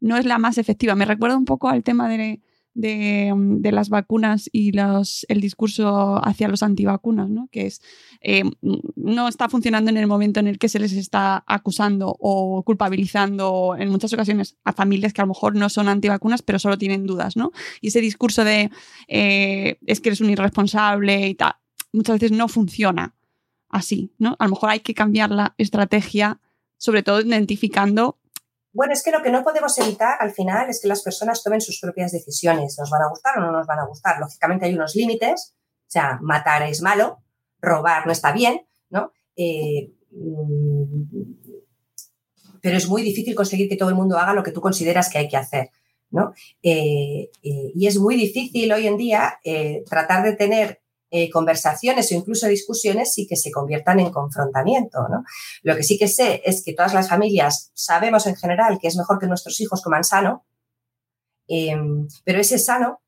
no 0.00 0.16
es 0.16 0.26
la 0.26 0.38
más 0.38 0.58
efectiva. 0.58 0.94
Me 0.94 1.06
recuerda 1.06 1.36
un 1.36 1.44
poco 1.44 1.68
al 1.68 1.82
tema 1.82 2.08
de, 2.08 2.40
de, 2.74 3.32
mm, 3.34 3.62
de, 3.62 3.72
las 3.72 3.88
vacunas 3.88 4.50
y 4.52 4.72
los, 4.72 5.24
el 5.28 5.40
discurso 5.40 6.20
hacia 6.24 6.48
los 6.48 6.62
antivacunas, 6.62 7.30
¿no? 7.30 7.48
que 7.50 7.66
es 7.66 7.80
eh, 8.20 8.42
no 8.96 9.28
está 9.28 9.48
funcionando 9.48 9.90
en 9.90 9.96
el 9.96 10.06
momento 10.06 10.40
en 10.40 10.48
el 10.48 10.58
que 10.58 10.68
se 10.68 10.78
les 10.78 10.92
está 10.92 11.44
acusando 11.46 12.16
o 12.18 12.62
culpabilizando 12.64 13.76
en 13.78 13.90
muchas 13.90 14.12
ocasiones 14.12 14.56
a 14.64 14.72
familias 14.72 15.12
que 15.12 15.20
a 15.20 15.24
lo 15.24 15.28
mejor 15.28 15.54
no 15.56 15.68
son 15.68 15.88
antivacunas, 15.88 16.42
pero 16.42 16.58
solo 16.58 16.78
tienen 16.78 17.06
dudas. 17.06 17.36
¿no? 17.36 17.52
Y 17.80 17.88
ese 17.88 18.00
discurso 18.00 18.44
de 18.44 18.70
eh, 19.08 19.78
es 19.86 20.00
que 20.00 20.08
eres 20.08 20.20
un 20.20 20.30
irresponsable 20.30 21.28
y 21.28 21.34
tal, 21.34 21.54
muchas 21.92 22.18
veces 22.18 22.32
no 22.36 22.48
funciona 22.48 23.14
así. 23.68 24.12
¿no? 24.18 24.36
A 24.38 24.44
lo 24.44 24.50
mejor 24.50 24.70
hay 24.70 24.80
que 24.80 24.94
cambiar 24.94 25.30
la 25.30 25.54
estrategia, 25.58 26.40
sobre 26.76 27.02
todo 27.02 27.20
identificando 27.20 28.18
bueno, 28.74 28.92
es 28.92 29.04
que 29.04 29.12
lo 29.12 29.22
que 29.22 29.30
no 29.30 29.44
podemos 29.44 29.78
evitar 29.78 30.16
al 30.18 30.32
final 30.32 30.68
es 30.68 30.80
que 30.82 30.88
las 30.88 31.02
personas 31.02 31.42
tomen 31.44 31.60
sus 31.60 31.80
propias 31.80 32.10
decisiones. 32.10 32.76
¿Nos 32.76 32.90
van 32.90 33.02
a 33.02 33.08
gustar 33.08 33.38
o 33.38 33.40
no 33.40 33.52
nos 33.52 33.66
van 33.66 33.78
a 33.78 33.86
gustar? 33.86 34.18
Lógicamente 34.18 34.66
hay 34.66 34.74
unos 34.74 34.96
límites. 34.96 35.54
O 35.86 35.90
sea, 35.94 36.18
matar 36.20 36.62
es 36.64 36.82
malo, 36.82 37.22
robar 37.60 38.04
no 38.04 38.12
está 38.12 38.32
bien, 38.32 38.66
¿no? 38.90 39.12
Eh, 39.36 39.92
mm, 40.10 41.02
pero 42.60 42.76
es 42.76 42.88
muy 42.88 43.02
difícil 43.02 43.36
conseguir 43.36 43.68
que 43.68 43.76
todo 43.76 43.90
el 43.90 43.94
mundo 43.94 44.18
haga 44.18 44.34
lo 44.34 44.42
que 44.42 44.50
tú 44.50 44.60
consideras 44.60 45.08
que 45.08 45.18
hay 45.18 45.28
que 45.28 45.36
hacer, 45.36 45.70
¿no? 46.10 46.32
Eh, 46.62 47.30
eh, 47.42 47.72
y 47.74 47.86
es 47.86 47.98
muy 47.98 48.16
difícil 48.16 48.72
hoy 48.72 48.88
en 48.88 48.96
día 48.96 49.38
tratar 49.88 50.24
de 50.24 50.32
tener 50.32 50.80
eh, 51.16 51.30
conversaciones 51.30 52.10
o 52.10 52.16
incluso 52.16 52.48
discusiones 52.48 53.16
y 53.18 53.28
que 53.28 53.36
se 53.36 53.52
conviertan 53.52 54.00
en 54.00 54.10
confrontamiento. 54.10 54.98
¿no? 55.08 55.22
Lo 55.62 55.76
que 55.76 55.84
sí 55.84 55.96
que 55.96 56.08
sé 56.08 56.42
es 56.44 56.64
que 56.64 56.74
todas 56.74 56.92
las 56.92 57.08
familias 57.08 57.70
sabemos 57.72 58.26
en 58.26 58.34
general 58.34 58.80
que 58.82 58.88
es 58.88 58.96
mejor 58.96 59.20
que 59.20 59.28
nuestros 59.28 59.60
hijos 59.60 59.80
coman 59.80 60.02
sano, 60.02 60.44
em, 61.46 62.08
pero 62.24 62.40
ese 62.40 62.58
sano 62.58 63.00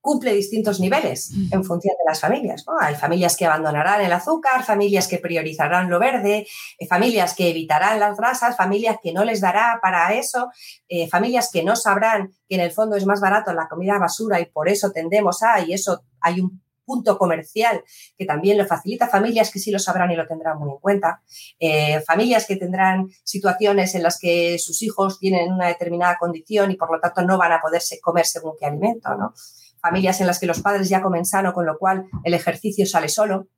cumple 0.00 0.32
distintos 0.32 0.80
niveles 0.80 1.30
en 1.50 1.62
función 1.62 1.94
de 1.98 2.08
las 2.08 2.20
familias. 2.20 2.64
Hay 2.80 2.94
familias 2.94 3.36
que 3.36 3.44
abandonarán 3.44 4.00
el 4.00 4.12
azúcar, 4.12 4.64
familias 4.64 5.08
que 5.08 5.18
priorizarán 5.18 5.90
lo 5.90 5.98
verde, 5.98 6.46
eh, 6.78 6.86
familias 6.86 7.34
que 7.34 7.50
evitarán 7.50 8.00
las 8.00 8.16
grasas, 8.16 8.56
familias 8.56 8.96
que 9.02 9.12
no 9.12 9.24
les 9.24 9.42
dará 9.42 9.78
para 9.82 10.14
eso, 10.14 10.50
eh, 10.88 11.06
familias 11.06 11.50
que 11.52 11.62
no 11.62 11.76
sabrán 11.76 12.32
que 12.48 12.54
en 12.54 12.62
el 12.62 12.70
fondo 12.70 12.96
es 12.96 13.04
más 13.04 13.20
barato 13.20 13.52
la 13.52 13.68
comida 13.68 13.98
basura 13.98 14.40
y 14.40 14.46
por 14.46 14.70
eso 14.70 14.90
tendemos 14.90 15.42
a, 15.42 15.60
y 15.60 15.74
eso 15.74 16.04
hay 16.22 16.40
un 16.40 16.62
punto 16.88 17.18
comercial 17.18 17.84
que 18.16 18.24
también 18.24 18.56
lo 18.56 18.66
facilita, 18.66 19.06
familias 19.06 19.52
que 19.52 19.58
sí 19.58 19.70
lo 19.70 19.78
sabrán 19.78 20.10
y 20.10 20.16
lo 20.16 20.26
tendrán 20.26 20.58
muy 20.58 20.70
en 20.70 20.78
cuenta, 20.78 21.22
eh, 21.60 22.00
familias 22.00 22.46
que 22.46 22.56
tendrán 22.56 23.08
situaciones 23.22 23.94
en 23.94 24.02
las 24.02 24.18
que 24.18 24.58
sus 24.58 24.80
hijos 24.82 25.18
tienen 25.18 25.52
una 25.52 25.68
determinada 25.68 26.16
condición 26.18 26.70
y 26.70 26.76
por 26.76 26.90
lo 26.90 26.98
tanto 26.98 27.22
no 27.22 27.36
van 27.36 27.52
a 27.52 27.60
poderse 27.60 28.00
comer 28.00 28.24
según 28.24 28.54
qué 28.58 28.66
alimento, 28.66 29.14
¿no? 29.14 29.34
familias 29.80 30.20
en 30.20 30.26
las 30.26 30.38
que 30.38 30.46
los 30.46 30.60
padres 30.60 30.88
ya 30.88 31.02
comen 31.02 31.24
sano, 31.24 31.52
con 31.52 31.66
lo 31.66 31.78
cual 31.78 32.06
el 32.24 32.34
ejercicio 32.34 32.86
sale 32.86 33.08
solo, 33.08 33.48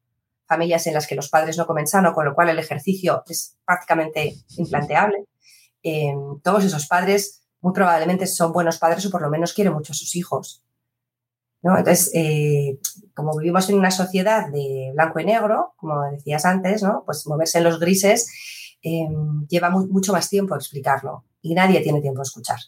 familias 0.47 0.87
en 0.87 0.95
las 0.95 1.07
que 1.07 1.15
los 1.15 1.29
padres 1.29 1.57
no 1.57 1.67
comen 1.67 1.87
sano, 1.87 2.13
con 2.13 2.25
lo 2.25 2.35
cual 2.35 2.49
el 2.49 2.59
ejercicio 2.59 3.23
es 3.29 3.57
prácticamente 3.65 4.35
implanteable. 4.57 5.25
Eh, 5.83 6.13
todos 6.43 6.65
esos 6.65 6.87
padres 6.87 7.43
muy 7.61 7.73
probablemente 7.73 8.27
son 8.27 8.53
buenos 8.53 8.79
padres 8.79 9.07
o 9.07 9.11
por 9.11 9.23
lo 9.23 9.31
menos 9.31 9.53
quieren 9.53 9.73
mucho 9.73 9.93
a 9.93 9.97
sus 9.97 10.17
hijos. 10.17 10.63
¿No? 11.63 11.77
Entonces, 11.77 12.11
eh, 12.15 12.79
como 13.15 13.37
vivimos 13.37 13.69
en 13.69 13.79
una 13.79 13.91
sociedad 13.91 14.49
de 14.51 14.91
blanco 14.95 15.21
y 15.21 15.25
negro, 15.25 15.75
como 15.77 16.03
decías 16.11 16.45
antes, 16.45 16.83
¿no? 16.83 17.03
pues 17.05 17.27
moverse 17.27 17.59
en 17.59 17.65
los 17.65 17.79
grises 17.79 18.29
eh, 18.83 19.09
lleva 19.49 19.71
mucho 19.71 20.13
más 20.13 20.31
tiempo 20.31 20.55
explicarlo 20.55 21.25
y 21.43 21.55
nadie 21.55 21.81
tiene 21.81 22.01
tiempo 22.01 22.21
a 22.21 22.23
escuchar 22.23 22.59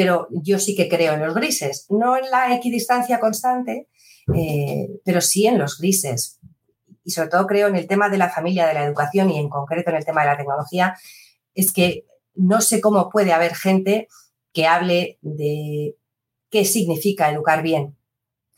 pero 0.00 0.28
yo 0.30 0.58
sí 0.58 0.74
que 0.74 0.88
creo 0.88 1.12
en 1.12 1.20
los 1.20 1.34
grises, 1.34 1.84
no 1.90 2.16
en 2.16 2.30
la 2.30 2.54
equidistancia 2.54 3.20
constante, 3.20 3.86
eh, 4.34 4.88
pero 5.04 5.20
sí 5.20 5.46
en 5.46 5.58
los 5.58 5.78
grises. 5.78 6.40
Y 7.04 7.10
sobre 7.10 7.28
todo 7.28 7.46
creo 7.46 7.68
en 7.68 7.76
el 7.76 7.86
tema 7.86 8.08
de 8.08 8.16
la 8.16 8.30
familia, 8.30 8.66
de 8.66 8.72
la 8.72 8.84
educación 8.86 9.28
y 9.28 9.38
en 9.38 9.50
concreto 9.50 9.90
en 9.90 9.96
el 9.96 10.06
tema 10.06 10.22
de 10.22 10.28
la 10.28 10.36
tecnología, 10.38 10.96
es 11.54 11.70
que 11.70 12.06
no 12.34 12.62
sé 12.62 12.80
cómo 12.80 13.10
puede 13.10 13.34
haber 13.34 13.54
gente 13.54 14.08
que 14.54 14.66
hable 14.66 15.18
de 15.20 15.96
qué 16.50 16.64
significa 16.64 17.30
educar 17.30 17.62
bien 17.62 17.96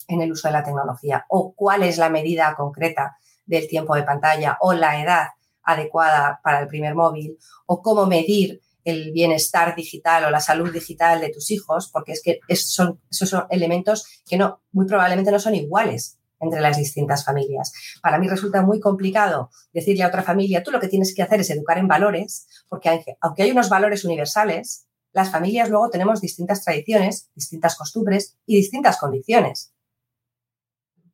en 0.09 0.23
el 0.23 0.33
uso 0.33 0.49
de 0.49 0.53
la 0.53 0.65
tecnología 0.65 1.27
o 1.29 1.55
cuál 1.55 1.83
es 1.83 1.99
la 1.99 2.09
medida 2.09 2.55
concreta 2.57 3.17
del 3.47 3.69
tiempo 3.69 3.95
de 3.95 4.03
pantalla 4.03 4.57
o 4.61 4.73
la 4.73 5.01
edad 5.03 5.29
adecuada 5.63 6.41
para 6.43 6.61
el 6.61 6.69
primer 6.69 6.95
móvil 6.95 7.39
o 7.67 7.83
cómo 7.83 8.07
medir 8.07 8.61
el 8.85 9.13
bienestar 9.13 9.77
digital 9.77 10.25
o 10.25 10.31
la 10.31 10.41
salud 10.41 10.73
digital 10.73 11.21
de 11.21 11.31
tus 11.31 11.51
hijos, 11.51 11.89
porque 11.93 12.13
es 12.13 12.23
que 12.23 12.41
esos 12.49 12.99
son 13.11 13.47
elementos 13.49 14.23
que 14.29 14.37
no, 14.37 14.63
muy 14.73 14.87
probablemente 14.87 15.31
no 15.31 15.39
son 15.39 15.55
iguales 15.55 16.19
entre 16.41 16.61
las 16.61 16.77
distintas 16.77 17.25
familias. 17.25 17.73
Para 18.03 18.19
mí 18.19 18.29
resulta 18.29 18.63
muy 18.63 18.81
complicado 18.81 19.51
decirle 19.73 20.03
a 20.03 20.09
otra 20.09 20.25
familia, 20.25 20.65
tú 20.65 20.73
lo 20.73 20.81
que 20.81 20.89
tienes 20.89 21.15
que 21.15 21.23
hacer 21.23 21.41
es 21.41 21.51
educar 21.51 21.79
en 21.79 21.87
valores, 21.87 22.49
porque 22.69 23.17
aunque 23.21 23.43
hay 23.45 23.53
unos 23.53 23.69
valores 23.69 24.05
universales, 24.05 24.89
las 25.13 25.31
familias 25.31 25.69
luego 25.69 25.91
tenemos 25.91 26.21
distintas 26.21 26.65
tradiciones, 26.65 27.31
distintas 27.35 27.77
costumbres 27.77 28.39
y 28.47 28.57
distintas 28.57 28.99
convicciones. 28.99 29.75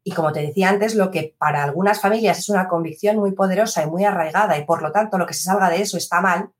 Y 0.04 0.12
como 0.12 0.32
te 0.32 0.40
decía 0.40 0.70
antes, 0.70 0.94
lo 0.94 1.10
que 1.10 1.34
para 1.38 1.64
algunas 1.64 2.00
familias 2.00 2.38
es 2.38 2.48
una 2.48 2.68
convicción 2.68 3.16
muy 3.16 3.32
poderosa 3.32 3.82
y 3.82 3.90
muy 3.90 4.04
arraigada 4.04 4.56
y 4.56 4.64
por 4.64 4.82
lo 4.82 4.92
tanto 4.92 5.18
lo 5.18 5.26
que 5.26 5.34
se 5.34 5.42
salga 5.42 5.68
de 5.68 5.82
eso 5.82 5.98
está 5.98 6.20
mal, 6.20 6.50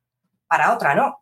para 0.47 0.74
otra 0.74 0.95
no. 0.95 1.20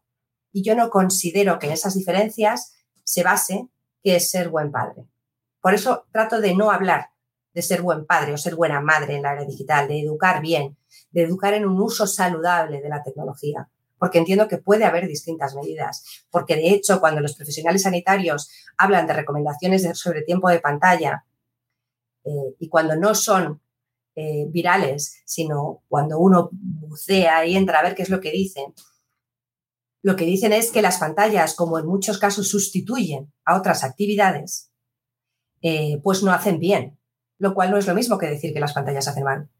Y 0.52 0.62
yo 0.62 0.74
no 0.74 0.90
considero 0.90 1.58
que 1.58 1.66
en 1.66 1.72
esas 1.72 1.94
diferencias 1.94 2.74
se 3.04 3.22
base 3.22 3.68
que 4.02 4.16
es 4.16 4.30
ser 4.30 4.48
buen 4.48 4.72
padre. 4.72 5.06
Por 5.60 5.74
eso 5.74 6.06
trato 6.10 6.40
de 6.40 6.54
no 6.54 6.70
hablar 6.70 7.10
de 7.56 7.62
ser 7.62 7.80
buen 7.80 8.04
padre 8.04 8.34
o 8.34 8.36
ser 8.36 8.54
buena 8.54 8.82
madre 8.82 9.16
en 9.16 9.22
la 9.22 9.32
era 9.32 9.44
digital, 9.46 9.88
de 9.88 10.02
educar 10.02 10.42
bien, 10.42 10.76
de 11.10 11.22
educar 11.22 11.54
en 11.54 11.64
un 11.64 11.80
uso 11.80 12.06
saludable 12.06 12.82
de 12.82 12.88
la 12.90 13.02
tecnología, 13.02 13.70
porque 13.98 14.18
entiendo 14.18 14.48
que 14.48 14.58
puede 14.58 14.84
haber 14.84 15.06
distintas 15.06 15.54
medidas, 15.54 16.24
porque 16.30 16.56
de 16.56 16.70
hecho 16.70 17.00
cuando 17.00 17.20
los 17.20 17.34
profesionales 17.34 17.82
sanitarios 17.82 18.50
hablan 18.76 19.06
de 19.06 19.14
recomendaciones 19.14 19.88
sobre 19.98 20.22
tiempo 20.22 20.48
de 20.48 20.60
pantalla 20.60 21.24
eh, 22.24 22.54
y 22.58 22.68
cuando 22.68 22.96
no 22.96 23.14
son 23.14 23.60
eh, 24.14 24.46
virales, 24.48 25.22
sino 25.24 25.82
cuando 25.88 26.18
uno 26.18 26.48
bucea 26.52 27.44
y 27.46 27.56
entra 27.56 27.78
a 27.78 27.82
ver 27.82 27.94
qué 27.94 28.02
es 28.02 28.10
lo 28.10 28.20
que 28.20 28.30
dicen, 28.30 28.74
lo 30.02 30.16
que 30.16 30.24
dicen 30.24 30.52
es 30.52 30.70
que 30.70 30.82
las 30.82 30.98
pantallas, 30.98 31.54
como 31.54 31.78
en 31.78 31.86
muchos 31.86 32.18
casos 32.18 32.48
sustituyen 32.48 33.32
a 33.44 33.56
otras 33.56 33.82
actividades, 33.82 34.70
eh, 35.62 36.00
pues 36.02 36.22
no 36.22 36.32
hacen 36.32 36.60
bien, 36.60 36.98
lo 37.38 37.54
cual 37.54 37.70
no 37.70 37.76
es 37.76 37.86
lo 37.86 37.94
mismo 37.94 38.16
que 38.16 38.26
decir 38.26 38.54
que 38.54 38.60
las 38.60 38.72
pantallas 38.72 39.08
hacen 39.08 39.24
mal. 39.24 39.50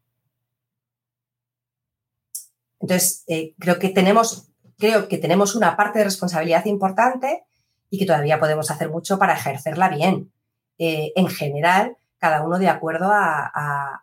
Entonces, 2.79 3.23
eh, 3.27 3.55
creo, 3.59 3.79
que 3.79 3.89
tenemos, 3.89 4.49
creo 4.77 5.07
que 5.07 5.17
tenemos 5.17 5.55
una 5.55 5.75
parte 5.75 5.99
de 5.99 6.05
responsabilidad 6.05 6.65
importante 6.65 7.43
y 7.89 7.99
que 7.99 8.05
todavía 8.05 8.39
podemos 8.39 8.69
hacer 8.71 8.89
mucho 8.89 9.17
para 9.17 9.33
ejercerla 9.33 9.89
bien. 9.89 10.31
Eh, 10.77 11.11
en 11.15 11.27
general, 11.27 11.97
cada 12.17 12.43
uno 12.43 12.59
de 12.59 12.69
acuerdo 12.69 13.09
a, 13.11 13.51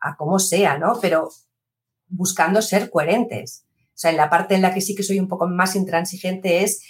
a 0.00 0.16
cómo 0.16 0.38
sea, 0.38 0.78
¿no? 0.78 0.98
Pero 1.00 1.30
buscando 2.08 2.62
ser 2.62 2.90
coherentes. 2.90 3.64
O 3.88 3.96
sea, 3.96 4.10
en 4.10 4.16
la 4.16 4.30
parte 4.30 4.54
en 4.54 4.62
la 4.62 4.74
que 4.74 4.80
sí 4.80 4.94
que 4.94 5.02
soy 5.02 5.20
un 5.20 5.28
poco 5.28 5.46
más 5.46 5.76
intransigente 5.76 6.64
es 6.64 6.82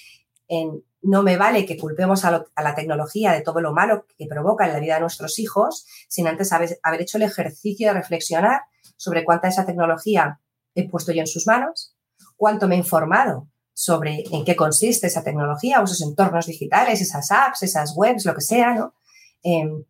en 0.49 0.83
no 1.05 1.23
me 1.23 1.37
vale 1.37 1.67
que 1.67 1.77
culpemos 1.77 2.25
a, 2.25 2.45
la 2.57 2.75
tecnología 2.75 3.33
de 3.33 3.43
todo 3.43 3.61
lo 3.61 3.73
malo 3.73 4.07
que 4.17 4.27
provoca 4.27 4.67
en 4.67 4.73
la 4.73 4.81
vida 4.81 4.95
de 4.95 5.03
nuestros 5.03 5.39
hijos, 5.39 5.87
sin 6.09 6.27
antes 6.27 6.51
haber, 6.53 6.79
hecho 6.99 7.19
el 7.19 7.25
ejercicio 7.25 7.89
de 7.89 7.95
reflexionar 7.95 8.63
sobre 8.97 9.25
cuánta 9.25 9.49
esa 9.49 9.67
tecnología 9.67 10.41
he 10.75 10.89
puesto 10.89 11.13
yo 11.13 11.21
en 11.21 11.27
sus 11.27 11.47
manos, 11.47 11.95
cuánto 12.37 12.69
me 12.69 12.75
he 12.75 12.79
informado 12.79 13.49
sobre 13.73 14.25
en 14.31 14.45
qué 14.45 14.55
consiste 14.55 15.09
esa 15.09 15.25
tecnología 15.25 15.81
o 15.81 15.85
esos 15.85 16.01
entornos 16.03 16.47
digitales, 16.47 17.01
esas 17.01 17.31
apps, 17.31 17.63
esas 17.63 17.95
webs, 17.97 18.25
lo 18.25 18.35
que 18.35 18.41
sea, 18.41 18.75
¿no? 18.75 18.95
Em, 19.43 19.85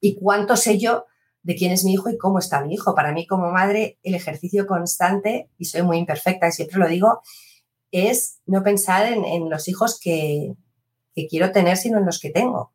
y 0.00 0.16
cuánto 0.16 0.56
sé 0.56 0.78
yo 0.78 1.06
de 1.42 1.54
quién 1.56 1.72
es 1.72 1.84
mi 1.84 1.94
hijo 1.94 2.10
y 2.10 2.18
cómo 2.18 2.38
está 2.38 2.62
mi 2.62 2.74
hijo. 2.74 2.94
Para 2.94 3.12
mí 3.12 3.26
como 3.26 3.50
madre, 3.50 3.98
el 4.02 4.14
ejercicio 4.14 4.66
constante, 4.66 5.50
y 5.58 5.64
soy 5.64 5.82
muy 5.82 5.98
imperfecta 5.98 6.48
y 6.48 6.52
siempre 6.52 6.78
lo 6.78 6.88
digo, 6.88 7.22
es 7.90 8.40
no 8.46 8.62
pensar 8.62 9.12
en, 9.12 9.50
los 9.50 9.68
hijos 9.68 9.98
que, 10.00 10.54
quiero 11.28 11.52
tener, 11.52 11.76
sino 11.76 11.98
en 11.98 12.06
los 12.06 12.20
que 12.20 12.30
tengo. 12.30 12.72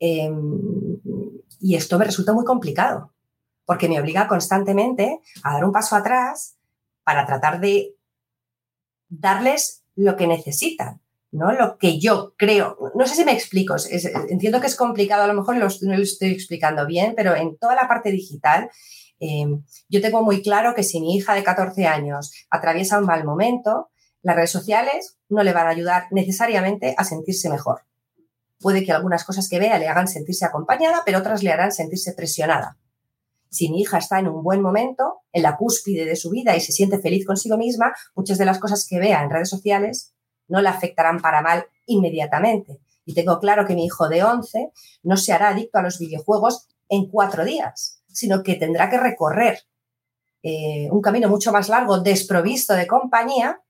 Em, 0.00 1.00
y 1.60 1.76
esto 1.76 1.98
me 1.98 2.04
resulta 2.04 2.32
muy 2.32 2.44
complicado, 2.44 3.13
porque 3.64 3.88
me 3.88 4.00
obliga 4.00 4.28
constantemente 4.28 5.20
a 5.42 5.54
dar 5.54 5.64
un 5.64 5.72
paso 5.72 5.96
atrás 5.96 6.56
para 7.02 7.26
tratar 7.26 7.60
de 7.60 7.94
darles 9.08 9.84
lo 9.94 10.16
que 10.16 10.26
necesitan. 10.26 11.00
¿no? 11.34 11.52
Lo 11.52 11.78
que 11.78 11.98
yo 11.98 12.34
creo, 12.36 12.78
no 12.94 13.06
sé 13.06 13.16
si 13.16 13.24
me 13.24 13.32
explico, 13.32 13.74
entiendo 14.28 14.60
que 14.60 14.68
es 14.68 14.76
complicado, 14.76 15.24
a 15.24 15.26
lo 15.26 15.34
mejor 15.34 15.56
no 15.56 15.96
lo 15.96 16.02
estoy 16.02 16.30
explicando 16.30 16.86
bien, 16.86 17.14
pero 17.16 17.34
en 17.34 17.58
toda 17.58 17.74
la 17.74 17.88
parte 17.88 18.12
digital, 18.12 18.70
em, 19.18 19.64
yo 19.88 20.00
tengo 20.00 20.22
muy 20.22 20.42
claro 20.42 20.76
que 20.76 20.84
si 20.84 21.00
mi 21.00 21.16
hija 21.16 21.34
de 21.34 21.42
14 21.42 21.86
años 21.86 22.32
atraviesa 22.50 23.00
un 23.00 23.06
mal 23.06 23.24
momento, 23.24 23.90
las 24.22 24.36
redes 24.36 24.52
sociales 24.52 25.18
no 25.28 25.42
le 25.42 25.52
van 25.52 25.66
a 25.66 25.70
ayudar 25.70 26.06
necesariamente 26.12 26.94
a 26.96 27.04
sentirse 27.04 27.50
mejor. 27.50 27.82
Puede 28.60 28.84
que 28.84 28.92
algunas 28.92 29.24
cosas 29.24 29.48
que 29.48 29.58
vea 29.58 29.78
le 29.78 29.88
hagan 29.88 30.06
sentirse 30.06 30.44
acompañada, 30.44 31.02
pero 31.04 31.18
otras 31.18 31.42
le 31.42 31.50
harán 31.50 31.72
sentirse 31.72 32.12
presionada. 32.12 32.78
Si 33.54 33.70
mi 33.70 33.82
hija 33.82 33.98
está 33.98 34.18
en 34.18 34.26
un 34.26 34.42
buen 34.42 34.60
momento, 34.60 35.20
en 35.32 35.44
la 35.44 35.56
cúspide 35.56 36.04
de 36.04 36.16
su 36.16 36.30
vida 36.30 36.56
y 36.56 36.60
se 36.60 36.72
siente 36.72 36.98
feliz 36.98 37.24
consigo 37.24 37.56
misma, 37.56 37.94
muchas 38.16 38.36
de 38.36 38.44
las 38.44 38.58
cosas 38.58 38.86
que 38.88 38.98
vea 38.98 39.22
en 39.22 39.30
redes 39.30 39.48
sociales 39.48 40.12
no 40.48 40.60
le 40.60 40.68
afectarán 40.68 41.20
para 41.20 41.40
mal 41.40 41.66
inmediatamente. 41.86 42.80
Y 43.04 43.14
tengo 43.14 43.38
claro 43.38 43.64
que 43.64 43.74
mi 43.74 43.84
hijo 43.84 44.08
de 44.08 44.24
11 44.24 44.72
no 45.04 45.16
se 45.16 45.32
hará 45.32 45.50
adicto 45.50 45.78
a 45.78 45.82
los 45.82 46.00
videojuegos 46.00 46.66
en 46.88 47.08
cuatro 47.08 47.44
días, 47.44 48.02
sino 48.08 48.42
que 48.42 48.56
tendrá 48.56 48.90
que 48.90 48.98
recorrer 48.98 49.60
eh, 50.42 50.88
un 50.90 51.00
camino 51.00 51.28
mucho 51.28 51.52
más 51.52 51.68
largo, 51.68 52.00
desprovisto 52.00 52.74
de 52.74 52.88
compañía, 52.88 53.62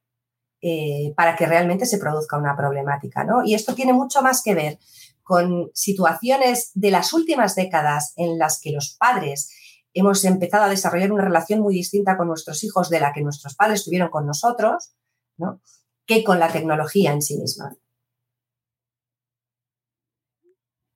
eh, 0.63 1.13
para 1.15 1.37
que 1.37 1.45
realmente 1.45 1.85
se 1.85 1.99
produzca 1.99 2.39
una 2.39 2.57
problemática. 2.57 3.23
¿no? 3.23 3.45
Y 3.45 3.55
esto 3.55 3.75
tiene 3.75 3.93
mucho 3.93 4.23
más 4.23 4.43
que 4.43 4.55
ver 4.55 4.79
con 5.23 5.71
situaciones 5.75 6.71
de 6.75 6.91
las 6.91 7.13
últimas 7.13 7.55
décadas 7.55 8.15
en 8.17 8.39
las 8.39 8.61
que 8.61 8.73
los 8.73 8.97
padres 8.99 9.51
hemos 9.95 10.25
empezado 10.25 10.65
a 10.65 10.69
desarrollar 10.69 11.13
una 11.13 11.25
relación 11.25 11.61
muy 11.61 11.75
distinta 11.75 12.17
con 12.17 12.29
nuestros 12.29 12.63
hijos 12.65 12.91
de 12.91 13.01
la 13.01 13.13
que 13.13 13.23
nuestros 13.23 13.55
padres 13.55 13.85
tuvieron 13.85 14.11
con 14.11 14.27
nosotros, 14.27 14.95
¿no? 15.39 15.61
que 16.07 16.23
con 16.25 16.39
la 16.39 16.53
tecnología 16.53 17.13
en 17.13 17.23
sí 17.23 17.39
misma. 17.39 17.77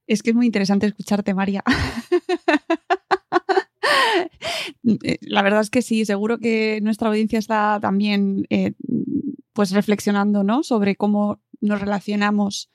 Es 0.07 0.23
que 0.23 0.31
es 0.31 0.37
muy 0.37 0.47
interesante 0.47 0.87
escucharte, 0.87 1.35
María. 1.35 1.63
Eh, 5.03 5.19
la 5.21 5.43
verdad 5.43 5.61
es 5.61 5.71
que 5.71 5.83
sí, 5.83 6.07
seguro 6.07 6.39
que 6.39 6.81
nuestra 6.83 7.09
audiencia 7.09 7.39
está 7.39 7.79
también 7.81 8.47
eh, 8.49 8.73
pues 9.53 9.73
reflexionando 9.73 10.45
¿no? 10.45 10.63
sobre 10.63 10.97
cómo 10.97 11.41
nos 11.61 11.81
relacionamos 11.81 12.71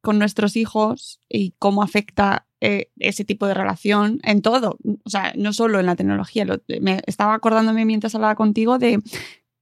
con 0.00 0.18
nuestros 0.18 0.56
hijos 0.56 1.20
y 1.28 1.52
cómo 1.58 1.82
afecta 1.82 2.46
eh, 2.60 2.90
ese 2.98 3.24
tipo 3.24 3.46
de 3.46 3.54
relación 3.54 4.20
en 4.22 4.42
todo, 4.42 4.76
o 5.04 5.10
sea, 5.10 5.32
no 5.36 5.52
solo 5.52 5.80
en 5.80 5.86
la 5.86 5.96
tecnología. 5.96 6.44
me 6.80 7.00
estaba 7.06 7.34
acordándome 7.34 7.86
mientras 7.86 8.14
hablaba 8.14 8.34
contigo 8.34 8.78
de 8.78 9.00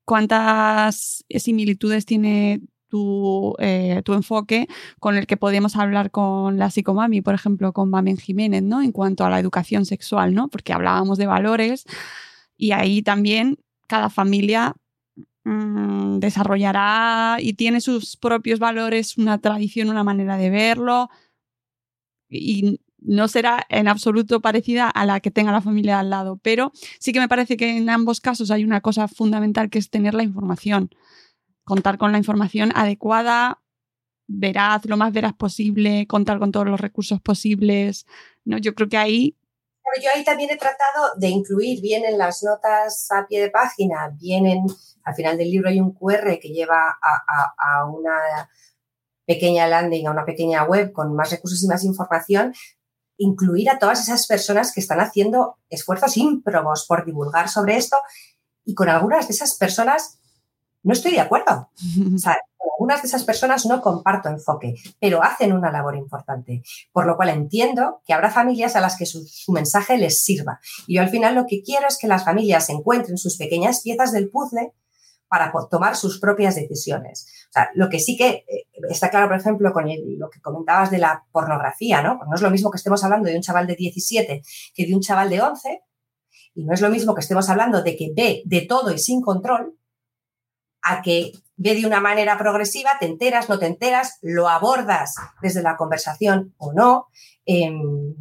cuántas 0.04 1.24
similitudes 1.28 2.06
tiene 2.06 2.60
tu, 2.88 3.54
eh, 3.58 4.02
tu, 4.04 4.14
enfoque 4.14 4.66
con 4.98 5.16
el 5.16 5.26
que 5.26 5.36
podemos 5.36 5.76
hablar 5.76 6.10
con 6.10 6.58
la 6.58 6.70
psicomami, 6.70 7.20
por 7.20 7.34
ejemplo, 7.34 7.72
con 7.72 7.90
Mamen 7.90 8.16
Jiménez, 8.16 8.62
¿no? 8.62 8.82
En 8.82 8.92
cuanto 8.92 9.24
a 9.24 9.30
la 9.30 9.38
educación 9.38 9.84
sexual, 9.84 10.34
¿no? 10.34 10.48
Porque 10.48 10.72
hablábamos 10.72 11.18
de 11.18 11.26
valores 11.26 11.84
y 12.56 12.72
ahí 12.72 13.02
también 13.02 13.58
cada 13.86 14.10
familia 14.10 14.74
mm, 15.44 16.18
desarrollará 16.18 17.36
y 17.40 17.54
tiene 17.54 17.80
sus 17.80 18.16
propios 18.16 18.58
valores, 18.58 19.18
una 19.18 19.38
tradición, 19.38 19.90
una 19.90 20.04
manera 20.04 20.36
de 20.36 20.50
verlo 20.50 21.10
y 22.28 22.80
no 23.00 23.28
será 23.28 23.64
en 23.68 23.88
absoluto 23.88 24.40
parecida 24.40 24.88
a 24.88 25.06
la 25.06 25.20
que 25.20 25.30
tenga 25.30 25.52
la 25.52 25.60
familia 25.60 26.00
al 26.00 26.10
lado, 26.10 26.38
pero 26.42 26.72
sí 26.98 27.12
que 27.12 27.20
me 27.20 27.28
parece 27.28 27.56
que 27.56 27.76
en 27.76 27.90
ambos 27.90 28.20
casos 28.20 28.50
hay 28.50 28.64
una 28.64 28.80
cosa 28.80 29.08
fundamental 29.08 29.70
que 29.70 29.78
es 29.78 29.90
tener 29.90 30.14
la 30.14 30.24
información 30.24 30.90
contar 31.68 31.98
con 31.98 32.12
la 32.12 32.18
información 32.18 32.72
adecuada, 32.74 33.60
veraz, 34.26 34.86
lo 34.86 34.96
más 34.96 35.12
veraz 35.12 35.34
posible, 35.34 36.06
contar 36.06 36.38
con 36.38 36.50
todos 36.50 36.66
los 36.66 36.80
recursos 36.80 37.20
posibles. 37.20 38.06
¿no? 38.46 38.56
Yo 38.56 38.74
creo 38.74 38.88
que 38.88 38.96
ahí... 38.96 39.36
yo 40.02 40.08
ahí 40.14 40.24
también 40.24 40.48
he 40.50 40.56
tratado 40.56 41.10
de 41.18 41.28
incluir 41.28 41.82
bien 41.82 42.06
en 42.06 42.16
las 42.16 42.42
notas 42.42 43.08
a 43.10 43.26
pie 43.26 43.42
de 43.42 43.50
página, 43.50 44.16
bien 44.18 44.46
en, 44.46 44.64
al 45.04 45.14
final 45.14 45.36
del 45.36 45.50
libro 45.50 45.68
hay 45.68 45.78
un 45.78 45.92
QR 45.92 46.38
que 46.40 46.48
lleva 46.48 46.88
a, 46.88 47.52
a 47.58 47.84
una 47.84 48.48
pequeña 49.26 49.66
landing, 49.68 50.06
a 50.06 50.12
una 50.12 50.24
pequeña 50.24 50.64
web 50.64 50.90
con 50.92 51.14
más 51.14 51.30
recursos 51.30 51.62
y 51.62 51.68
más 51.68 51.84
información, 51.84 52.54
incluir 53.18 53.68
a 53.68 53.78
todas 53.78 54.00
esas 54.00 54.26
personas 54.26 54.72
que 54.72 54.80
están 54.80 55.00
haciendo 55.00 55.58
esfuerzos 55.68 56.16
ímprobos 56.16 56.86
por 56.88 57.04
divulgar 57.04 57.48
sobre 57.48 57.76
esto 57.76 57.96
y 58.64 58.74
con 58.74 58.88
algunas 58.88 59.28
de 59.28 59.34
esas 59.34 59.56
personas 59.56 60.18
no 60.82 60.92
estoy 60.92 61.12
de 61.12 61.20
acuerdo. 61.20 61.70
O 62.14 62.18
sea, 62.18 62.36
algunas 62.78 63.02
de 63.02 63.08
esas 63.08 63.24
personas 63.24 63.66
no 63.66 63.80
comparto 63.80 64.28
enfoque, 64.28 64.74
pero 65.00 65.22
hacen 65.22 65.52
una 65.52 65.72
labor 65.72 65.96
importante. 65.96 66.62
Por 66.92 67.06
lo 67.06 67.16
cual 67.16 67.30
entiendo 67.30 68.02
que 68.06 68.14
habrá 68.14 68.30
familias 68.30 68.76
a 68.76 68.80
las 68.80 68.96
que 68.96 69.04
su, 69.06 69.26
mensaje 69.52 69.98
les 69.98 70.22
sirva. 70.22 70.60
Y 70.86 70.96
yo 70.96 71.02
al 71.02 71.08
final 71.08 71.34
lo 71.34 71.46
que 71.46 71.62
quiero 71.62 71.88
es 71.88 71.98
que 71.98 72.06
las 72.06 72.24
familias 72.24 72.70
encuentren 72.70 73.18
sus 73.18 73.36
pequeñas 73.36 73.82
piezas 73.82 74.12
del 74.12 74.30
puzzle 74.30 74.72
para 75.28 75.52
tomar 75.70 75.96
sus 75.96 76.18
propias 76.20 76.54
decisiones. 76.54 77.26
O 77.50 77.52
sea, 77.52 77.70
lo 77.74 77.88
que 77.88 78.00
sí 78.00 78.16
que 78.16 78.44
eh, 78.48 78.66
está 78.88 79.10
claro, 79.10 79.28
por 79.28 79.38
ejemplo, 79.38 79.72
con 79.72 79.86
lo 79.86 80.30
que 80.30 80.40
comentabas 80.40 80.90
de 80.90 80.98
la 80.98 81.24
pornografía, 81.30 82.02
¿no? 82.02 82.18
Pues 82.18 82.28
no 82.28 82.34
es 82.34 82.42
lo 82.42 82.50
mismo 82.50 82.70
que 82.70 82.78
estemos 82.78 83.04
hablando 83.04 83.28
de 83.28 83.36
un 83.36 83.42
chaval 83.42 83.66
de 83.66 83.76
17 83.76 84.42
que 84.74 84.86
de 84.86 84.94
un 84.94 85.00
chaval 85.00 85.30
de 85.30 85.40
11, 85.40 85.82
y 86.54 86.64
no 86.64 86.74
es 86.74 86.80
lo 86.80 86.88
mismo 86.88 87.14
que 87.14 87.20
estemos 87.20 87.48
hablando 87.48 87.82
de 87.82 87.96
que 87.96 88.10
ve 88.16 88.42
de 88.44 88.62
todo 88.62 88.92
y 88.92 88.98
sin 88.98 89.20
control, 89.20 89.78
a 90.82 91.02
que 91.02 91.32
ve 91.56 91.74
de 91.74 91.86
una 91.86 92.00
manera 92.00 92.38
progresiva, 92.38 92.92
te 92.98 93.06
enteras, 93.06 93.48
no 93.48 93.58
te 93.58 93.66
enteras, 93.66 94.18
lo 94.22 94.48
abordas 94.48 95.14
desde 95.42 95.62
la 95.62 95.76
conversación 95.76 96.54
o 96.56 96.72
no. 96.72 97.08
Em, 97.44 98.14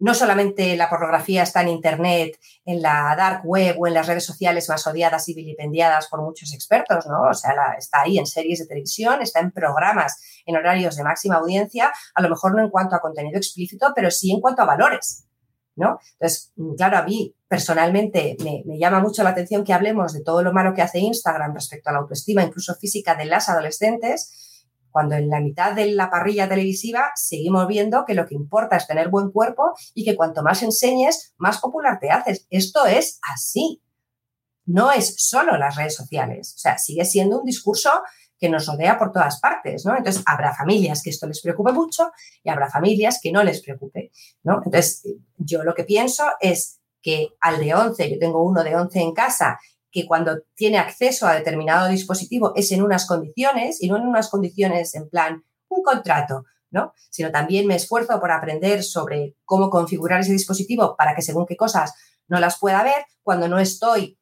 no 0.00 0.14
solamente 0.14 0.76
la 0.76 0.88
pornografía 0.88 1.42
está 1.42 1.62
en 1.62 1.68
Internet, 1.68 2.38
en 2.64 2.82
la 2.82 3.14
dark 3.16 3.42
web 3.44 3.76
o 3.78 3.86
en 3.86 3.94
las 3.94 4.06
redes 4.06 4.24
sociales 4.24 4.68
más 4.68 4.86
odiadas 4.86 5.28
y 5.28 5.34
vilipendiadas 5.34 6.08
por 6.08 6.22
muchos 6.22 6.52
expertos, 6.54 7.06
¿no? 7.06 7.22
O 7.22 7.34
sea, 7.34 7.52
está 7.76 8.02
ahí 8.02 8.18
en 8.18 8.26
series 8.26 8.60
de 8.60 8.66
televisión, 8.66 9.20
está 9.22 9.40
en 9.40 9.50
programas 9.50 10.42
en 10.46 10.56
horarios 10.56 10.96
de 10.96 11.04
máxima 11.04 11.36
audiencia, 11.36 11.92
a 12.14 12.22
lo 12.22 12.28
mejor 12.28 12.54
no 12.54 12.62
en 12.62 12.70
cuanto 12.70 12.96
a 12.96 13.00
contenido 13.00 13.38
explícito, 13.38 13.92
pero 13.94 14.10
sí 14.10 14.32
en 14.32 14.40
cuanto 14.40 14.62
a 14.62 14.66
valores. 14.66 15.24
¿no? 15.78 16.00
Entonces, 16.14 16.52
claro, 16.76 16.98
a 16.98 17.02
mí 17.02 17.34
personalmente 17.46 18.36
me, 18.42 18.78
llama 18.78 19.00
mucho 19.00 19.22
la 19.22 19.30
atención 19.30 19.64
que 19.64 19.72
hablemos 19.72 20.12
de 20.12 20.22
todo 20.22 20.42
lo 20.42 20.52
malo 20.52 20.74
que 20.74 20.82
hace 20.82 20.98
Instagram 20.98 21.54
respecto 21.54 21.88
a 21.88 21.92
la 21.92 21.98
autoestima, 22.00 22.42
incluso 22.42 22.74
física, 22.74 23.14
de 23.14 23.26
las 23.26 23.48
adolescentes, 23.48 24.47
cuando 24.90 25.14
en 25.14 25.28
la 25.28 25.40
mitad 25.40 25.72
de 25.72 25.92
la 25.92 26.10
parrilla 26.10 26.48
televisiva 26.48 27.10
seguimos 27.14 27.66
viendo 27.66 28.04
que 28.04 28.14
lo 28.14 28.26
que 28.26 28.34
importa 28.34 28.76
es 28.76 28.86
tener 28.86 29.08
buen 29.08 29.30
cuerpo 29.30 29.72
y 29.94 30.04
que 30.04 30.16
cuanto 30.16 30.42
más 30.42 30.62
enseñes, 30.62 31.34
más 31.36 31.58
popular 31.58 31.98
te 32.00 32.10
haces. 32.10 32.46
Esto 32.50 32.86
es 32.86 33.20
así. 33.32 33.82
No 34.64 34.92
es 34.92 35.14
solo 35.16 35.56
las 35.56 35.76
redes 35.76 35.94
sociales. 35.94 36.54
O 36.56 36.58
sea, 36.58 36.78
sigue 36.78 37.04
siendo 37.04 37.38
un 37.38 37.44
discurso 37.44 37.90
que 38.38 38.48
nos 38.48 38.66
rodea 38.66 38.98
por 38.98 39.12
todas 39.12 39.40
partes, 39.40 39.84
¿no? 39.84 39.96
Entonces, 39.96 40.22
habrá 40.26 40.54
familias 40.54 41.02
que 41.02 41.10
esto 41.10 41.26
les 41.26 41.40
preocupe 41.40 41.72
mucho 41.72 42.10
y 42.42 42.50
habrá 42.50 42.70
familias 42.70 43.18
que 43.22 43.32
no 43.32 43.42
les 43.42 43.62
preocupe, 43.62 44.12
¿no? 44.42 44.60
Entonces, 44.64 45.02
yo 45.36 45.64
lo 45.64 45.74
que 45.74 45.84
pienso 45.84 46.24
es 46.40 46.80
que 47.02 47.30
al 47.40 47.58
de 47.58 47.74
11, 47.74 48.10
yo 48.10 48.18
tengo 48.18 48.42
uno 48.44 48.62
de 48.62 48.76
11 48.76 49.00
en 49.00 49.12
casa, 49.12 49.58
que 49.90 50.06
cuando 50.06 50.38
tiene 50.54 50.78
acceso 50.78 51.26
a 51.26 51.34
determinado 51.34 51.88
dispositivo 51.88 52.52
es 52.54 52.70
en 52.72 52.82
unas 52.82 53.06
condiciones 53.06 53.82
y 53.82 53.88
no 53.88 53.96
en 53.96 54.06
unas 54.06 54.28
condiciones 54.28 54.94
en 54.94 55.08
plan 55.08 55.44
un 55.68 55.82
contrato, 55.82 56.44
¿no? 56.70 56.92
Sino 57.10 57.30
también 57.30 57.66
me 57.66 57.76
esfuerzo 57.76 58.20
por 58.20 58.30
aprender 58.30 58.82
sobre 58.84 59.34
cómo 59.44 59.70
configurar 59.70 60.20
ese 60.20 60.32
dispositivo 60.32 60.96
para 60.96 61.14
que 61.14 61.22
según 61.22 61.46
qué 61.46 61.56
cosas 61.56 61.94
no 62.26 62.40
las 62.40 62.58
pueda 62.58 62.82
ver, 62.82 63.06
cuando 63.22 63.48
no 63.48 63.58
estoy 63.58 64.18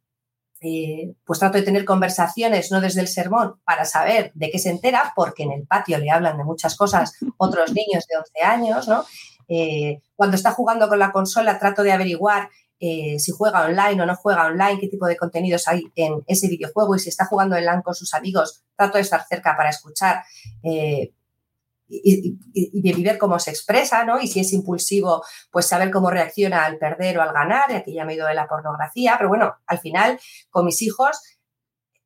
eh, 0.62 1.14
pues 1.24 1.38
trato 1.38 1.58
de 1.58 1.64
tener 1.64 1.84
conversaciones, 1.84 2.70
no 2.72 2.80
desde 2.80 3.02
el 3.02 3.08
sermón, 3.08 3.60
para 3.64 3.84
saber 3.84 4.32
de 4.34 4.50
qué 4.50 4.58
se 4.58 4.70
entera, 4.70 5.12
porque 5.14 5.42
en 5.42 5.52
el 5.52 5.66
patio 5.66 5.98
le 5.98 6.10
hablan 6.10 6.38
de 6.38 6.44
muchas 6.44 6.76
cosas 6.76 7.12
otros 7.36 7.72
niños 7.72 8.06
de 8.08 8.16
11 8.16 8.42
años, 8.42 8.88
¿no? 8.88 9.04
Eh, 9.48 10.00
cuando 10.14 10.36
está 10.36 10.52
jugando 10.52 10.88
con 10.88 10.98
la 10.98 11.12
consola, 11.12 11.58
trato 11.58 11.82
de 11.82 11.92
averiguar 11.92 12.48
eh, 12.78 13.18
si 13.18 13.32
juega 13.32 13.64
online 13.64 14.02
o 14.02 14.06
no 14.06 14.16
juega 14.16 14.46
online, 14.46 14.78
qué 14.80 14.88
tipo 14.88 15.06
de 15.06 15.16
contenidos 15.16 15.66
hay 15.68 15.82
en 15.94 16.22
ese 16.26 16.48
videojuego 16.48 16.96
y 16.96 16.98
si 16.98 17.08
está 17.08 17.26
jugando 17.26 17.56
online 17.56 17.82
con 17.82 17.94
sus 17.94 18.12
amigos, 18.14 18.64
trato 18.76 18.98
de 18.98 19.02
estar 19.02 19.24
cerca 19.26 19.56
para 19.56 19.70
escuchar 19.70 20.22
y, 21.88 22.36
y, 22.52 23.02
ver 23.02 23.18
cómo 23.18 23.38
se 23.38 23.50
expresa, 23.50 24.04
¿no? 24.04 24.20
Y 24.20 24.26
si 24.26 24.40
es 24.40 24.52
impulsivo, 24.52 25.24
pues 25.50 25.66
saber 25.66 25.90
cómo 25.90 26.10
reacciona 26.10 26.64
al 26.64 26.78
perder 26.78 27.18
o 27.18 27.22
al 27.22 27.32
ganar, 27.32 27.70
y 27.70 27.74
aquí 27.74 27.94
ya 27.94 28.04
me 28.04 28.12
he 28.12 28.16
ido 28.16 28.26
de 28.26 28.34
la 28.34 28.48
pornografía, 28.48 29.14
pero 29.16 29.28
bueno, 29.28 29.54
al 29.66 29.78
final, 29.78 30.18
con 30.50 30.64
mis 30.64 30.82
hijos, 30.82 31.22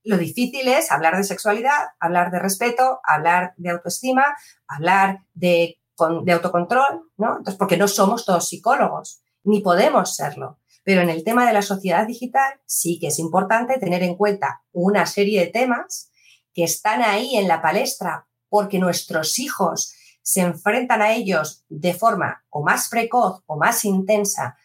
lo 0.04 0.16
difícil 0.16 0.66
es 0.68 0.90
hablar 0.90 1.16
de 1.16 1.24
sexualidad, 1.24 1.88
hablar 1.98 2.30
de 2.30 2.38
respeto, 2.38 3.00
hablar 3.04 3.54
de 3.56 3.70
autoestima, 3.70 4.24
hablar 4.66 5.20
de, 5.34 5.78
de 6.24 6.32
autocontrol, 6.32 7.10
¿no? 7.16 7.38
Entonces, 7.38 7.56
porque 7.56 7.76
no 7.76 7.88
somos 7.88 8.24
todos 8.24 8.48
psicólogos, 8.48 9.22
ni 9.44 9.60
podemos 9.60 10.14
serlo. 10.14 10.58
Pero 10.82 11.02
en 11.02 11.10
el 11.10 11.24
tema 11.24 11.46
de 11.46 11.52
la 11.52 11.62
sociedad 11.62 12.06
digital 12.06 12.60
sí 12.66 12.98
que 13.00 13.08
es 13.08 13.18
importante 13.18 13.78
tener 13.78 14.02
en 14.02 14.16
cuenta 14.16 14.62
una 14.72 15.06
serie 15.06 15.40
de 15.40 15.46
temas 15.48 16.10
que 16.52 16.64
están 16.64 17.02
ahí 17.02 17.36
en 17.36 17.48
la 17.48 17.62
palestra 17.62 18.26
porque 18.48 18.78
nuestros 18.78 19.38
hijos 19.38 19.94
se 20.22 20.40
enfrentan 20.40 21.02
a 21.02 21.12
ellos 21.12 21.64
de 21.68 21.94
forma 21.94 22.44
o 22.50 22.62
más 22.62 22.88
precoz 22.88 23.42
o 23.46 23.56
más 23.56 23.84
intensa 23.84 24.56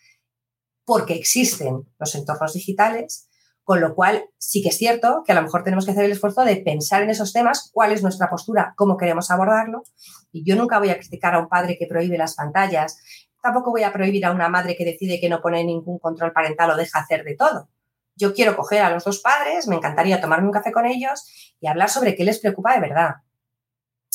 porque 0.86 1.16
existen 1.16 1.88
los 1.99 2.13
entornos 2.16 2.53
digitales, 2.53 3.28
con 3.63 3.82
lo 3.82 3.95
cual 3.95 4.26
sí 4.38 4.61
que 4.61 4.70
es 4.70 4.78
cierto 4.78 5.24
que 5.26 5.32
a 5.32 5.36
lo 5.36 5.41
mejor 5.41 5.63
tenemos 5.63 5.86
que 5.86 5.91
hacer 5.91 6.05
el 6.05 6.11
esfuerzo 6.11 6.43
de 6.43 6.57
pensar 6.57 7.01
en 7.01 7.09
esos 7.09 7.34
temas, 7.34 7.72
cuál 7.74 7.91
es 7.91 8.03
nuestra 8.03 8.30
postura, 8.30 8.76
cómo 8.78 8.95
queremos 8.95 9.32
abordarlo. 9.32 9.84
Y 10.32 10.45
yo 10.45 10.55
nunca 10.55 10.78
voy 10.78 10.89
a 10.89 10.99
criticar 10.99 11.34
a 11.34 11.39
un 11.39 11.49
padre 11.49 11.78
que 11.80 11.88
prohíbe 11.88 12.20
las 12.20 12.36
pantallas, 12.36 12.99
tampoco 13.46 13.70
voy 13.70 13.84
a 13.84 13.93
prohibir 13.93 14.26
a 14.26 14.32
una 14.32 14.50
madre 14.50 14.76
que 14.76 14.84
decide 14.84 15.20
que 15.20 15.30
no 15.30 15.39
pone 15.39 15.64
ningún 15.64 16.00
control 16.00 16.34
parental 16.34 16.72
o 16.72 16.76
deja 16.76 17.00
hacer 17.00 17.24
de 17.24 17.36
todo. 17.36 17.70
Yo 18.16 18.34
quiero 18.34 18.56
coger 18.56 18.82
a 18.82 18.89
los 18.89 19.04
dos 19.04 19.20
padres, 19.20 19.68
me 19.68 19.76
encantaría 19.76 20.20
tomarme 20.20 20.48
un 20.48 20.54
café 20.54 20.72
con 20.72 20.88
ellos 20.88 21.56
y 21.60 21.68
hablar 21.68 21.89
sobre 21.89 22.16
qué 22.16 22.24
les 22.24 22.39
preocupa 22.39 22.74
de 22.74 22.80
verdad 22.80 23.16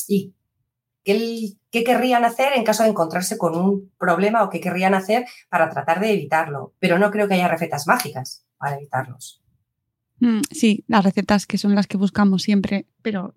y 0.05 0.33
qué, 1.71 1.83
querrían 1.85 2.25
hacer 2.25 2.51
en 2.57 2.65
caso 2.65 2.83
de 2.83 2.89
encontrarse 2.89 3.37
con 3.37 3.55
un 3.55 3.91
problema 3.97 4.43
o 4.43 4.49
qué 4.49 4.59
querrían 4.59 4.95
hacer 4.95 5.25
para 5.49 5.69
tratar 5.69 6.01
de 6.01 6.11
evitarlo. 6.11 6.73
Pero 6.79 6.99
no 6.99 7.09
creo 7.09 7.29
que 7.29 7.35
haya 7.35 7.47
recetas 7.47 7.87
mágicas 7.87 8.45
para 8.57 8.75
evitarlos. 8.75 9.41
Mm, 10.19 10.41
sí, 10.51 10.83
las 10.87 11.05
recetas 11.05 11.47
que 11.47 11.57
son 11.57 11.73
las 11.73 11.87
que 11.87 11.97
buscamos 11.97 12.43
siempre, 12.43 12.85
pero 13.01 13.33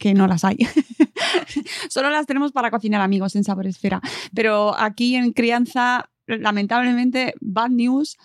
que 0.00 0.14
no 0.14 0.26
las 0.26 0.44
hay. 0.44 0.56
Solo 1.90 2.08
las 2.08 2.26
tenemos 2.26 2.52
para 2.52 2.70
cocinar 2.70 3.02
amigos 3.02 3.36
en 3.36 3.44
Sabor 3.44 3.66
Esfera. 3.66 4.00
Pero 4.34 4.74
aquí 4.76 5.14
en 5.14 5.32
crianza, 5.32 6.10
lamentablemente, 6.26 7.34
bad 7.40 7.68
news, 7.68 8.16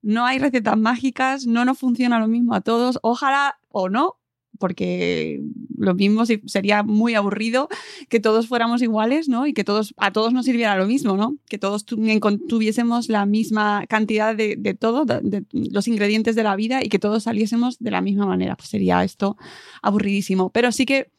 no 0.00 0.24
hay 0.24 0.38
recetas 0.38 0.78
mágicas, 0.78 1.46
no 1.46 1.66
nos 1.66 1.78
funciona 1.78 2.18
lo 2.18 2.28
mismo 2.28 2.54
a 2.54 2.62
todos. 2.62 2.98
Ojalá 3.02 3.58
o 3.68 3.90
no, 3.90 4.16
porque 4.58 5.42
lo 5.76 5.94
mismo 5.94 6.24
sería 6.46 6.82
muy 6.82 7.14
aburrido 7.14 7.68
que 8.08 8.20
todos 8.20 8.48
fuéramos 8.48 8.80
iguales, 8.80 9.28
¿no? 9.28 9.46
Y 9.46 9.52
que 9.52 9.64
todos, 9.64 9.94
a 9.98 10.10
todos 10.12 10.32
nos 10.32 10.46
sirviera 10.46 10.78
lo 10.78 10.86
mismo, 10.86 11.18
¿no? 11.18 11.36
Que 11.46 11.58
todos 11.58 11.84
tuviésemos 11.84 13.10
la 13.10 13.26
misma 13.26 13.84
cantidad 13.86 14.34
de, 14.34 14.56
todo, 14.80 15.04
de, 15.04 15.44
los 15.52 15.88
ingredientes 15.88 16.36
de 16.36 16.42
la 16.42 16.56
vida 16.56 16.82
y 16.82 16.88
que 16.88 16.98
todos 16.98 17.24
saliésemos 17.24 17.78
de 17.78 17.90
la 17.90 18.00
misma 18.00 18.24
manera. 18.24 18.56
Pues 18.56 18.70
sería 18.70 19.04
esto 19.04 19.36
aburridísimo. 19.82 20.48
Pero 20.50 20.72
sí 20.72 20.86
que 20.86 21.10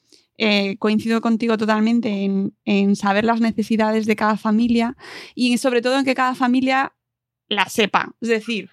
eh, 0.41 0.77
coincido 0.77 1.19
contigo 1.19 1.57
totalmente 1.57 2.23
en, 2.63 2.95
saber 2.95 3.25
las 3.25 3.41
necesidades 3.41 4.05
de 4.05 4.15
cada 4.15 4.37
familia 4.37 4.95
y 5.35 5.57
sobre 5.57 5.81
todo 5.81 5.99
en 5.99 6.05
que 6.05 6.15
cada 6.15 6.33
familia 6.33 6.93
la 7.49 7.65
sepa. 7.65 8.15
Es 8.21 8.29
decir, 8.29 8.69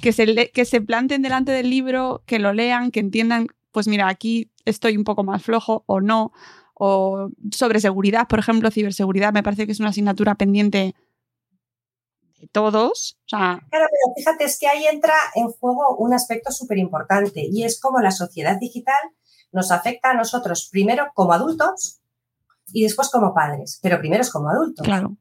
que 0.00 0.12
se, 0.12 0.50
que 0.52 0.64
se 0.64 0.80
planten 0.80 1.20
delante 1.20 1.52
del 1.52 1.68
libro, 1.68 2.22
que 2.24 2.38
lo 2.38 2.54
lean, 2.54 2.90
que 2.90 3.00
entiendan, 3.00 3.48
pues 3.72 3.88
mira, 3.88 4.08
aquí 4.08 4.50
estoy 4.64 4.96
un 4.96 5.04
poco 5.04 5.22
más 5.22 5.42
flojo 5.42 5.84
o 5.84 6.00
no. 6.00 6.32
O 6.72 7.28
sobre 7.52 7.80
seguridad, 7.80 8.26
por 8.26 8.38
ejemplo, 8.38 8.70
ciberseguridad, 8.70 9.34
me 9.34 9.42
parece 9.42 9.66
que 9.66 9.72
es 9.72 9.80
una 9.80 9.90
asignatura 9.90 10.34
pendiente 10.36 10.94
de 12.38 12.48
todos. 12.48 13.18
Claro, 13.28 13.60
pero 13.70 13.84
fíjate, 14.16 14.44
es 14.44 14.58
que 14.58 14.66
ahí 14.66 14.86
entra 14.86 15.14
en 15.34 15.48
juego 15.48 15.94
un 15.98 16.14
aspecto 16.14 16.52
súper 16.52 16.78
importante 16.78 17.46
y 17.50 17.64
es 17.64 17.78
cómo 17.78 18.00
la 18.00 18.12
sociedad 18.12 18.58
digital 18.58 18.96
nos 19.56 19.72
afecta 19.72 20.10
a 20.10 20.14
nosotros 20.14 20.68
primero 20.70 21.10
como 21.14 21.32
adultos 21.32 22.00
y 22.72 22.82
después 22.82 23.08
como 23.10 23.34
padres, 23.34 23.80
pero 23.82 23.98
primero 23.98 24.22
es 24.22 24.30
como 24.30 24.50
adultos. 24.50 24.86
Claro. 24.86 25.16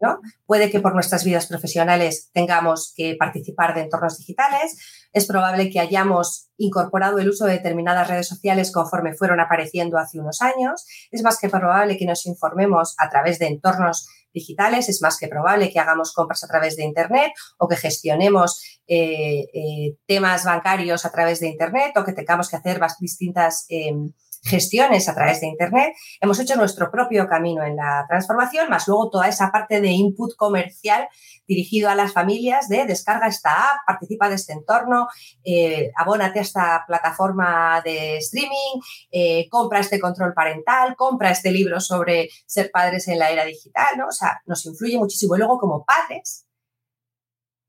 ¿no? 0.00 0.20
Puede 0.44 0.70
que 0.70 0.80
por 0.80 0.92
nuestras 0.92 1.24
vidas 1.24 1.46
profesionales 1.46 2.30
tengamos 2.34 2.92
que 2.94 3.16
participar 3.18 3.74
de 3.74 3.82
entornos 3.82 4.18
digitales. 4.18 4.76
Es 5.12 5.26
probable 5.26 5.70
que 5.70 5.80
hayamos 5.80 6.50
incorporado 6.58 7.18
el 7.18 7.30
uso 7.30 7.46
de 7.46 7.52
determinadas 7.52 8.08
redes 8.08 8.28
sociales 8.28 8.72
conforme 8.72 9.14
fueron 9.14 9.40
apareciendo 9.40 9.96
hace 9.98 10.20
unos 10.20 10.42
años. 10.42 10.84
Es 11.10 11.22
más 11.22 11.38
que 11.38 11.48
probable 11.48 11.96
que 11.96 12.04
nos 12.04 12.26
informemos 12.26 12.94
a 12.98 13.08
través 13.08 13.38
de 13.38 13.46
entornos 13.46 14.08
digitales. 14.34 14.88
Es 14.90 15.00
más 15.00 15.16
que 15.18 15.28
probable 15.28 15.70
que 15.70 15.80
hagamos 15.80 16.12
compras 16.12 16.44
a 16.44 16.48
través 16.48 16.76
de 16.76 16.84
Internet 16.84 17.32
o 17.56 17.68
que 17.68 17.76
gestionemos 17.76 18.75
eh, 18.88 19.46
eh, 19.52 19.96
temas 20.06 20.44
bancarios 20.44 21.04
a 21.04 21.12
través 21.12 21.40
de 21.40 21.48
Internet 21.48 21.96
o 21.96 22.04
que 22.04 22.12
tengamos 22.12 22.48
que 22.48 22.56
hacer 22.56 22.80
distintas 23.00 23.66
em, 23.68 24.12
gestiones 24.46 25.08
a 25.08 25.14
través 25.14 25.40
de 25.40 25.48
Internet, 25.48 25.92
hemos 26.20 26.38
hecho 26.38 26.56
nuestro 26.56 26.90
propio 26.90 27.28
camino 27.28 27.64
en 27.64 27.76
la 27.76 28.04
transformación, 28.08 28.70
más 28.70 28.86
luego 28.86 29.10
toda 29.10 29.28
esa 29.28 29.50
parte 29.50 29.80
de 29.80 29.88
input 29.88 30.36
comercial 30.36 31.08
dirigido 31.46 31.88
a 31.88 31.94
las 31.94 32.12
familias 32.12 32.68
de 32.68 32.86
descarga 32.86 33.26
esta 33.26 33.50
app, 33.50 33.78
participa 33.86 34.28
de 34.28 34.36
este 34.36 34.52
entorno, 34.52 35.08
eh, 35.44 35.90
abónate 35.96 36.38
a 36.38 36.42
esta 36.42 36.84
plataforma 36.86 37.80
de 37.84 38.18
streaming, 38.18 38.80
eh, 39.10 39.48
compra 39.50 39.80
este 39.80 40.00
control 40.00 40.32
parental, 40.34 40.94
compra 40.96 41.30
este 41.30 41.50
libro 41.50 41.80
sobre 41.80 42.28
ser 42.46 42.70
padres 42.70 43.08
en 43.08 43.18
la 43.18 43.30
era 43.30 43.44
digital, 43.44 43.96
¿no? 43.96 44.08
O 44.08 44.12
sea, 44.12 44.40
nos 44.46 44.64
influye 44.66 44.98
muchísimo. 44.98 45.36
Y 45.36 45.38
luego, 45.38 45.58
como 45.58 45.84
padres, 45.84 46.45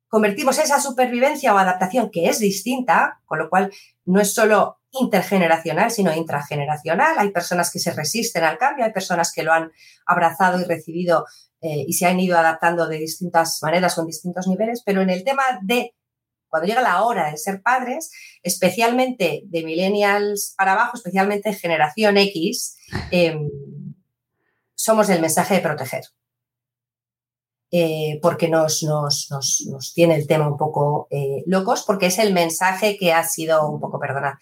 convertimos 0.07 0.57
esa 0.59 0.79
supervivencia 0.79 1.53
o 1.53 1.57
adaptación 1.57 2.09
que 2.11 2.29
es 2.29 2.39
distinta, 2.39 3.19
con 3.25 3.39
lo 3.39 3.49
cual 3.49 3.71
no 4.05 4.21
es 4.21 4.33
solo 4.33 4.79
intergeneracional, 4.91 5.91
sino 5.91 6.13
intrageneracional. 6.13 7.17
Hay 7.17 7.31
personas 7.31 7.71
que 7.71 7.79
se 7.79 7.91
resisten 7.91 8.43
al 8.43 8.57
cambio, 8.57 8.85
hay 8.85 8.93
personas 8.93 9.31
que 9.31 9.43
lo 9.43 9.53
han 9.53 9.71
abrazado 10.05 10.59
y 10.59 10.63
recibido 10.63 11.25
eh, 11.61 11.85
y 11.87 11.93
se 11.93 12.05
han 12.05 12.19
ido 12.19 12.37
adaptando 12.37 12.87
de 12.87 12.97
distintas 12.97 13.59
maneras 13.61 13.95
con 13.95 14.05
distintos 14.05 14.47
niveles, 14.47 14.81
pero 14.85 15.01
en 15.01 15.09
el 15.09 15.23
tema 15.23 15.43
de 15.61 15.93
cuando 16.47 16.67
llega 16.67 16.81
la 16.81 17.03
hora 17.03 17.29
de 17.29 17.37
ser 17.37 17.61
padres, 17.61 18.09
especialmente 18.41 19.41
de 19.45 19.63
millennials 19.63 20.53
para 20.57 20.73
abajo, 20.73 20.95
especialmente 20.95 21.53
generación 21.53 22.17
X, 22.17 22.77
em, 23.11 23.49
somos 24.75 25.09
el 25.09 25.21
mensaje 25.21 25.55
de 25.55 25.61
proteger. 25.61 26.05
Eh, 27.69 28.19
porque 28.21 28.47
nos, 28.47 28.81
nos, 28.83 29.27
nos, 29.29 29.93
tiene 29.93 30.15
el 30.15 30.25
tema 30.25 30.47
un 30.47 30.55
poco 30.55 31.07
eh, 31.11 31.43
locos, 31.47 31.83
porque 31.85 32.05
es 32.05 32.17
el 32.17 32.33
mensaje 32.33 32.97
que 32.97 33.11
ha 33.11 33.25
sido 33.25 33.69
un 33.69 33.81
poco, 33.81 33.99
perdona, 33.99 34.39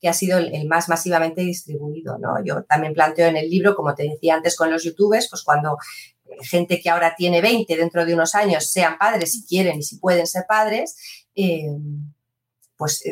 que 0.00 0.08
ha 0.08 0.12
sido 0.12 0.38
el, 0.38 0.66
más 0.66 0.88
masivamente 0.88 1.42
distribuido. 1.42 2.18
¿no? 2.18 2.44
Yo 2.44 2.64
también 2.64 2.92
planteo 2.92 3.28
en 3.28 3.36
el 3.36 3.48
libro, 3.48 3.76
como 3.76 3.94
te 3.94 4.02
decía 4.02 4.34
antes 4.34 4.56
con 4.56 4.72
los 4.72 4.82
youtubers, 4.82 5.28
pues 5.30 5.44
cuando 5.44 5.78
eh, 6.24 6.36
gente 6.42 6.80
que 6.80 6.90
ahora 6.90 7.14
tiene 7.16 7.40
20 7.40 7.76
dentro 7.76 8.04
de 8.04 8.14
unos 8.14 8.34
años 8.34 8.66
sean 8.66 8.98
padres 8.98 9.32
si 9.32 9.46
quieren 9.46 9.78
y 9.78 9.82
si 9.84 9.98
pueden 9.98 10.26
ser 10.26 10.44
padres, 10.48 10.96
pues 12.76 13.04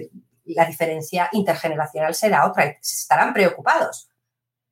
la 0.44 0.64
diferencia 0.66 1.28
intergeneracional 1.32 2.14
será 2.16 2.48
otra. 2.48 2.76
Se 2.80 2.96
estarán 2.96 3.32
preocupados 3.32 4.08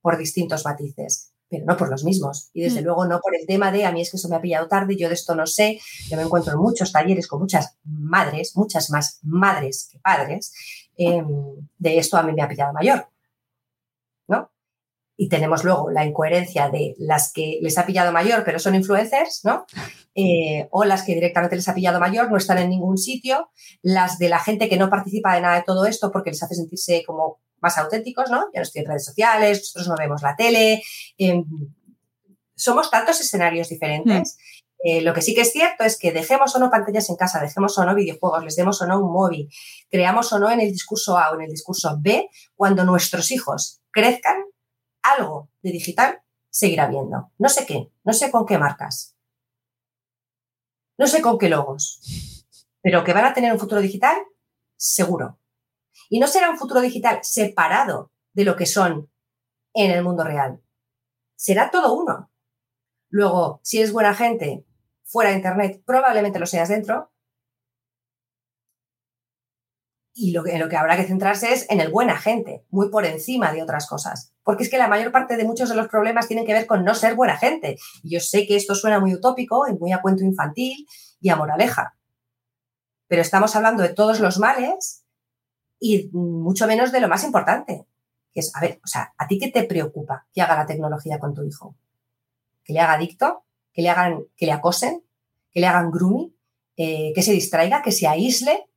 por 0.00 0.16
distintos 0.16 0.64
matices, 0.64 1.29
pero 1.50 1.66
no 1.66 1.76
por 1.76 1.90
los 1.90 2.04
mismos. 2.04 2.48
Y 2.54 2.62
desde 2.62 2.80
mm. 2.80 2.84
luego 2.84 3.04
no 3.04 3.20
por 3.20 3.36
el 3.36 3.46
tema 3.46 3.72
de 3.72 3.84
a 3.84 3.92
mí 3.92 4.00
es 4.00 4.10
que 4.10 4.16
eso 4.16 4.28
me 4.28 4.36
ha 4.36 4.40
pillado 4.40 4.68
tarde, 4.68 4.96
yo 4.96 5.08
de 5.08 5.14
esto 5.14 5.34
no 5.34 5.46
sé. 5.46 5.80
Yo 6.08 6.16
me 6.16 6.22
encuentro 6.22 6.52
en 6.52 6.60
muchos 6.60 6.92
talleres 6.92 7.26
con 7.26 7.40
muchas 7.40 7.76
madres, 7.84 8.56
muchas 8.56 8.88
más 8.90 9.18
madres 9.22 9.88
que 9.90 9.98
padres, 9.98 10.52
Em, 11.02 11.26
de 11.78 11.96
esto 11.96 12.18
a 12.18 12.22
mí 12.22 12.32
me 12.34 12.42
ha 12.42 12.48
pillado 12.48 12.74
mayor. 12.74 13.08
¿no? 14.28 14.50
Y 15.16 15.30
tenemos 15.30 15.64
luego 15.64 15.90
la 15.90 16.04
incoherencia 16.04 16.68
de 16.68 16.94
las 16.98 17.32
que 17.32 17.58
les 17.62 17.78
ha 17.78 17.86
pillado 17.86 18.12
mayor, 18.12 18.42
pero 18.44 18.58
son 18.58 18.74
influencers, 18.74 19.40
¿no? 19.44 19.64
Eh, 20.16 20.66
o 20.72 20.84
las 20.84 21.04
que 21.04 21.14
directamente 21.14 21.54
les 21.54 21.68
ha 21.68 21.74
pillado 21.74 22.00
mayor, 22.00 22.32
no 22.32 22.36
están 22.36 22.58
en 22.58 22.68
ningún 22.68 22.98
sitio, 22.98 23.48
las 23.80 24.18
de 24.18 24.28
la 24.28 24.40
gente 24.40 24.68
que 24.68 24.76
no 24.76 24.90
participa 24.90 25.36
de 25.36 25.40
nada 25.40 25.54
de 25.54 25.62
todo 25.62 25.86
esto 25.86 26.10
porque 26.10 26.30
les 26.30 26.42
hace 26.42 26.56
sentirse 26.56 27.04
como 27.06 27.38
más 27.60 27.78
auténticos, 27.78 28.30
¿no? 28.30 28.46
Ya 28.52 28.60
no 28.60 28.62
estoy 28.62 28.82
en 28.82 28.88
redes 28.88 29.04
sociales, 29.04 29.58
nosotros 29.58 29.88
no 29.88 29.96
vemos 29.96 30.22
la 30.22 30.36
tele. 30.36 30.82
Em, 31.18 31.44
somos 32.54 32.90
tantos 32.90 33.20
escenarios 33.20 33.68
diferentes 33.68 34.36
mm. 34.36 34.60
Eh, 34.82 35.02
lo 35.02 35.12
que 35.12 35.20
sí 35.20 35.34
que 35.34 35.42
es 35.42 35.52
cierto 35.52 35.84
es 35.84 35.98
que 35.98 36.10
dejemos 36.10 36.56
o 36.56 36.58
no 36.58 36.70
pantallas 36.70 37.10
en 37.10 37.16
casa, 37.16 37.40
dejemos 37.40 37.76
o 37.76 37.84
no 37.84 37.94
videojuegos, 37.94 38.44
les 38.44 38.56
demos 38.56 38.80
o 38.80 38.86
no 38.86 38.98
un 38.98 39.12
móvil, 39.12 39.50
creamos 39.90 40.32
o 40.32 40.38
no 40.38 40.50
en 40.50 40.60
el 40.60 40.72
discurso 40.72 41.18
A 41.18 41.30
o 41.30 41.34
en 41.34 41.42
el 41.42 41.50
discurso 41.50 41.98
B, 42.00 42.30
cuando 42.54 42.84
nuestros 42.84 43.30
hijos 43.30 43.82
crezcan, 43.90 44.42
algo 45.02 45.50
de 45.62 45.72
digital 45.72 46.22
seguirá 46.48 46.86
viendo. 46.86 47.30
No 47.36 47.48
sé 47.50 47.66
qué, 47.66 47.90
no 48.04 48.14
sé 48.14 48.30
con 48.30 48.46
qué 48.46 48.56
marcas, 48.56 49.14
no 50.96 51.06
sé 51.06 51.20
con 51.20 51.36
qué 51.36 51.50
logos, 51.50 52.00
pero 52.80 53.04
que 53.04 53.12
van 53.12 53.26
a 53.26 53.34
tener 53.34 53.52
un 53.52 53.58
futuro 53.58 53.82
digital, 53.82 54.16
seguro. 54.76 55.38
Y 56.10 56.18
no 56.18 56.26
será 56.26 56.50
un 56.50 56.58
futuro 56.58 56.80
digital 56.80 57.20
separado 57.22 58.10
de 58.34 58.44
lo 58.44 58.56
que 58.56 58.66
son 58.66 59.10
en 59.72 59.92
el 59.92 60.02
mundo 60.02 60.24
real. 60.24 60.60
Será 61.36 61.70
todo 61.70 61.94
uno. 61.94 62.30
Luego, 63.08 63.60
si 63.62 63.80
es 63.80 63.92
buena 63.92 64.12
gente, 64.12 64.66
fuera 65.04 65.30
de 65.30 65.36
Internet, 65.36 65.82
probablemente 65.86 66.40
lo 66.40 66.46
seas 66.46 66.68
dentro. 66.68 67.12
Y 70.12 70.32
lo 70.32 70.42
que, 70.42 70.58
lo 70.58 70.68
que 70.68 70.76
habrá 70.76 70.96
que 70.96 71.04
centrarse 71.04 71.52
es 71.52 71.70
en 71.70 71.80
el 71.80 71.92
buen 71.92 72.10
agente, 72.10 72.66
muy 72.70 72.90
por 72.90 73.06
encima 73.06 73.52
de 73.52 73.62
otras 73.62 73.86
cosas. 73.86 74.34
Porque 74.42 74.64
es 74.64 74.70
que 74.70 74.78
la 74.78 74.88
mayor 74.88 75.12
parte 75.12 75.36
de 75.36 75.44
muchos 75.44 75.68
de 75.68 75.76
los 75.76 75.86
problemas 75.86 76.26
tienen 76.26 76.44
que 76.44 76.52
ver 76.52 76.66
con 76.66 76.84
no 76.84 76.96
ser 76.96 77.14
buena 77.14 77.36
gente. 77.36 77.76
Y 78.02 78.14
yo 78.14 78.20
sé 78.20 78.48
que 78.48 78.56
esto 78.56 78.74
suena 78.74 78.98
muy 78.98 79.14
utópico 79.14 79.68
y 79.68 79.78
muy 79.78 79.92
a 79.92 80.02
cuento 80.02 80.24
infantil 80.24 80.88
y 81.20 81.28
a 81.28 81.36
moraleja. 81.36 81.96
Pero 83.06 83.22
estamos 83.22 83.54
hablando 83.54 83.84
de 83.84 83.94
todos 83.94 84.18
los 84.18 84.40
males 84.40 85.04
y 85.80 86.08
mucho 86.12 86.66
menos 86.66 86.92
de 86.92 87.00
lo 87.00 87.08
más 87.08 87.24
importante, 87.24 87.86
que 88.32 88.40
es, 88.40 88.54
a 88.54 88.60
ver, 88.60 88.80
o 88.84 88.86
sea, 88.86 89.12
¿a 89.16 89.26
ti 89.26 89.38
qué 89.38 89.48
te 89.48 89.64
preocupa 89.64 90.26
que 90.32 90.42
haga 90.42 90.56
la 90.56 90.66
tecnología 90.66 91.18
con 91.18 91.34
tu 91.34 91.42
hijo? 91.42 91.74
¿Que 92.62 92.74
le 92.74 92.80
haga 92.80 92.92
adicto? 92.92 93.44
que 93.72 93.82
le 93.82 93.88
hagan, 93.88 94.24
que 94.36 94.46
le 94.46 94.52
acosen, 94.52 95.02
que 95.50 95.60
le 95.60 95.66
hagan 95.66 95.90
grooming, 95.90 96.34
eh, 96.76 97.12
que 97.14 97.22
se 97.22 97.32
distraiga, 97.32 97.82
que 97.82 97.92
se 97.92 98.06
aísle, 98.06 98.68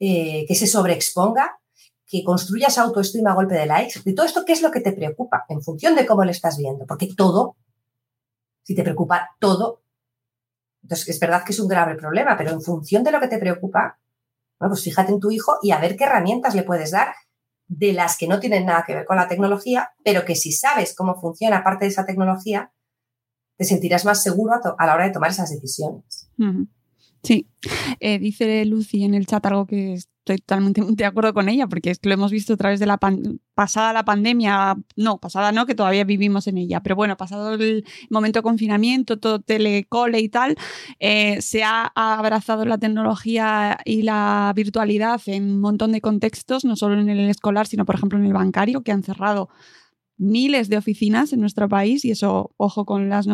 eh, 0.00 0.44
que 0.46 0.54
se 0.54 0.66
sobreexponga, 0.66 1.58
que 2.06 2.22
construya 2.22 2.68
esa 2.68 2.82
autoestima 2.82 3.30
a 3.30 3.34
golpe 3.34 3.54
de 3.54 3.66
likes. 3.66 4.00
De 4.04 4.12
todo 4.12 4.26
esto, 4.26 4.44
¿qué 4.44 4.52
es 4.52 4.62
lo 4.62 4.70
que 4.70 4.80
te 4.80 4.92
preocupa? 4.92 5.44
En 5.48 5.62
función 5.62 5.94
de 5.94 6.06
cómo 6.06 6.24
le 6.24 6.32
estás 6.32 6.58
viendo. 6.58 6.86
Porque 6.86 7.08
todo, 7.14 7.56
si 8.62 8.74
te 8.74 8.82
preocupa 8.82 9.30
todo, 9.38 9.82
entonces 10.82 11.08
es 11.08 11.20
verdad 11.20 11.44
que 11.44 11.52
es 11.52 11.60
un 11.60 11.68
grave 11.68 11.94
problema, 11.94 12.36
pero 12.36 12.50
en 12.50 12.60
función 12.60 13.02
de 13.02 13.10
lo 13.10 13.20
que 13.20 13.28
te 13.28 13.38
preocupa, 13.38 13.98
bueno, 14.58 14.72
pues 14.72 14.84
fíjate 14.84 15.12
en 15.12 15.20
tu 15.20 15.30
hijo 15.30 15.58
y 15.62 15.72
a 15.72 15.78
ver 15.78 15.96
qué 15.96 16.04
herramientas 16.04 16.54
le 16.54 16.62
puedes 16.62 16.90
dar 16.90 17.14
de 17.66 17.92
las 17.92 18.16
que 18.16 18.28
no 18.28 18.40
tienen 18.40 18.66
nada 18.66 18.84
que 18.86 18.94
ver 18.94 19.04
con 19.04 19.16
la 19.16 19.28
tecnología, 19.28 19.92
pero 20.04 20.24
que 20.24 20.36
si 20.36 20.52
sabes 20.52 20.94
cómo 20.94 21.20
funciona 21.20 21.64
parte 21.64 21.86
de 21.86 21.90
esa 21.90 22.06
tecnología, 22.06 22.72
te 23.56 23.64
sentirás 23.64 24.04
más 24.04 24.22
seguro 24.22 24.54
a, 24.54 24.86
la 24.86 24.94
hora 24.94 25.04
de 25.04 25.12
tomar 25.12 25.30
esas 25.30 25.50
decisiones. 25.50 26.28
Sí, 27.24 27.48
eh, 28.00 28.18
dice 28.18 28.66
Lucy 28.66 29.02
en 29.02 29.14
el 29.14 29.26
chat 29.26 29.46
algo 29.46 29.66
que 29.66 29.94
estoy 29.94 30.36
totalmente 30.36 30.82
de 30.90 31.04
acuerdo 31.06 31.32
con 31.32 31.48
ella, 31.48 31.66
porque 31.66 31.90
es 31.90 31.98
que 31.98 32.10
lo 32.10 32.14
hemos 32.14 32.30
visto 32.30 32.52
a 32.52 32.56
través 32.58 32.80
de 32.80 32.86
la 32.86 32.98
pasada 33.54 33.94
la 33.94 34.04
pandemia, 34.04 34.76
no, 34.96 35.18
pasada 35.18 35.50
no, 35.50 35.64
que 35.64 35.74
todavía 35.74 36.04
vivimos 36.04 36.46
en 36.48 36.58
ella, 36.58 36.82
pero 36.82 36.96
bueno, 36.96 37.16
pasado 37.16 37.54
el 37.54 37.86
momento 38.10 38.40
de 38.40 38.42
confinamiento, 38.42 39.18
todo 39.18 39.40
telecole 39.40 40.20
y 40.20 40.28
tal, 40.28 40.56
eh, 41.00 41.40
se 41.40 41.62
ha 41.62 41.90
abrazado 41.94 42.66
la 42.66 42.76
tecnología 42.76 43.78
y 43.86 44.02
la 44.02 44.52
virtualidad 44.54 45.22
en 45.26 45.44
un 45.44 45.60
montón 45.60 45.92
de 45.92 46.02
contextos, 46.02 46.66
no 46.66 46.76
solo 46.76 47.00
en 47.00 47.08
el 47.08 47.30
escolar, 47.30 47.66
sino 47.66 47.86
por 47.86 47.94
ejemplo 47.94 48.18
en 48.18 48.26
el 48.26 48.34
bancario, 48.34 48.82
que 48.82 48.92
han 48.92 49.02
cerrado 49.02 49.48
miles 50.16 50.68
de 50.68 50.76
oficinas 50.76 51.32
en 51.32 51.40
nuestro 51.40 51.68
país 51.68 52.04
y 52.04 52.10
eso, 52.12 52.52
ojo, 52.56 52.84
con, 52.84 53.08
las, 53.08 53.26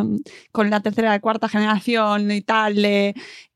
con 0.53 0.70
la 0.70 0.80
tercera 0.80 1.14
y 1.14 1.20
cuarta 1.20 1.49
generación 1.49 2.30
y 2.30 2.41
tal, 2.41 2.76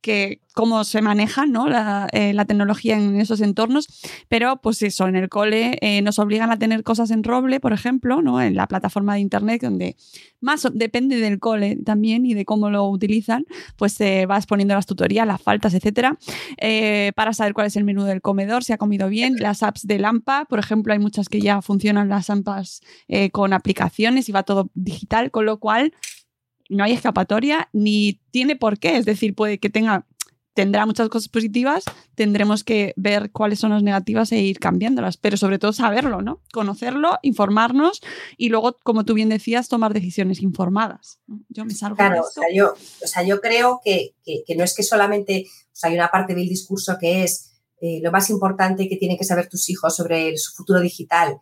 que 0.05 0.43
cómo 0.53 0.85
se 0.85 1.01
maneja 1.01 1.47
¿no? 1.47 1.67
Eh, 2.13 2.35
la, 2.35 2.45
tecnología 2.45 2.97
en 2.99 3.19
esos 3.19 3.41
entornos, 3.41 3.89
pero 4.29 4.61
pues 4.61 4.83
eso, 4.83 5.09
en 5.09 5.17
el 5.17 5.31
cole 5.31 5.79
eh, 5.81 6.03
nos 6.03 6.19
obligan 6.19 6.51
a 6.53 6.59
tener 6.59 6.85
cosas 6.85 7.11
en 7.11 7.25
roble, 7.25 7.59
por 7.59 7.73
ejemplo, 7.73 8.21
¿no? 8.21 8.41
en 8.41 8.55
la 8.55 8.67
plataforma 8.67 9.15
de 9.15 9.21
internet, 9.21 9.63
donde 9.63 9.97
más 10.43 10.69
depende 10.75 11.17
del 11.17 11.39
cole 11.39 11.77
también 11.85 12.27
y 12.27 12.35
de 12.35 12.45
cómo 12.45 12.69
lo 12.69 12.87
utilizan, 12.87 13.47
pues 13.77 13.95
se 13.95 14.27
va 14.27 14.37
exponiendo 14.37 14.75
las 14.75 14.85
tutorías, 14.85 15.27
las 15.27 15.41
faltas, 15.41 15.73
etcétera, 15.73 16.19
eh, 16.59 17.13
para 17.17 17.33
saber 17.33 17.55
cuál 17.55 17.69
es 17.69 17.77
el 17.77 17.85
menú 17.85 18.05
del 18.05 18.21
comedor, 18.21 18.63
si 18.63 18.75
ha 18.75 18.79
comido 18.79 19.09
bien, 19.09 19.37
las 19.39 19.63
apps 19.63 19.87
de 19.87 19.99
Lampa, 19.99 20.45
por 20.45 20.59
ejemplo, 20.59 20.93
hay 20.93 20.99
muchas 20.99 21.31
que 21.31 21.41
ya 21.41 21.63
funcionan 21.63 22.11
las 22.11 22.29
AMPAs 22.29 22.83
con 23.33 23.55
aplicaciones 23.55 24.29
y 24.29 24.33
va 24.33 24.43
todo 24.43 24.71
digital, 24.75 25.31
con 25.31 25.47
lo 25.47 25.59
cual 25.59 25.95
no 26.69 26.85
hay 26.85 26.93
escapatoria 26.93 27.69
ni 27.73 28.21
tiene 28.31 28.57
por 28.57 28.79
qué. 28.79 28.97
Es 28.97 29.05
decir, 29.05 29.35
puede 29.35 29.59
que 29.59 29.71
tenga, 29.71 30.07
tendrá 30.55 30.87
muchas 30.87 31.09
cosas 31.09 31.29
positivas, 31.29 31.85
tendremos 32.15 32.65
que 32.65 32.95
ver 32.97 33.31
cuáles 33.33 33.59
son 33.59 33.71
las 33.71 33.83
negativas 33.83 34.31
e 34.33 34.41
ir 34.41 34.61
cambiándolas, 34.61 35.17
pero 35.17 35.37
sobre 35.37 35.59
todo 35.59 35.73
saberlo, 35.73 36.23
¿no? 36.23 36.41
Conocerlo, 36.53 37.19
informarnos 37.23 38.01
y 38.37 38.49
luego, 38.49 38.77
como 38.83 39.05
tú 39.05 39.15
bien 39.15 39.29
decías, 39.29 39.69
tomar 39.69 39.93
decisiones 39.93 40.41
informadas. 40.41 41.19
Yo 41.49 41.65
me 41.65 41.75
salgo 41.75 41.97
claro, 41.97 42.15
de 42.15 42.21
O, 42.21 42.31
sea, 42.31 42.45
yo, 42.55 42.73
o 42.73 43.07
sea, 43.07 43.23
yo 43.25 43.41
creo 43.41 43.81
que, 43.85 44.15
que, 44.25 44.55
no 44.57 44.65
es 44.65 44.75
que 44.75 44.83
solamente, 44.83 45.47
o 45.49 45.77
sea, 45.77 45.91
hay 45.91 45.97
una 45.97 46.09
parte 46.09 46.35
del 46.35 46.49
discurso 46.49 46.97
que 47.01 47.25
es 47.25 47.51
eh, 47.81 48.01
lo 48.03 48.13
más 48.13 48.31
importante 48.31 48.89
que 48.89 48.97
tienen 48.97 49.19
que 49.19 49.25
saber 49.25 49.49
tus 49.49 49.69
hijos 49.69 49.95
sobre 49.95 50.37
su 50.39 50.53
futuro 50.55 50.81
digital 50.81 51.41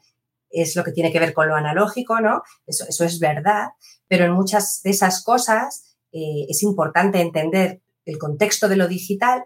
es 0.53 0.77
lo 0.77 0.85
que 0.85 0.93
tiene 0.93 1.11
que 1.11 1.21
ver 1.21 1.33
con 1.33 1.49
lo 1.49 1.57
analógico, 1.57 2.21
¿no? 2.21 2.43
Eso, 2.67 2.85
eso 2.89 3.05
es 3.05 3.19
verdad, 3.19 3.69
pero 4.07 4.27
en 4.27 4.33
muchas 4.33 4.83
de 4.83 4.91
esas 4.91 5.25
cosas 5.25 5.97
eh, 6.13 6.47
es 6.49 6.63
importante 6.63 7.21
entender 7.21 7.81
el 8.05 8.19
contexto 8.19 8.69
de 8.69 8.77
lo 8.77 8.87
digital 8.87 9.45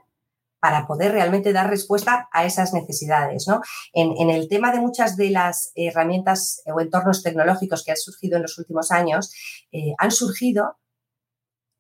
para 0.59 0.87
poder 0.87 1.13
realmente 1.13 1.53
dar 1.53 1.71
respuesta 1.71 2.29
a 2.33 2.45
esas 2.45 2.73
necesidades. 2.73 3.47
¿no? 3.47 3.61
En, 3.93 4.31
el 4.31 4.49
tema 4.49 4.73
de 4.73 4.81
muchas 4.81 5.17
de 5.17 5.31
las 5.31 5.71
herramientas 5.77 6.63
o 6.67 6.81
entornos 6.81 7.23
tecnológicos 7.23 7.85
que 7.85 7.93
han 7.93 7.97
surgido 7.97 8.37
en 8.37 8.43
los 8.43 8.59
últimos 8.59 8.91
años, 8.91 9.33
eh, 9.71 9.93
han 9.99 10.11
surgido 10.11 10.79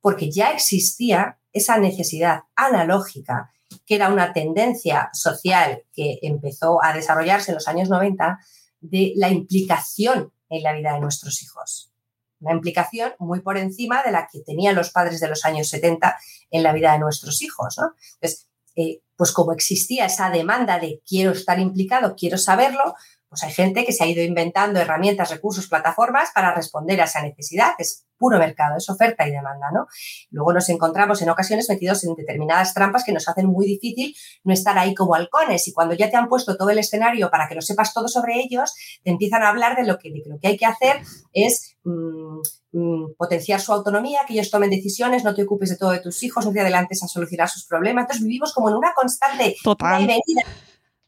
porque 0.01 0.31
ya 0.31 0.53
existía 0.53 1.41
esa 1.53 1.79
necesidad 1.79 2.43
analógica, 2.55 3.51
que 3.87 3.97
era 3.97 4.09
una 4.09 4.33
tendencia 4.33 5.11
social 5.12 5.83
que 5.93 6.20
empezó 6.22 6.81
a 6.85 6.93
desarrollarse 6.93 7.51
en 7.51 7.57
los 7.57 7.66
años 7.66 7.89
90, 7.89 8.39
de 8.81 9.12
la 9.16 9.31
implicación 9.31 10.33
en 10.49 10.62
la 10.62 10.72
vida 10.72 10.93
de 10.95 11.01
nuestros 11.01 11.43
hijos. 11.43 11.93
Una 12.41 12.53
implicación 12.53 13.12
muy 13.18 13.41
por 13.41 13.57
encima 13.57 14.03
de 14.03 14.12
la 14.12 14.29
que 14.31 14.41
tenían 14.41 14.74
los 14.74 14.91
padres 14.91 15.20
de 15.20 15.29
los 15.29 15.45
años 15.45 15.68
70 15.68 16.16
en 16.51 16.62
la 16.62 16.72
vida 16.72 16.93
de 16.93 16.99
nuestros 16.99 17.41
hijos. 17.43 17.77
¿no? 17.79 17.95
Entonces, 18.14 18.47
eh, 18.77 19.01
pues 19.16 19.33
como 19.33 19.53
existía 19.53 20.05
esa 20.05 20.29
demanda 20.29 20.79
de 20.79 21.01
quiero 21.09 21.33
estar 21.33 21.59
implicado, 21.59 22.14
quiero 22.14 22.37
saberlo, 22.37 22.95
pues 23.29 23.43
hay 23.43 23.53
gente 23.53 23.85
que 23.85 23.93
se 23.93 24.05
ha 24.05 24.07
ido 24.07 24.22
inventando 24.22 24.81
herramientas, 24.81 25.31
recursos, 25.31 25.68
plataformas 25.68 26.31
para 26.35 26.55
responder 26.55 27.01
a 27.01 27.05
esa 27.05 27.22
necesidad, 27.22 27.72
que 27.77 27.83
es 27.83 28.07
puro 28.16 28.39
mercado, 28.39 28.77
es 28.79 28.89
oferta 28.89 29.27
y 29.27 29.31
demanda, 29.31 29.66
¿no? 29.72 29.87
Luego 30.31 30.53
nos 30.53 30.68
encontramos 30.68 31.20
en 31.22 31.29
ocasiones 31.29 31.68
metidos 31.68 32.05
en 32.05 32.14
determinadas 32.14 32.72
trampas 32.72 33.05
que 33.05 33.12
nos 33.12 33.29
hacen 33.29 33.47
muy 33.47 33.66
difícil 33.66 34.14
no 34.45 34.55
estar 34.55 34.79
ahí 34.79 34.95
como 34.95 35.14
halcones 35.14 35.68
y 35.68 35.72
cuando 35.72 35.95
ya 35.95 36.11
te 36.11 36.16
han 36.16 36.29
puesto 36.29 36.57
todo 36.57 36.70
el 36.70 36.79
escenario 36.79 37.31
para 37.31 37.49
que 37.49 37.55
lo 37.55 37.62
sepas 37.62 37.93
todo 37.93 38.09
sobre 38.09 38.41
ellos, 38.41 38.74
te 39.03 39.11
empiezan 39.11 39.43
a 39.43 39.49
hablar 39.49 39.77
de 39.77 39.85
lo 39.85 39.99
que, 39.99 40.11
lo 40.24 40.39
que 40.39 40.49
hay 40.49 40.57
que 40.57 40.66
hacer 40.66 41.03
es 41.33 41.77
mm, 41.85 42.41
mm, 42.72 43.14
potenciar 43.18 43.61
su 43.61 43.72
autonomía, 43.72 44.20
que 44.27 44.35
ellos 44.35 44.51
tomen 44.51 44.70
decisiones, 44.70 45.24
no 45.24 45.35
te 45.35 45.43
ocupes 45.43 45.70
de 45.70 45.77
todo 45.77 45.91
de 45.91 46.01
tus 46.01 46.22
hijos, 46.22 46.47
no 46.47 46.53
te 46.53 46.61
adelantes 46.61 47.03
a 47.03 47.09
solucionar 47.09 47.49
sus 47.49 47.66
problemas. 47.66 48.03
Entonces 48.03 48.24
vivimos 48.24 48.55
como 48.55 48.70
en 48.70 48.77
una 48.77 48.95
constante 48.95 49.57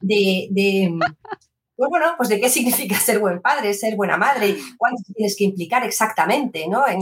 de, 0.00 0.48
de 0.50 0.98
pues 1.78 1.90
bueno, 1.90 2.06
pues 2.16 2.28
de 2.28 2.40
qué 2.40 2.50
significa 2.50 2.98
ser 3.00 3.20
buen 3.20 3.40
padre, 3.40 3.72
ser 3.72 3.94
buena 3.94 4.16
madre, 4.16 4.56
cuánto 4.76 5.00
tienes 5.14 5.36
que 5.36 5.44
implicar 5.44 5.84
exactamente, 5.84 6.66
¿no? 6.66 6.86
En, 6.88 7.00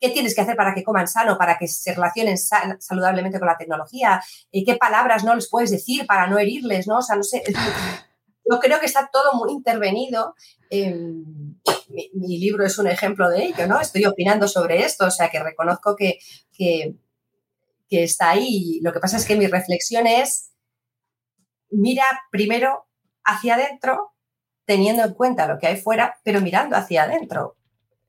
¿Qué 0.00 0.10
tienes 0.10 0.34
que 0.34 0.42
hacer 0.42 0.54
para 0.54 0.74
que 0.74 0.84
coman 0.84 1.08
sano, 1.08 1.38
para 1.38 1.56
que 1.56 1.66
se 1.66 1.94
relacionen 1.94 2.36
saludablemente 2.36 3.38
con 3.38 3.48
la 3.48 3.56
tecnología? 3.56 4.22
¿Qué 4.52 4.76
palabras 4.78 5.24
no 5.24 5.34
les 5.34 5.48
puedes 5.48 5.70
decir 5.70 6.06
para 6.06 6.26
no 6.26 6.38
herirles, 6.38 6.86
no? 6.86 6.98
O 6.98 7.02
sea, 7.02 7.16
no 7.16 7.22
sé. 7.22 7.42
Yo 8.48 8.60
creo 8.60 8.78
que 8.78 8.86
está 8.86 9.08
todo 9.10 9.32
muy 9.32 9.50
intervenido. 9.52 10.34
mi, 10.70 12.38
libro 12.38 12.66
es 12.66 12.78
un 12.78 12.86
ejemplo 12.86 13.30
de 13.30 13.44
ello, 13.44 13.66
¿no? 13.66 13.80
Estoy 13.80 14.04
opinando 14.04 14.46
sobre 14.46 14.84
esto, 14.84 15.06
o 15.06 15.10
sea, 15.10 15.30
que 15.30 15.42
reconozco 15.42 15.96
que, 15.96 16.18
que, 16.52 16.96
que 17.88 18.04
está 18.04 18.30
ahí. 18.30 18.80
Lo 18.82 18.92
que 18.92 19.00
pasa 19.00 19.16
es 19.16 19.24
que 19.24 19.36
mi 19.36 19.46
reflexión 19.46 20.06
es, 20.06 20.50
mira 21.70 22.04
primero 22.30 22.84
hacia 23.24 23.54
adentro, 23.54 24.12
teniendo 24.64 25.02
en 25.04 25.14
cuenta 25.14 25.46
lo 25.46 25.58
que 25.58 25.66
hay 25.66 25.76
fuera, 25.76 26.16
pero 26.24 26.40
mirando 26.40 26.76
hacia 26.76 27.04
adentro. 27.04 27.56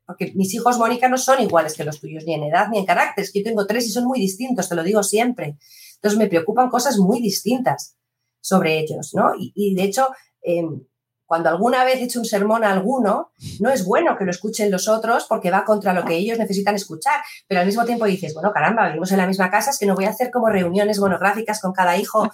Porque 0.05 0.31
mis 0.35 0.53
hijos, 0.53 0.77
Mónica, 0.77 1.09
no 1.09 1.17
son 1.17 1.41
iguales 1.41 1.75
que 1.75 1.83
los 1.83 1.99
tuyos, 1.99 2.25
ni 2.25 2.35
en 2.35 2.43
edad 2.43 2.67
ni 2.69 2.77
en 2.77 2.85
carácter. 2.85 3.23
Es 3.23 3.31
que 3.31 3.39
yo 3.39 3.45
tengo 3.45 3.65
tres 3.65 3.87
y 3.87 3.89
son 3.89 4.05
muy 4.05 4.19
distintos, 4.19 4.69
te 4.69 4.75
lo 4.75 4.83
digo 4.83 5.01
siempre. 5.03 5.57
Entonces 5.95 6.19
me 6.19 6.27
preocupan 6.27 6.69
cosas 6.69 6.97
muy 6.97 7.19
distintas 7.21 7.97
sobre 8.39 8.79
ellos, 8.79 9.13
¿no? 9.15 9.31
Y, 9.37 9.73
de 9.73 9.83
hecho, 9.83 10.07
em, 10.43 10.85
cuando 11.25 11.49
alguna 11.49 11.83
vez 11.83 11.97
he 11.97 12.03
hecho 12.03 12.19
un 12.19 12.25
sermón 12.25 12.63
a 12.63 12.71
alguno, 12.71 13.31
no 13.59 13.69
es 13.69 13.83
bueno 13.83 14.15
que 14.17 14.25
lo 14.25 14.31
escuchen 14.31 14.69
los 14.71 14.87
otros 14.87 15.25
porque 15.27 15.49
va 15.51 15.65
contra 15.65 15.93
lo 15.93 16.05
que 16.05 16.15
ellos 16.15 16.37
necesitan 16.37 16.75
escuchar, 16.75 17.21
pero 17.47 17.61
al 17.61 17.65
mismo 17.65 17.83
tiempo 17.85 18.05
dices, 18.05 18.33
bueno, 18.33 18.51
caramba, 18.53 18.87
vivimos 18.87 19.11
en 19.11 19.17
la 19.17 19.27
misma 19.27 19.49
casa, 19.49 19.71
es 19.71 19.79
que 19.79 19.85
no 19.85 19.95
voy 19.95 20.05
a 20.05 20.09
hacer 20.09 20.29
como 20.29 20.49
reuniones 20.49 20.99
monográficas 20.99 21.59
con 21.61 21.73
cada 21.73 21.97
hijo. 21.97 22.31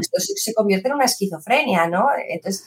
Esto 0.00 0.20
se 0.20 0.54
convierte 0.54 0.88
en 0.88 0.94
una 0.94 1.04
esquizofrenia, 1.06 1.88
¿no? 1.88 2.08
Entonces, 2.28 2.64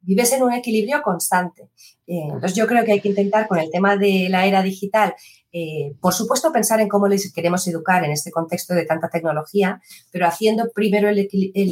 vives 0.00 0.32
en 0.32 0.42
un 0.42 0.52
equilibrio 0.52 1.02
constante. 1.02 1.70
Eh, 2.06 2.22
entonces, 2.24 2.54
yo 2.54 2.66
creo 2.66 2.84
que 2.84 2.92
hay 2.92 3.00
que 3.00 3.08
intentar 3.08 3.48
con 3.48 3.58
el 3.58 3.70
tema 3.70 3.96
de 3.96 4.28
la 4.30 4.46
era 4.46 4.62
digital, 4.62 5.14
eh, 5.52 5.94
por 6.00 6.12
supuesto, 6.12 6.52
pensar 6.52 6.80
en 6.80 6.88
cómo 6.88 7.08
les 7.08 7.32
queremos 7.32 7.66
educar 7.66 8.04
en 8.04 8.12
este 8.12 8.30
contexto 8.30 8.74
de 8.74 8.84
tanta 8.84 9.08
tecnología, 9.08 9.80
pero 10.10 10.26
haciendo 10.26 10.70
primero 10.74 11.08
el 11.08 11.18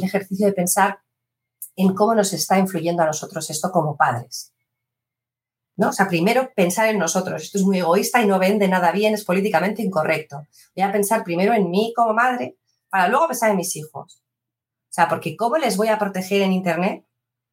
ejercicio 0.03 0.47
de 0.47 0.53
pensar 0.53 0.99
en 1.75 1.93
cómo 1.93 2.15
nos 2.15 2.33
está 2.33 2.57
influyendo 2.57 3.03
a 3.03 3.07
nosotros 3.07 3.49
esto 3.49 3.71
como 3.71 3.97
padres. 3.97 4.53
¿No? 5.77 5.89
O 5.89 5.93
sea, 5.93 6.07
primero 6.07 6.51
pensar 6.55 6.87
en 6.87 6.97
nosotros. 6.97 7.43
Esto 7.43 7.57
es 7.57 7.65
muy 7.65 7.79
egoísta 7.79 8.21
y 8.21 8.27
no 8.27 8.39
vende 8.39 8.67
nada 8.67 8.91
bien, 8.91 9.13
es 9.13 9.25
políticamente 9.25 9.81
incorrecto. 9.81 10.47
Voy 10.75 10.83
a 10.83 10.91
pensar 10.91 11.23
primero 11.23 11.53
en 11.53 11.69
mí 11.69 11.93
como 11.95 12.13
madre 12.13 12.57
para 12.89 13.09
luego 13.09 13.27
pensar 13.27 13.51
en 13.51 13.57
mis 13.57 13.75
hijos. 13.75 14.21
O 14.21 14.93
sea, 14.95 15.09
porque 15.09 15.35
¿cómo 15.35 15.57
les 15.57 15.75
voy 15.75 15.89
a 15.89 15.99
proteger 15.99 16.41
en 16.41 16.53
Internet 16.53 17.05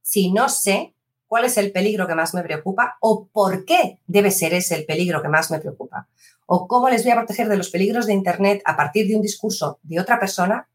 si 0.02 0.30
no 0.30 0.48
sé 0.48 0.94
cuál 1.26 1.44
es 1.44 1.56
el 1.56 1.72
peligro 1.72 2.06
que 2.06 2.14
más 2.14 2.32
me 2.34 2.42
preocupa 2.42 2.96
o 3.00 3.26
por 3.26 3.64
qué 3.64 3.98
debe 4.06 4.30
ser 4.30 4.54
ese 4.54 4.76
el 4.76 4.86
peligro 4.86 5.20
que 5.20 5.28
más 5.28 5.50
me 5.50 5.58
preocupa? 5.58 6.08
¿O 6.46 6.68
cómo 6.68 6.88
les 6.88 7.02
voy 7.02 7.10
a 7.10 7.16
proteger 7.16 7.48
de 7.48 7.56
los 7.56 7.70
peligros 7.70 8.06
de 8.06 8.12
Internet 8.12 8.62
a 8.64 8.76
partir 8.76 9.08
de 9.08 9.16
un 9.16 9.22
discurso 9.22 9.80
de 9.82 9.98
otra 9.98 10.20
persona 10.20 10.68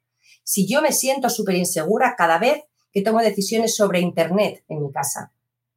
si 0.43 0.67
yo 0.67 0.81
me 0.81 0.91
siento 0.91 1.29
súper 1.29 1.55
insegura 1.55 2.15
cada 2.17 2.37
vez 2.39 2.63
tomo 3.01 3.19
decisiones 3.19 3.75
sobre 3.75 3.99
Internet 3.99 4.63
en 4.67 4.83
mi 4.83 4.91
casa, 4.91 5.31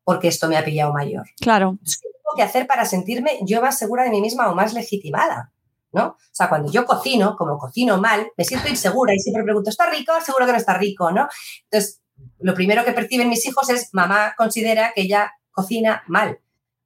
porque 0.04 0.28
esto 0.28 0.48
me 0.48 0.56
ha 0.56 0.64
pillado 0.64 0.92
mayor. 0.92 1.26
Claro. 1.40 1.78
¿Qué 1.84 1.92
tengo 2.02 2.36
que 2.36 2.42
hacer 2.42 2.66
para 2.66 2.84
sentirme 2.84 3.38
yo 3.42 3.60
más 3.60 3.78
segura 3.78 4.04
de 4.04 4.10
mí 4.10 4.20
misma 4.20 4.50
o 4.50 4.54
más 4.54 4.74
legitimada? 4.74 5.52
¿no? 5.92 6.06
O 6.06 6.16
sea, 6.32 6.48
cuando 6.48 6.70
yo 6.70 6.84
cocino, 6.84 7.36
como 7.36 7.58
cocino 7.58 7.98
mal, 7.98 8.28
me 8.36 8.44
siento 8.44 8.68
insegura 8.68 9.12
y 9.14 9.18
siempre 9.18 9.42
pregunto, 9.42 9.70
¿está 9.70 9.90
rico? 9.90 10.12
Seguro 10.24 10.46
que 10.46 10.52
no 10.52 10.58
está 10.58 10.74
rico, 10.78 11.10
¿no? 11.10 11.28
Entonces, 11.64 12.00
lo 12.38 12.54
primero 12.54 12.84
que 12.84 12.92
perciben 12.92 13.28
mis 13.28 13.44
hijos 13.46 13.68
es, 13.70 13.88
mamá 13.92 14.34
considera 14.36 14.92
que 14.94 15.02
ella 15.02 15.32
cocina 15.50 16.02
mal. 16.06 16.38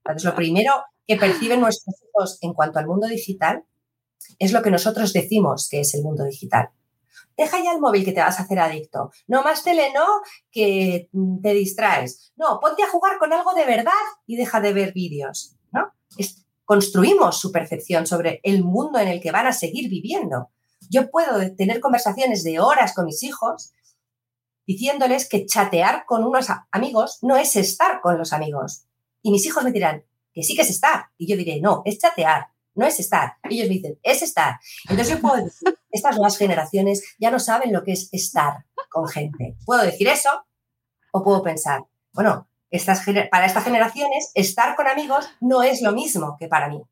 Entonces, 0.04 0.24
lo 0.24 0.34
primero 0.34 0.72
que 1.06 1.16
perciben 1.16 1.60
nuestros 1.60 1.96
hijos 2.02 2.38
en 2.40 2.54
cuanto 2.54 2.78
al 2.78 2.86
mundo 2.86 3.06
digital 3.06 3.64
es 4.38 4.52
lo 4.52 4.62
que 4.62 4.70
nosotros 4.70 5.12
decimos 5.12 5.68
que 5.70 5.80
es 5.80 5.94
el 5.94 6.02
mundo 6.02 6.24
digital 6.24 6.70
deja 7.36 7.62
ya 7.62 7.72
el 7.72 7.80
móvil 7.80 8.04
que 8.04 8.12
te 8.12 8.20
vas 8.20 8.38
a 8.38 8.42
hacer 8.44 8.58
adicto. 8.58 9.10
No 9.26 9.42
más 9.42 9.62
tele, 9.62 9.92
no, 9.94 10.06
que 10.50 11.08
te 11.42 11.54
distraes. 11.54 12.32
No, 12.36 12.60
ponte 12.60 12.82
a 12.82 12.90
jugar 12.90 13.18
con 13.18 13.32
algo 13.32 13.54
de 13.54 13.64
verdad 13.64 13.92
y 14.26 14.36
deja 14.36 14.60
de 14.60 14.72
ver 14.72 14.92
vídeos, 14.92 15.56
¿no? 15.72 15.92
construimos 16.64 17.38
su 17.38 17.52
percepción 17.52 18.06
sobre 18.06 18.40
el 18.42 18.64
mundo 18.64 18.98
en 18.98 19.08
el 19.08 19.20
que 19.20 19.30
van 19.30 19.46
a 19.46 19.52
seguir 19.52 19.90
viviendo. 19.90 20.48
Yo 20.90 21.10
puedo 21.10 21.54
tener 21.56 21.80
conversaciones 21.80 22.42
de 22.42 22.58
horas 22.58 22.94
con 22.94 23.04
mis 23.04 23.22
hijos 23.22 23.72
diciéndoles 24.66 25.28
que 25.28 25.44
chatear 25.44 26.04
con 26.06 26.24
unos 26.24 26.48
amigos 26.70 27.18
no 27.22 27.36
es 27.36 27.56
estar 27.56 28.00
con 28.00 28.16
los 28.16 28.32
amigos. 28.32 28.86
Y 29.22 29.30
mis 29.30 29.44
hijos 29.46 29.62
me 29.62 29.72
dirán, 29.72 30.04
que 30.32 30.42
sí 30.42 30.54
que 30.54 30.62
es 30.62 30.70
estar. 30.70 31.06
Y 31.18 31.26
yo 31.26 31.36
diré, 31.36 31.60
no, 31.60 31.82
es 31.84 31.98
chatear, 31.98 32.48
no 32.74 32.86
es 32.86 33.00
estar. 33.00 33.34
Ellos 33.44 33.68
dicen, 33.68 33.98
es 34.02 34.22
estar. 34.22 34.58
Entonces 34.88 35.14
yo 35.14 35.20
puedo 35.20 35.36
decir, 35.36 35.78
estas 35.90 36.16
nuevas 36.16 36.36
generaciones 36.36 37.02
ya 37.18 37.30
no 37.30 37.38
saben 37.38 37.72
lo 37.72 37.82
que 37.84 37.92
es 37.92 38.08
estar 38.12 38.64
con 38.90 39.08
gente. 39.08 39.56
Puedo 39.64 39.82
decir 39.82 40.08
eso 40.08 40.30
o 41.12 41.22
puedo 41.22 41.42
pensar, 41.42 41.82
bueno, 42.12 42.48
estas, 42.70 43.04
para 43.30 43.46
estas 43.46 43.64
generaciones 43.64 44.30
estar 44.34 44.74
con 44.74 44.88
amigos 44.88 45.28
no 45.40 45.62
es 45.62 45.82
lo 45.82 45.92
mismo 45.92 46.36
que 46.38 46.48
para 46.48 46.68
mí. 46.68 46.82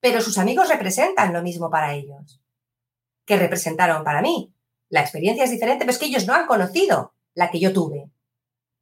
Pero 0.00 0.20
sus 0.20 0.36
amigos 0.38 0.68
representan 0.68 1.32
lo 1.32 1.42
mismo 1.42 1.70
para 1.70 1.94
ellos 1.94 2.40
que 3.24 3.38
representaron 3.38 4.04
para 4.04 4.20
mí. 4.20 4.52
La 4.90 5.00
experiencia 5.00 5.44
es 5.44 5.50
diferente, 5.50 5.84
pero 5.84 5.92
es 5.92 5.98
que 5.98 6.06
ellos 6.06 6.26
no 6.26 6.34
han 6.34 6.46
conocido 6.46 7.14
la 7.34 7.50
que 7.50 7.58
yo 7.58 7.72
tuve. 7.72 8.10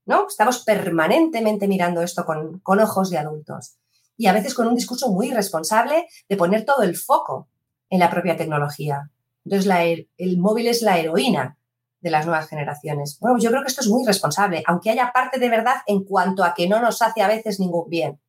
¿No? 0.05 0.27
Estamos 0.27 0.65
permanentemente 0.65 1.69
mirando 1.69 2.03
esto 2.03 2.25
con, 2.25 2.59
con 2.59 2.81
ojos 2.81 3.09
de 3.11 3.19
adultos 3.19 3.77
y 4.17 4.27
a 4.27 4.33
veces 4.33 4.55
con 4.55 4.67
un 4.67 4.75
discurso 4.75 5.11
muy 5.11 5.31
responsable 5.31 6.07
de 6.29 6.37
poner 6.37 6.65
todo 6.65 6.83
el 6.83 6.97
foco 6.97 7.49
en 7.91 8.01
la 8.01 8.11
propia 8.11 8.37
tecnología. 8.37 9.11
Entonces, 9.45 10.07
el, 10.17 10.39
móvil 10.39 10.69
es 10.69 10.83
la 10.83 10.99
heroína 10.99 11.59
de 12.01 12.11
las 12.11 12.27
nuevas 12.27 12.49
generaciones. 12.49 13.19
Bueno, 13.21 13.39
yo 13.39 13.51
creo 13.51 13.63
que 13.63 13.69
esto 13.69 13.81
es 13.81 13.89
muy 13.89 14.05
responsable, 14.05 14.63
aunque 14.67 14.91
haya 14.91 15.13
parte 15.13 15.39
de 15.39 15.49
verdad 15.49 15.77
en 15.87 16.05
cuanto 16.05 16.45
a 16.45 16.55
que 16.55 16.69
no 16.69 16.81
nos 16.81 17.03
hace 17.03 17.23
a 17.23 17.29
veces 17.29 17.61
ningún 17.61 17.89
bien. 17.89 18.21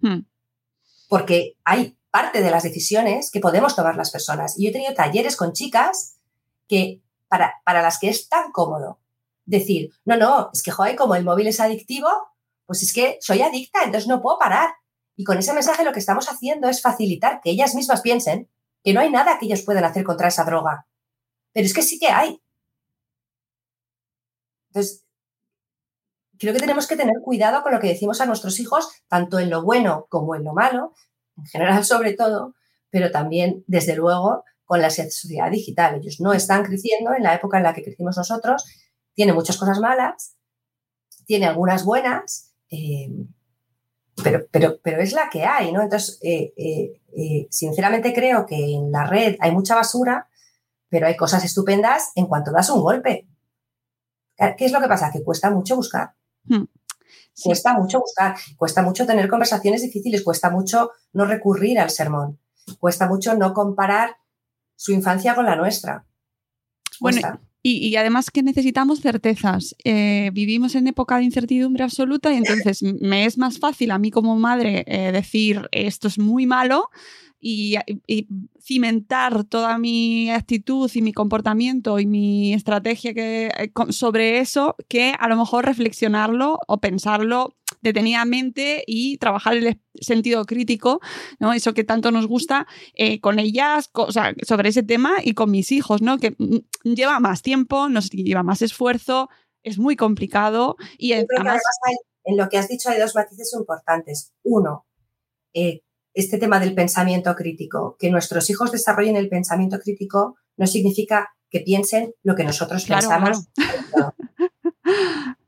Hmm. 0.00 0.20
Porque 1.08 1.56
hay 1.64 1.96
parte 2.10 2.42
de 2.42 2.50
las 2.50 2.62
decisiones 2.62 3.30
que 3.30 3.40
podemos 3.40 3.74
tomar 3.74 3.96
las 3.96 4.10
personas. 4.10 4.58
Y 4.58 4.64
yo 4.64 4.70
he 4.70 4.72
tenido 4.72 4.94
talleres 4.94 5.36
con 5.36 5.52
chicas 5.52 6.18
que 6.68 7.02
para, 7.28 7.54
para 7.64 7.82
las 7.82 7.98
que 7.98 8.08
es 8.08 8.28
tan 8.28 8.52
cómodo 8.52 8.98
decir, 9.44 9.90
no, 10.04 10.16
no, 10.16 10.50
es 10.52 10.62
que, 10.62 10.70
joder, 10.70 10.96
como 10.96 11.14
el 11.14 11.24
móvil 11.24 11.46
es 11.46 11.60
adictivo, 11.60 12.08
pues 12.66 12.82
es 12.82 12.92
que 12.92 13.18
soy 13.20 13.42
adicta, 13.42 13.80
entonces 13.84 14.08
no 14.08 14.22
puedo 14.22 14.38
parar. 14.38 14.70
Y 15.22 15.24
con 15.24 15.38
ese 15.38 15.52
mensaje 15.52 15.84
lo 15.84 15.92
que 15.92 16.00
estamos 16.00 16.26
haciendo 16.26 16.68
es 16.68 16.82
facilitar 16.82 17.40
que 17.40 17.50
ellas 17.50 17.76
mismas 17.76 18.00
piensen 18.00 18.50
que 18.82 18.92
no 18.92 18.98
hay 18.98 19.08
nada 19.08 19.38
que 19.38 19.46
ellos 19.46 19.62
puedan 19.62 19.84
hacer 19.84 20.02
contra 20.02 20.26
esa 20.26 20.42
droga. 20.42 20.88
Pero 21.52 21.64
es 21.64 21.72
que 21.72 21.82
sí 21.82 22.00
que 22.00 22.08
hay. 22.08 22.42
Entonces, 24.70 25.04
creo 26.40 26.52
que 26.52 26.58
tenemos 26.58 26.88
que 26.88 26.96
tener 26.96 27.14
cuidado 27.22 27.62
con 27.62 27.70
lo 27.70 27.78
que 27.78 27.86
decimos 27.86 28.20
a 28.20 28.26
nuestros 28.26 28.58
hijos, 28.58 28.90
tanto 29.06 29.38
en 29.38 29.48
lo 29.48 29.62
bueno 29.62 30.08
como 30.08 30.34
en 30.34 30.42
lo 30.42 30.54
malo, 30.54 30.92
en 31.36 31.46
general 31.46 31.84
sobre 31.84 32.14
todo, 32.14 32.56
pero 32.90 33.12
también, 33.12 33.62
desde 33.68 33.94
luego, 33.94 34.42
con 34.64 34.82
la 34.82 34.90
sociedad 34.90 35.52
digital. 35.52 36.00
Ellos 36.00 36.18
no 36.18 36.32
están 36.32 36.64
creciendo 36.64 37.14
en 37.14 37.22
la 37.22 37.36
época 37.36 37.58
en 37.58 37.62
la 37.62 37.74
que 37.74 37.84
crecimos 37.84 38.16
nosotros, 38.16 38.64
tiene 39.14 39.34
muchas 39.34 39.56
cosas 39.56 39.78
malas, 39.78 40.34
tiene 41.26 41.46
algunas 41.46 41.84
buenas, 41.84 42.56
eh, 42.70 43.08
pero, 44.22 44.46
pero, 44.50 44.78
pero 44.82 45.00
es 45.00 45.12
la 45.12 45.28
que 45.30 45.44
hay, 45.44 45.72
¿no? 45.72 45.82
Entonces, 45.82 46.18
eh, 46.22 46.52
eh, 46.56 47.46
sinceramente 47.50 48.12
creo 48.12 48.46
que 48.46 48.74
en 48.74 48.90
la 48.92 49.06
red 49.06 49.36
hay 49.40 49.52
mucha 49.52 49.74
basura, 49.74 50.28
pero 50.88 51.06
hay 51.06 51.16
cosas 51.16 51.44
estupendas 51.44 52.12
en 52.14 52.26
cuanto 52.26 52.52
das 52.52 52.70
un 52.70 52.82
golpe. 52.82 53.26
¿Qué 54.56 54.64
es 54.64 54.72
lo 54.72 54.80
que 54.80 54.88
pasa? 54.88 55.10
Que 55.12 55.22
cuesta 55.22 55.50
mucho 55.50 55.76
buscar. 55.76 56.14
Hmm. 56.44 56.64
Cuesta 57.42 57.74
mucho 57.74 58.00
buscar, 58.00 58.36
cuesta 58.56 58.82
mucho 58.82 59.06
tener 59.06 59.28
conversaciones 59.28 59.82
difíciles, 59.82 60.22
cuesta 60.22 60.50
mucho 60.50 60.90
no 61.12 61.24
recurrir 61.24 61.80
al 61.80 61.90
sermón, 61.90 62.38
cuesta 62.78 63.08
mucho 63.08 63.34
no 63.34 63.54
comparar 63.54 64.16
su 64.76 64.92
infancia 64.92 65.34
con 65.34 65.46
la 65.46 65.56
nuestra. 65.56 66.04
Bueno, 67.00 67.40
y, 67.64 67.94
además 67.94 68.30
que 68.30 68.42
necesitamos 68.42 69.00
certezas. 69.00 69.76
Eh, 69.84 70.30
vivimos 70.32 70.74
en 70.74 70.88
época 70.88 71.18
de 71.18 71.24
incertidumbre 71.24 71.84
absoluta 71.84 72.32
y 72.32 72.36
entonces 72.36 72.82
me 72.82 73.24
es 73.24 73.38
más 73.38 73.58
fácil 73.58 73.92
a 73.92 73.98
mí 73.98 74.10
como 74.10 74.36
madre 74.36 74.84
eh, 74.86 75.12
decir 75.12 75.68
esto 75.70 76.08
es 76.08 76.18
muy 76.18 76.46
malo 76.46 76.90
y, 77.40 77.76
cimentar 78.60 79.42
toda 79.42 79.76
mi 79.78 80.30
actitud 80.30 80.88
y 80.94 81.02
mi 81.02 81.12
comportamiento 81.12 81.98
y 81.98 82.06
mi 82.06 82.54
estrategia 82.54 83.12
que, 83.12 83.46
eh, 83.46 83.72
sobre 83.90 84.38
eso 84.38 84.76
que 84.88 85.14
a 85.18 85.28
lo 85.28 85.36
mejor 85.36 85.64
reflexionarlo 85.64 86.60
o 86.68 86.78
pensarlo 86.78 87.56
detenidamente 87.82 88.84
y 88.86 89.18
trabajar 89.18 89.56
el 89.56 89.80
sentido 89.94 90.44
crítico, 90.44 91.00
¿no? 91.38 91.52
Eso 91.52 91.74
que 91.74 91.84
tanto 91.84 92.10
nos 92.10 92.26
gusta 92.26 92.66
eh, 92.94 93.20
con 93.20 93.38
ellas, 93.38 93.90
o 93.92 94.12
sea, 94.12 94.34
sobre 94.46 94.70
ese 94.70 94.82
tema 94.82 95.16
y 95.22 95.34
con 95.34 95.50
mis 95.50 95.72
hijos, 95.72 96.00
¿no? 96.00 96.18
Que 96.18 96.34
mm, 96.38 96.94
lleva 96.94 97.20
más 97.20 97.42
tiempo, 97.42 97.88
nos 97.88 98.10
lleva 98.10 98.42
más 98.42 98.62
esfuerzo, 98.62 99.28
es 99.62 99.78
muy 99.78 99.96
complicado 99.96 100.76
y 100.96 101.12
además... 101.12 101.60
en 102.24 102.36
lo 102.36 102.48
que 102.48 102.58
has 102.58 102.68
dicho 102.68 102.88
hay 102.88 102.98
dos 102.98 103.14
matices 103.14 103.52
importantes. 103.52 104.32
Uno, 104.42 104.86
eh, 105.52 105.82
este 106.14 106.38
tema 106.38 106.60
del 106.60 106.74
pensamiento 106.74 107.34
crítico, 107.34 107.96
que 107.98 108.10
nuestros 108.10 108.48
hijos 108.50 108.70
desarrollen 108.70 109.16
el 109.16 109.28
pensamiento 109.28 109.78
crítico 109.78 110.36
no 110.56 110.66
significa 110.66 111.30
que 111.50 111.60
piensen 111.60 112.14
lo 112.22 112.34
que 112.34 112.44
nosotros 112.44 112.84
pensamos. 112.86 113.48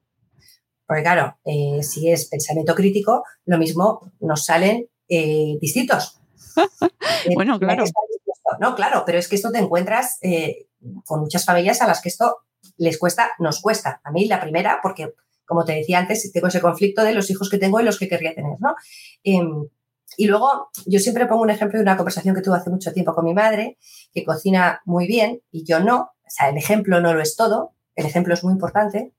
Porque 0.87 1.03
claro, 1.03 1.39
eh, 1.45 1.83
si 1.83 2.11
es 2.11 2.27
pensamiento 2.27 2.75
crítico, 2.75 3.25
lo 3.47 3.59
mismo 3.59 4.13
nos 4.21 4.45
salen 4.45 4.89
eh, 5.09 5.57
distintos. 5.61 6.21
bueno, 7.35 7.59
claro. 7.59 7.85
No, 8.61 8.75
claro, 8.75 9.05
pero 9.07 9.19
es 9.19 9.29
que 9.29 9.37
esto 9.37 9.51
te 9.51 9.59
encuentras 9.59 10.19
eh, 10.23 10.69
con 11.07 11.21
muchas 11.21 11.45
familias 11.45 11.81
a 11.81 11.87
las 11.87 12.03
que 12.03 12.09
esto 12.11 12.39
les 12.77 12.99
cuesta, 12.99 13.31
nos 13.39 13.61
cuesta. 13.61 14.01
A 14.05 14.11
mí 14.11 14.27
la 14.27 14.41
primera, 14.41 14.81
porque 14.83 15.15
como 15.47 15.65
te 15.65 15.73
decía 15.73 15.99
antes, 15.99 16.31
tengo 16.33 16.49
ese 16.49 16.61
conflicto 16.61 17.03
de 17.03 17.15
los 17.15 17.31
hijos 17.31 17.51
que 17.51 17.59
tengo 17.59 17.81
y 17.81 17.85
los 17.85 17.99
que 17.99 18.09
querría 18.09 18.35
tener, 18.35 18.59
¿no? 18.61 18.75
Em, 19.23 19.69
y 20.17 20.27
luego 20.27 20.69
yo 20.87 20.99
siempre 20.99 21.27
pongo 21.27 21.43
un 21.43 21.51
ejemplo 21.51 21.79
de 21.79 21.83
una 21.83 21.97
conversación 21.97 22.35
que 22.35 22.43
tuve 22.43 22.57
hace 22.57 22.71
mucho 22.71 22.93
tiempo 22.93 23.15
con 23.15 23.25
mi 23.25 23.35
madre, 23.35 23.79
que 24.13 24.25
cocina 24.25 24.81
muy 24.85 25.07
bien 25.07 25.43
y 25.51 25.65
yo 25.65 25.81
no. 25.81 26.01
O 26.01 26.31
sea, 26.31 26.49
el 26.51 26.57
ejemplo 26.57 27.01
no 27.01 27.15
lo 27.15 27.21
es 27.21 27.37
todo, 27.37 27.73
el 27.97 28.07
ejemplo 28.07 28.35
es 28.35 28.45
muy 28.45 28.53
importante. 28.53 29.13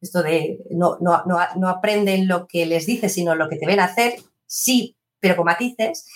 Esto 0.00 0.22
de 0.22 0.58
no, 0.70 0.98
no, 1.00 1.24
no, 1.24 1.38
no 1.56 1.68
aprenden 1.68 2.28
lo 2.28 2.46
que 2.46 2.66
les 2.66 2.86
dices, 2.86 3.12
sino 3.12 3.34
lo 3.34 3.48
que 3.48 3.56
te 3.56 3.66
ven 3.66 3.80
hacer, 3.80 4.14
sí, 4.46 4.96
pero 5.20 5.36
con 5.36 5.46
matices. 5.46 6.06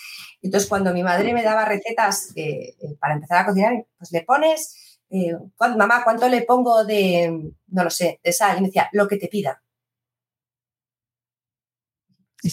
Entonces, 0.41 0.69
cuando 0.69 0.93
mi 0.93 1.03
madre 1.03 1.33
me 1.33 1.43
daba 1.43 1.65
recetas 1.65 2.31
eh, 2.35 2.75
eh, 2.79 2.95
para 2.99 3.13
empezar 3.13 3.39
a 3.39 3.45
cocinar, 3.45 3.85
pues 3.97 4.11
le 4.11 4.23
pones, 4.23 4.99
eh, 5.09 5.35
mamá, 5.59 6.03
¿cuánto 6.03 6.27
le 6.29 6.41
pongo 6.43 6.83
de, 6.83 7.51
no 7.67 7.83
lo 7.83 7.89
sé, 7.89 8.19
de 8.23 8.33
sal? 8.33 8.57
Y 8.57 8.61
me 8.61 8.67
decía, 8.67 8.89
lo 8.93 9.07
que 9.07 9.17
te 9.17 9.27
pida. 9.27 9.61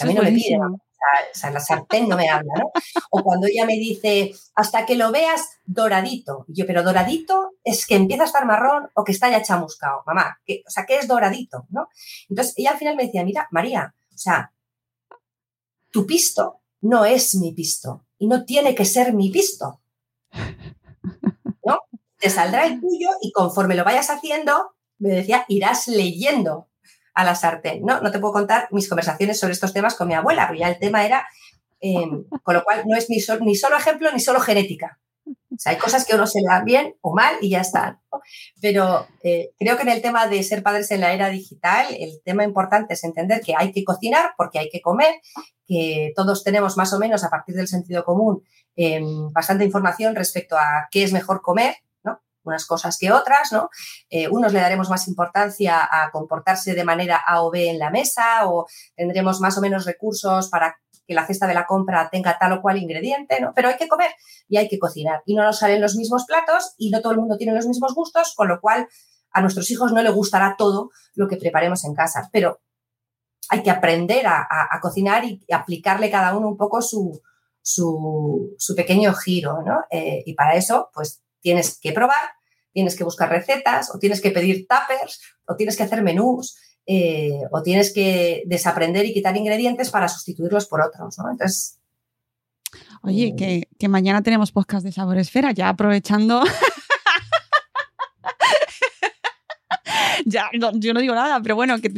a 0.01 0.05
mí 0.05 0.15
no 0.15 0.23
me 0.23 0.33
pide, 0.33 0.59
la 1.53 1.61
sartén 1.61 2.09
no 2.09 2.17
me 2.17 2.29
habla, 2.29 2.53
¿no? 2.59 2.71
O 3.11 3.23
cuando 3.23 3.47
ella 3.47 3.65
me 3.65 3.75
dice, 3.75 4.35
hasta 4.55 4.85
que 4.87 4.97
lo 4.97 5.13
veas 5.13 5.49
doradito. 5.65 6.45
Y 6.49 6.61
yo, 6.61 6.67
pero 6.67 6.83
doradito 6.83 7.53
es 7.65 7.87
que 7.87 7.97
empieza 7.97 8.25
a 8.25 8.27
estar 8.27 8.47
marrón 8.47 8.91
o 8.95 9.05
que 9.05 9.13
está 9.13 9.31
ya 9.31 9.43
chamuscado, 9.43 10.03
mamá. 10.07 10.39
o 10.67 10.71
sea, 10.71 10.85
¿qué 10.87 10.99
es 10.99 11.09
doradito? 11.09 11.67
¿no? 11.71 11.89
Entonces, 12.29 12.55
ella 12.57 12.73
al 12.73 12.79
final 12.79 12.97
me 12.97 13.07
decía, 13.07 13.25
mira, 13.25 13.49
María, 13.51 13.95
o 14.15 14.19
sea, 14.19 14.53
tu 15.91 16.07
pisto 16.07 16.61
no 16.81 17.05
es 17.05 17.35
mi 17.35 17.53
pisto 17.53 18.05
y 18.19 18.27
no 18.27 18.45
tiene 18.45 18.75
que 18.75 18.85
ser 18.85 19.13
mi 19.13 19.31
pisto. 19.31 19.81
¿No? 21.65 21.81
Te 22.19 22.31
saldrá 22.31 22.67
el 22.67 22.81
tuyo 22.81 23.11
y 23.23 23.33
conforme 23.33 23.75
lo 23.75 23.85
vayas 23.85 24.11
haciendo, 24.11 24.75
me 24.99 25.11
decía, 25.11 25.45
irás 25.49 25.89
leyendo 25.89 26.69
a 27.19 27.25
la 27.25 27.35
sartén. 27.35 27.83
No, 27.85 28.01
no 28.01 28.13
te 28.13 28.21
puedo 28.21 28.33
contar 28.33 28.69
mis 28.71 28.89
conversaciones 28.89 29.41
sobre 29.41 29.53
estos 29.53 29.73
temas 29.73 29.97
con 29.97 30.07
mi 30.07 30.15
abuela, 30.15 30.47
porque 30.47 30.61
ya 30.61 30.69
el 30.69 30.79
tema 30.79 31.05
era, 31.05 31.27
em, 31.81 32.25
con 32.45 32.55
lo 32.55 32.63
cual 32.63 32.85
no 32.87 32.97
es 32.97 33.11
ni, 33.11 33.19
ni 33.41 33.57
solo 33.57 33.77
ejemplo 33.77 34.09
ni 34.13 34.21
solo 34.21 34.39
genética. 34.39 35.01
O 35.27 35.59
sea, 35.59 35.73
hay 35.73 35.79
cosas 35.79 36.07
que 36.07 36.15
uno 36.15 36.29
se 36.29 36.41
le 36.41 36.47
dan 36.47 36.65
bien 36.65 36.95
o 37.01 37.13
mal 37.13 37.35
y 37.41 37.51
ya 37.51 37.63
están. 37.63 37.99
Pero 38.63 39.09
eh, 39.25 39.51
creo 39.59 39.77
que 39.77 39.83
en 39.83 39.89
el 39.89 40.01
tema 40.01 40.29
de 40.29 40.45
ser 40.45 40.63
padres 40.63 40.93
en 40.93 41.01
la 41.01 41.13
era 41.13 41.29
digital, 41.29 41.87
el 41.99 42.21
tema 42.25 42.45
importante 42.45 42.95
es 42.95 43.03
entender 43.03 43.41
que 43.41 43.55
hay 43.57 43.73
que 43.73 43.83
cocinar 43.83 44.35
porque 44.37 44.61
hay 44.61 44.71
que 44.71 44.81
comer, 44.81 45.17
que 45.67 46.13
todos 46.15 46.45
tenemos 46.45 46.77
más 46.77 46.93
o 46.93 47.01
menos 47.01 47.25
a 47.25 47.31
partir 47.31 47.57
del 47.57 47.67
sentido 47.67 48.05
común 48.05 48.45
em, 48.77 49.33
bastante 49.33 49.65
información 49.65 50.15
respecto 50.15 50.57
a 50.57 50.87
qué 50.93 51.03
es 51.03 51.13
mejor 51.13 51.43
comer 51.43 51.75
unas 52.49 52.67
cosas 52.67 52.99
que 52.99 53.13
otras, 53.13 53.53
¿no? 53.53 53.71
Eh, 54.11 54.29
unos 54.29 54.53
le 54.53 54.61
daremos 54.61 54.91
más 54.91 55.07
importancia 55.09 55.89
a 55.91 56.11
comportarse 56.11 56.75
de 56.75 56.85
manera 56.85 57.23
A 57.27 57.43
o 57.43 57.51
B 57.51 57.71
en 57.71 57.79
la 57.79 57.91
mesa 57.91 58.49
o 58.49 58.67
tendremos 58.97 59.41
más 59.41 59.57
o 59.59 59.61
menos 59.61 59.85
recursos 59.85 60.49
para 60.49 60.77
que 61.07 61.15
la 61.15 61.27
cesta 61.27 61.47
de 61.47 61.55
la 61.55 61.67
compra 61.67 62.09
tenga 62.11 62.39
tal 62.39 62.53
o 62.53 62.61
cual 62.61 62.77
ingrediente, 62.77 63.41
¿no? 63.41 63.53
Pero 63.55 63.69
hay 63.69 63.77
que 63.77 63.89
comer 63.89 64.11
y 64.49 64.59
hay 64.59 64.69
que 64.69 64.79
cocinar 64.79 65.23
y 65.25 65.35
no 65.35 65.45
nos 65.45 65.59
salen 65.59 65.81
los 65.81 65.97
mismos 65.97 66.25
platos 66.27 66.75
y 66.77 66.91
no 66.91 67.01
todo 67.01 67.13
el 67.13 67.19
mundo 67.19 67.37
tiene 67.37 67.55
los 67.55 67.67
mismos 67.67 67.95
gustos, 67.95 68.35
con 68.37 68.49
lo 68.49 68.61
cual 68.61 68.89
a 69.31 69.41
nuestros 69.41 69.71
hijos 69.71 69.93
no 69.93 70.03
le 70.03 70.11
gustará 70.11 70.57
todo 70.59 70.91
lo 71.15 71.29
que 71.29 71.37
preparemos 71.37 71.85
en 71.85 71.95
casa, 71.95 72.29
pero 72.33 72.61
hay 73.51 73.63
que 73.63 73.71
aprender 73.71 74.27
a, 74.27 74.47
cocinar 74.83 75.25
y 75.25 75.41
aplicarle 75.51 76.11
cada 76.11 76.37
uno 76.37 76.49
un 76.49 76.57
poco 76.59 76.83
su, 76.83 77.23
su, 77.69 78.75
pequeño 78.77 79.13
giro, 79.15 79.63
¿no? 79.63 79.81
Eh, 79.91 80.23
y 80.25 80.35
para 80.35 80.55
eso, 80.55 80.91
pues 80.95 81.23
tienes 81.41 81.79
que 81.81 81.93
probar, 81.93 82.21
tienes 82.73 82.97
que 82.97 83.05
buscar 83.05 83.29
recetas, 83.31 83.95
o 83.95 83.99
tienes 83.99 84.21
que 84.21 84.31
pedir 84.31 84.67
tuppers, 84.67 85.21
o 85.47 85.57
tienes 85.57 85.77
que 85.77 85.83
hacer 85.83 86.03
menús, 86.03 86.57
eh, 86.87 87.41
o 87.51 87.63
tienes 87.63 87.93
que 87.93 88.43
desaprender 88.47 89.05
y 89.07 89.13
quitar 89.13 89.37
ingredientes 89.37 89.91
para 89.91 90.09
sustituirlos 90.09 90.67
por 90.67 90.81
otros, 90.81 91.19
¿no? 91.19 91.31
Entonces... 91.31 91.79
Oye, 93.03 93.35
que, 93.37 93.69
que 93.79 93.89
mañana 93.89 94.23
tenemos 94.23 94.53
podcast 94.53 94.85
de 94.85 94.93
Sabor 94.93 95.19
Esfera, 95.19 95.53
ya 95.53 95.69
aprovechando 95.69 96.43
ya, 100.27 100.51
yo 100.75 100.95
no 100.95 101.01
digo 101.01 101.15
nada, 101.15 101.41
pero 101.43 101.57
bueno, 101.57 101.81
que, 101.81 101.93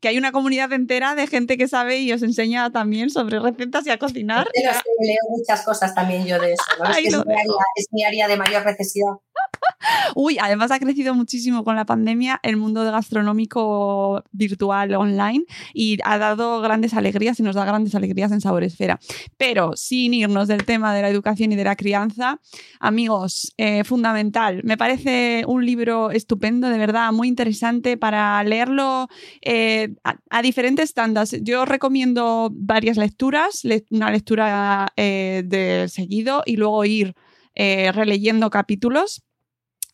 que, 0.00 0.08
hay 0.08 0.18
una 0.18 0.32
comunidad 0.32 0.72
entera 0.72 1.14
de 1.14 1.26
gente 1.26 1.56
que 1.56 1.68
sabe 1.68 1.98
y 1.98 2.12
os 2.12 2.22
enseña 2.22 2.70
también 2.70 3.10
sobre 3.10 3.38
recetas 3.38 3.86
y 3.86 3.90
a 3.90 3.98
cocinar. 3.98 4.48
leo 4.54 5.18
muchas 5.30 5.62
cosas 5.62 5.94
también 5.94 6.26
yo 6.26 6.38
de 6.38 6.54
eso, 6.54 6.64
es 7.76 7.86
mi 7.90 8.04
área 8.04 8.28
de 8.28 8.36
mayor 8.36 8.64
necesidad. 8.64 9.12
Uy, 10.14 10.38
además 10.40 10.70
ha 10.70 10.78
crecido 10.78 11.14
muchísimo 11.14 11.64
con 11.64 11.76
la 11.76 11.84
pandemia 11.84 12.40
el 12.42 12.56
mundo 12.56 12.84
gastronómico 12.84 14.22
virtual 14.32 14.94
online 14.94 15.44
y 15.74 15.98
ha 16.04 16.18
dado 16.18 16.60
grandes 16.60 16.94
alegrías 16.94 17.38
y 17.40 17.42
nos 17.42 17.56
da 17.56 17.64
grandes 17.64 17.94
alegrías 17.94 18.32
en 18.32 18.40
Sabor 18.40 18.64
Esfera. 18.64 18.98
Pero 19.36 19.72
sin 19.76 20.14
irnos 20.14 20.48
del 20.48 20.64
tema 20.64 20.94
de 20.94 21.02
la 21.02 21.08
educación 21.08 21.52
y 21.52 21.56
de 21.56 21.64
la 21.64 21.76
crianza, 21.76 22.40
amigos, 22.80 23.52
eh, 23.56 23.84
fundamental. 23.84 24.62
Me 24.64 24.76
parece 24.76 25.44
un 25.46 25.64
libro 25.64 26.10
estupendo, 26.10 26.68
de 26.68 26.78
verdad, 26.78 27.12
muy 27.12 27.28
interesante 27.28 27.96
para 27.96 28.42
leerlo 28.44 29.08
eh, 29.42 29.94
a, 30.04 30.42
diferentes 30.42 30.94
tandas. 30.94 31.36
Yo 31.42 31.64
recomiendo 31.64 32.50
varias 32.52 32.96
lecturas, 32.96 33.62
una 33.90 34.10
lectura 34.10 34.92
eh, 34.96 35.42
de 35.44 35.88
seguido 35.88 36.42
y 36.46 36.56
luego 36.56 36.84
ir 36.84 37.14
releyendo 37.58 38.50
capítulos 38.50 39.25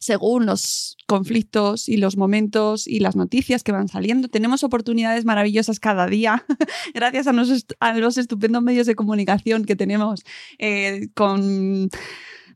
según 0.03 0.47
los 0.47 0.97
conflictos 1.07 1.89
y 1.89 1.97
los 1.97 2.17
momentos 2.17 2.89
y 2.89 2.99
las 2.99 3.15
noticias 3.15 3.63
que 3.63 3.71
van 3.71 3.87
saliendo. 3.87 4.27
Tenemos 4.27 4.65
oportunidades 4.65 5.25
maravillosas 5.25 5.79
cada 5.79 6.09
día, 6.09 6.45
gracias 6.95 7.29
a 7.29 7.33
los, 7.33 8.19
estupendos 8.19 8.63
medios 8.65 8.89
de 8.89 8.97
comunicación 8.97 9.65
que 9.65 9.77
tenemos 9.77 10.25
eh, 10.59 11.07
con, 11.15 11.89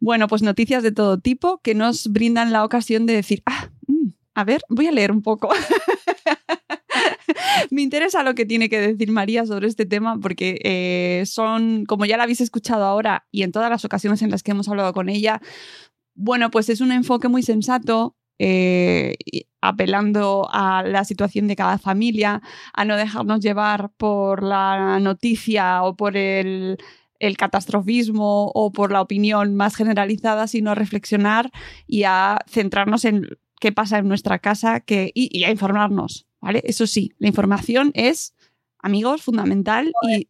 bueno, 0.01 0.26
pues 0.26 0.42
noticias 0.42 0.82
de 0.82 0.90
todo 0.90 1.20
tipo 1.20 1.61
que 1.62 1.76
nos 1.76 2.09
brindan 2.09 2.51
la 2.51 2.64
ocasión 2.64 3.07
de 3.07 3.14
decir, 3.14 3.44
ah, 3.47 3.70
mm, 3.86 4.09
a 4.34 4.42
ver, 4.42 4.62
voy 4.68 4.88
a 4.88 4.92
leer 4.92 5.12
un 5.12 5.22
poco. 5.22 5.49
Me 7.70 7.82
interesa 7.82 8.22
lo 8.22 8.34
que 8.34 8.44
tiene 8.44 8.68
que 8.68 8.80
decir 8.80 9.11
María 9.11 9.47
sobre 9.47 9.68
este 9.68 9.86
tema 9.86 10.18
porque 10.20 10.61
eh, 10.64 11.24
son, 11.26 11.84
como 11.86 12.07
ya 12.07 12.16
la 12.16 12.24
habéis 12.24 12.40
escuchado 12.40 12.84
ahora 12.84 13.26
y 13.30 13.42
en 13.42 13.53
todas 13.53 13.70
las 13.70 13.84
ocasiones 13.84 14.22
en 14.22 14.30
las 14.30 14.42
que 14.42 14.51
hemos 14.51 14.68
hablado 14.68 14.92
con 14.92 15.09
ella, 15.09 15.40
bueno, 16.17 16.51
pues 16.51 16.69
es 16.69 16.81
un 16.81 16.93
enfoque 16.93 17.29
muy 17.29 17.43
sensato, 17.43 18.17
eh, 18.39 19.17
apelando 19.61 20.49
a 20.51 20.83
la 20.83 21.05
situación 21.05 21.47
de 21.49 21.57
cada 21.57 21.79
familia, 21.79 22.43
a 22.73 22.85
no 22.85 22.97
dejarnos 22.97 23.41
llevar 23.41 23.91
por 23.97 24.43
la 24.43 24.99
noticia 25.01 25.83
o 25.83 25.97
por 25.97 26.17
el, 26.17 26.79
catastrofismo 27.39 28.51
o 28.55 28.73
por 28.73 28.93
la 28.93 29.01
opinión 29.01 29.55
más 29.55 29.75
generalizada, 29.75 30.47
sino 30.47 30.71
a 30.71 30.75
reflexionar 30.75 31.51
y 31.87 32.05
a 32.05 32.39
centrarnos 32.47 33.05
en 33.05 33.39
qué 33.59 33.73
pasa 33.73 33.99
en 33.99 34.09
nuestra 34.09 34.39
casa 34.39 34.81
que, 34.81 35.11
y, 35.14 35.45
a 35.45 35.51
informarnos. 35.51 36.27
¿vale? 36.41 36.62
Eso 36.64 36.87
sí, 36.87 37.12
la 37.19 37.29
información 37.29 37.91
es, 37.95 38.35
amigos, 38.79 39.23
fundamental 39.23 39.93
y, 40.09 40.29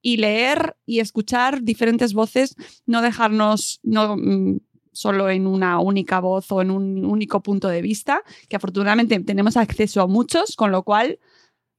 y 0.00 0.16
leer 0.18 0.76
y 0.86 1.00
escuchar 1.00 1.62
diferentes 1.62 2.14
voces, 2.14 2.54
no 2.86 3.02
dejarnos, 3.02 3.80
no, 3.82 4.16
mm, 4.16 4.58
solo 4.98 5.30
en 5.30 5.46
una 5.46 5.78
única 5.78 6.18
voz 6.18 6.50
o 6.50 6.60
en 6.60 6.72
un 6.72 7.04
único 7.04 7.40
punto 7.40 7.68
de 7.68 7.82
vista, 7.82 8.22
que 8.48 8.56
afortunadamente 8.56 9.20
tenemos 9.20 9.56
acceso 9.56 10.02
a 10.02 10.08
muchos, 10.08 10.56
con 10.56 10.72
lo 10.72 10.82
cual 10.82 11.20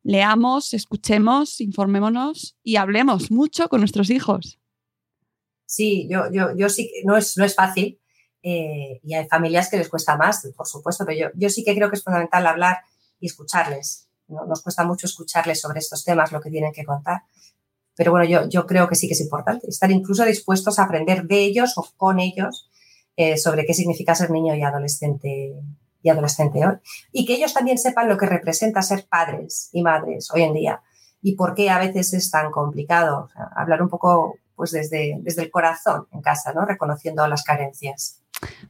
leamos, 0.03 0.73
escuchemos, 0.73 1.59
informémonos 1.59 2.55
y 2.63 2.77
hablemos 2.77 3.29
mucho 3.29 3.67
con 3.67 3.81
nuestros 3.81 4.09
hijos. 4.09 4.57
Sí, 5.65 6.07
yo, 6.09 6.31
yo, 6.31 6.55
yo 6.55 6.69
sí, 6.69 6.89
no 7.03 7.17
es, 7.17 7.35
no 7.35 7.43
es 7.43 7.55
fácil 7.55 7.99
eh, 8.41 9.01
y 9.03 9.13
hay 9.13 9.27
familias 9.27 9.69
que 9.69 9.77
les 9.77 9.89
cuesta 9.89 10.15
más, 10.15 10.47
por 10.55 10.65
supuesto, 10.65 11.05
pero 11.05 11.19
yo, 11.19 11.27
yo 11.35 11.49
sí 11.49 11.65
que 11.65 11.75
creo 11.75 11.89
que 11.89 11.97
es 11.97 12.03
fundamental 12.03 12.47
hablar 12.47 12.77
y 13.19 13.25
escucharles. 13.25 14.07
Nos 14.29 14.61
cuesta 14.61 14.85
mucho 14.85 15.07
escucharles 15.07 15.59
sobre 15.59 15.79
estos 15.79 16.05
temas, 16.05 16.31
lo 16.31 16.39
que 16.39 16.49
tienen 16.49 16.71
que 16.71 16.85
contar. 16.85 17.23
Pero 17.97 18.11
bueno, 18.11 18.25
yo, 18.25 18.47
yo 18.47 18.65
creo 18.65 18.87
que 18.87 18.95
sí 18.95 19.07
que 19.07 19.13
es 19.13 19.19
importante 19.19 19.67
estar 19.67 19.91
incluso 19.91 20.23
dispuestos 20.23 20.79
a 20.79 20.83
aprender 20.83 21.23
de 21.23 21.39
ellos 21.39 21.73
o 21.75 21.85
con 21.97 22.19
ellos 22.19 22.69
eh, 23.21 23.35
sobre 23.35 23.65
qué 23.65 23.73
significa 23.73 24.15
ser 24.15 24.31
niño 24.31 24.55
y 24.55 24.61
adolescente 24.61 25.53
y 26.01 26.09
adolescente 26.09 26.65
hoy. 26.65 26.75
Y 27.11 27.25
que 27.25 27.33
ellos 27.33 27.53
también 27.53 27.77
sepan 27.77 28.07
lo 28.07 28.17
que 28.17 28.25
representa 28.25 28.81
ser 28.81 29.07
padres 29.09 29.69
y 29.73 29.83
madres 29.83 30.29
hoy 30.33 30.43
en 30.43 30.53
día 30.53 30.81
y 31.21 31.35
por 31.35 31.53
qué 31.53 31.69
a 31.69 31.79
veces 31.79 32.13
es 32.13 32.31
tan 32.31 32.49
complicado. 32.49 33.27
hablar 33.57 33.81
un 33.81 33.89
poco 33.89 34.35
pues 34.55 34.71
desde, 34.71 35.17
desde 35.19 35.41
el 35.41 35.51
corazón 35.51 36.07
en 36.13 36.21
casa, 36.21 36.53
¿no? 36.53 36.65
reconociendo 36.65 37.27
las 37.27 37.43
carencias. 37.43 38.21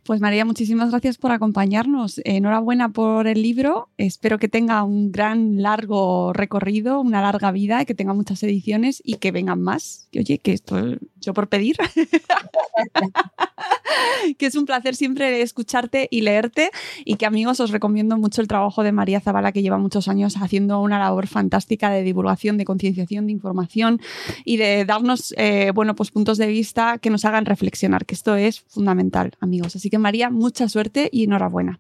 Pues 0.04 0.20
María, 0.20 0.46
muchísimas 0.46 0.90
gracias 0.90 1.20
por 1.20 1.32
acompañarnos. 1.32 2.20
Enhorabuena 2.24 2.90
por 2.90 3.28
el 3.28 3.44
libro. 3.44 3.90
Espero 3.98 4.40
que 4.40 4.50
tenga 4.50 4.84
un 4.84 5.12
gran, 5.12 5.62
largo 5.62 6.34
recorrido, 6.34 7.02
una 7.02 7.22
larga 7.22 7.52
vida, 7.52 7.86
que 7.86 7.94
tenga 7.94 8.14
muchas 8.14 8.42
ediciones 8.42 9.00
y 9.06 9.18
que 9.18 9.32
vengan 9.32 9.62
más. 9.62 10.08
Que, 10.12 10.22
oye, 10.22 10.40
que 10.40 10.54
esto 10.54 10.76
yo 11.20 11.36
por 11.36 11.50
pedir. 11.50 11.78
que 14.38 14.46
es 14.46 14.56
un 14.56 14.66
placer 14.66 14.96
siempre 14.96 15.42
escucharte 15.42 16.08
y 16.12 16.22
leerte 16.22 16.72
y 17.06 17.16
que 17.16 17.26
amigos 17.26 17.60
os 17.60 17.72
recomiendo 17.72 18.18
mucho 18.18 18.42
el 18.42 18.48
trabajo 18.48 18.84
de 18.84 18.92
María 18.92 19.20
Zabala 19.20 19.52
que 19.52 19.62
lleva 19.62 19.78
muchos 19.78 20.08
años 20.08 20.36
haciendo 20.42 20.80
una 20.82 21.00
labor 21.00 21.28
fantástica 21.28 21.90
de 21.90 22.04
divulgación, 22.04 22.58
de 22.58 22.66
concienciación, 22.66 23.28
de 23.28 23.34
información 23.34 24.02
y 24.46 24.58
de 24.58 24.86
darnos 24.86 25.34
eh, 25.38 25.72
bueno, 25.74 25.96
pues 25.96 26.12
puntos 26.12 26.38
de 26.38 26.48
vista 26.48 26.98
que 26.98 27.10
nos 27.10 27.26
hagan 27.26 27.46
reflexionar, 27.46 28.06
que 28.06 28.16
esto 28.16 28.36
es 28.36 28.62
fundamental, 28.62 29.36
amigos. 29.40 29.76
Así 29.76 29.90
que 29.90 29.98
María, 29.98 30.30
mucha 30.30 30.70
suerte 30.70 31.10
y 31.12 31.24
enhorabuena. 31.24 31.80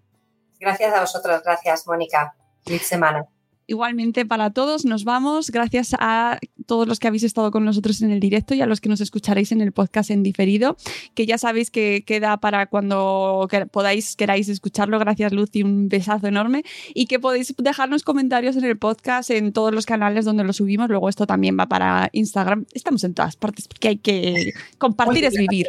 Gracias 0.59 0.93
a 0.93 1.01
vosotros, 1.01 1.41
gracias 1.43 1.87
Mónica. 1.87 2.35
Feliz 2.65 2.83
semana. 2.83 3.25
Igualmente 3.69 4.25
para 4.25 4.49
todos, 4.49 4.83
nos 4.83 5.03
vamos. 5.03 5.51
Gracias 5.51 5.95
a 5.99 6.39
todos 6.65 6.87
los 6.87 6.99
que 6.99 7.07
habéis 7.07 7.21
estado 7.21 7.51
con 7.51 7.65
nosotros 7.65 8.01
en 8.01 8.09
el 8.09 8.19
directo 8.19 8.55
y 8.55 8.61
a 8.61 8.65
los 8.65 8.81
que 8.81 8.89
nos 8.89 8.99
escucharéis 8.99 9.51
en 9.51 9.61
el 9.61 9.73
podcast 9.73 10.09
en 10.09 10.23
diferido, 10.23 10.75
que 11.13 11.27
ya 11.27 11.37
sabéis 11.37 11.69
que 11.69 12.03
queda 12.03 12.37
para 12.37 12.65
cuando 12.65 13.47
podáis, 13.71 14.15
queráis 14.15 14.49
escucharlo. 14.49 14.97
Gracias, 14.97 15.33
Luz, 15.33 15.51
y 15.53 15.61
un 15.61 15.87
besazo 15.87 16.25
enorme. 16.25 16.63
Y 16.95 17.05
que 17.05 17.19
podéis 17.19 17.53
dejarnos 17.59 18.01
comentarios 18.01 18.55
en 18.57 18.63
el 18.63 18.75
podcast, 18.79 19.29
en 19.29 19.53
todos 19.53 19.71
los 19.71 19.85
canales 19.85 20.25
donde 20.25 20.43
lo 20.43 20.51
subimos. 20.51 20.89
Luego 20.89 21.07
esto 21.07 21.27
también 21.27 21.55
va 21.59 21.67
para 21.67 22.09
Instagram. 22.11 22.65
Estamos 22.73 23.03
en 23.03 23.13
todas 23.13 23.35
partes 23.35 23.67
porque 23.67 23.89
hay 23.89 23.97
que 23.97 24.53
compartir 24.79 25.25
es 25.25 25.35
vivir 25.35 25.67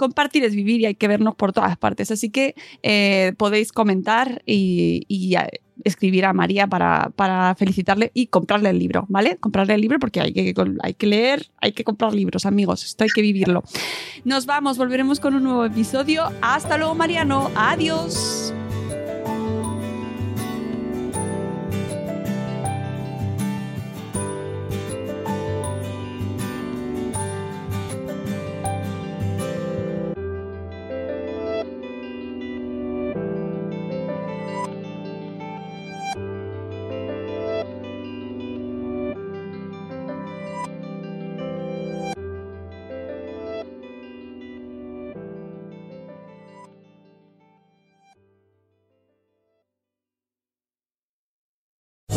compartir 0.00 0.44
es 0.44 0.54
vivir 0.54 0.80
y 0.80 0.86
hay 0.86 0.94
que 0.94 1.08
vernos 1.08 1.34
por 1.34 1.52
todas 1.52 1.76
partes. 1.76 2.10
Así 2.10 2.30
que 2.30 2.54
eh, 2.82 3.34
podéis 3.36 3.70
comentar 3.70 4.42
y, 4.46 5.04
eh, 5.10 5.60
escribir 5.84 6.24
a 6.24 6.32
María 6.32 6.66
para, 6.66 7.54
felicitarle 7.58 8.10
y 8.14 8.28
comprarle 8.28 8.70
el 8.70 8.78
libro, 8.78 9.04
¿vale? 9.08 9.36
Comprarle 9.36 9.74
el 9.74 9.82
libro 9.82 9.98
porque 9.98 10.20
hay 10.22 10.32
que, 10.32 10.54
hay 10.82 10.94
que 10.94 11.06
leer, 11.06 11.50
hay 11.60 11.72
que 11.72 11.84
comprar 11.84 12.14
libros, 12.14 12.46
amigos. 12.46 12.82
Esto 12.84 13.04
hay 13.04 13.10
que 13.14 13.20
vivirlo. 13.20 13.62
Nos 14.24 14.46
vamos, 14.46 14.78
volveremos 14.78 15.20
con 15.20 15.34
un 15.34 15.44
nuevo 15.44 15.66
episodio. 15.66 16.24
Hasta 16.40 16.78
luego, 16.78 16.94
Mariano. 16.94 17.50
Adiós. 17.54 18.54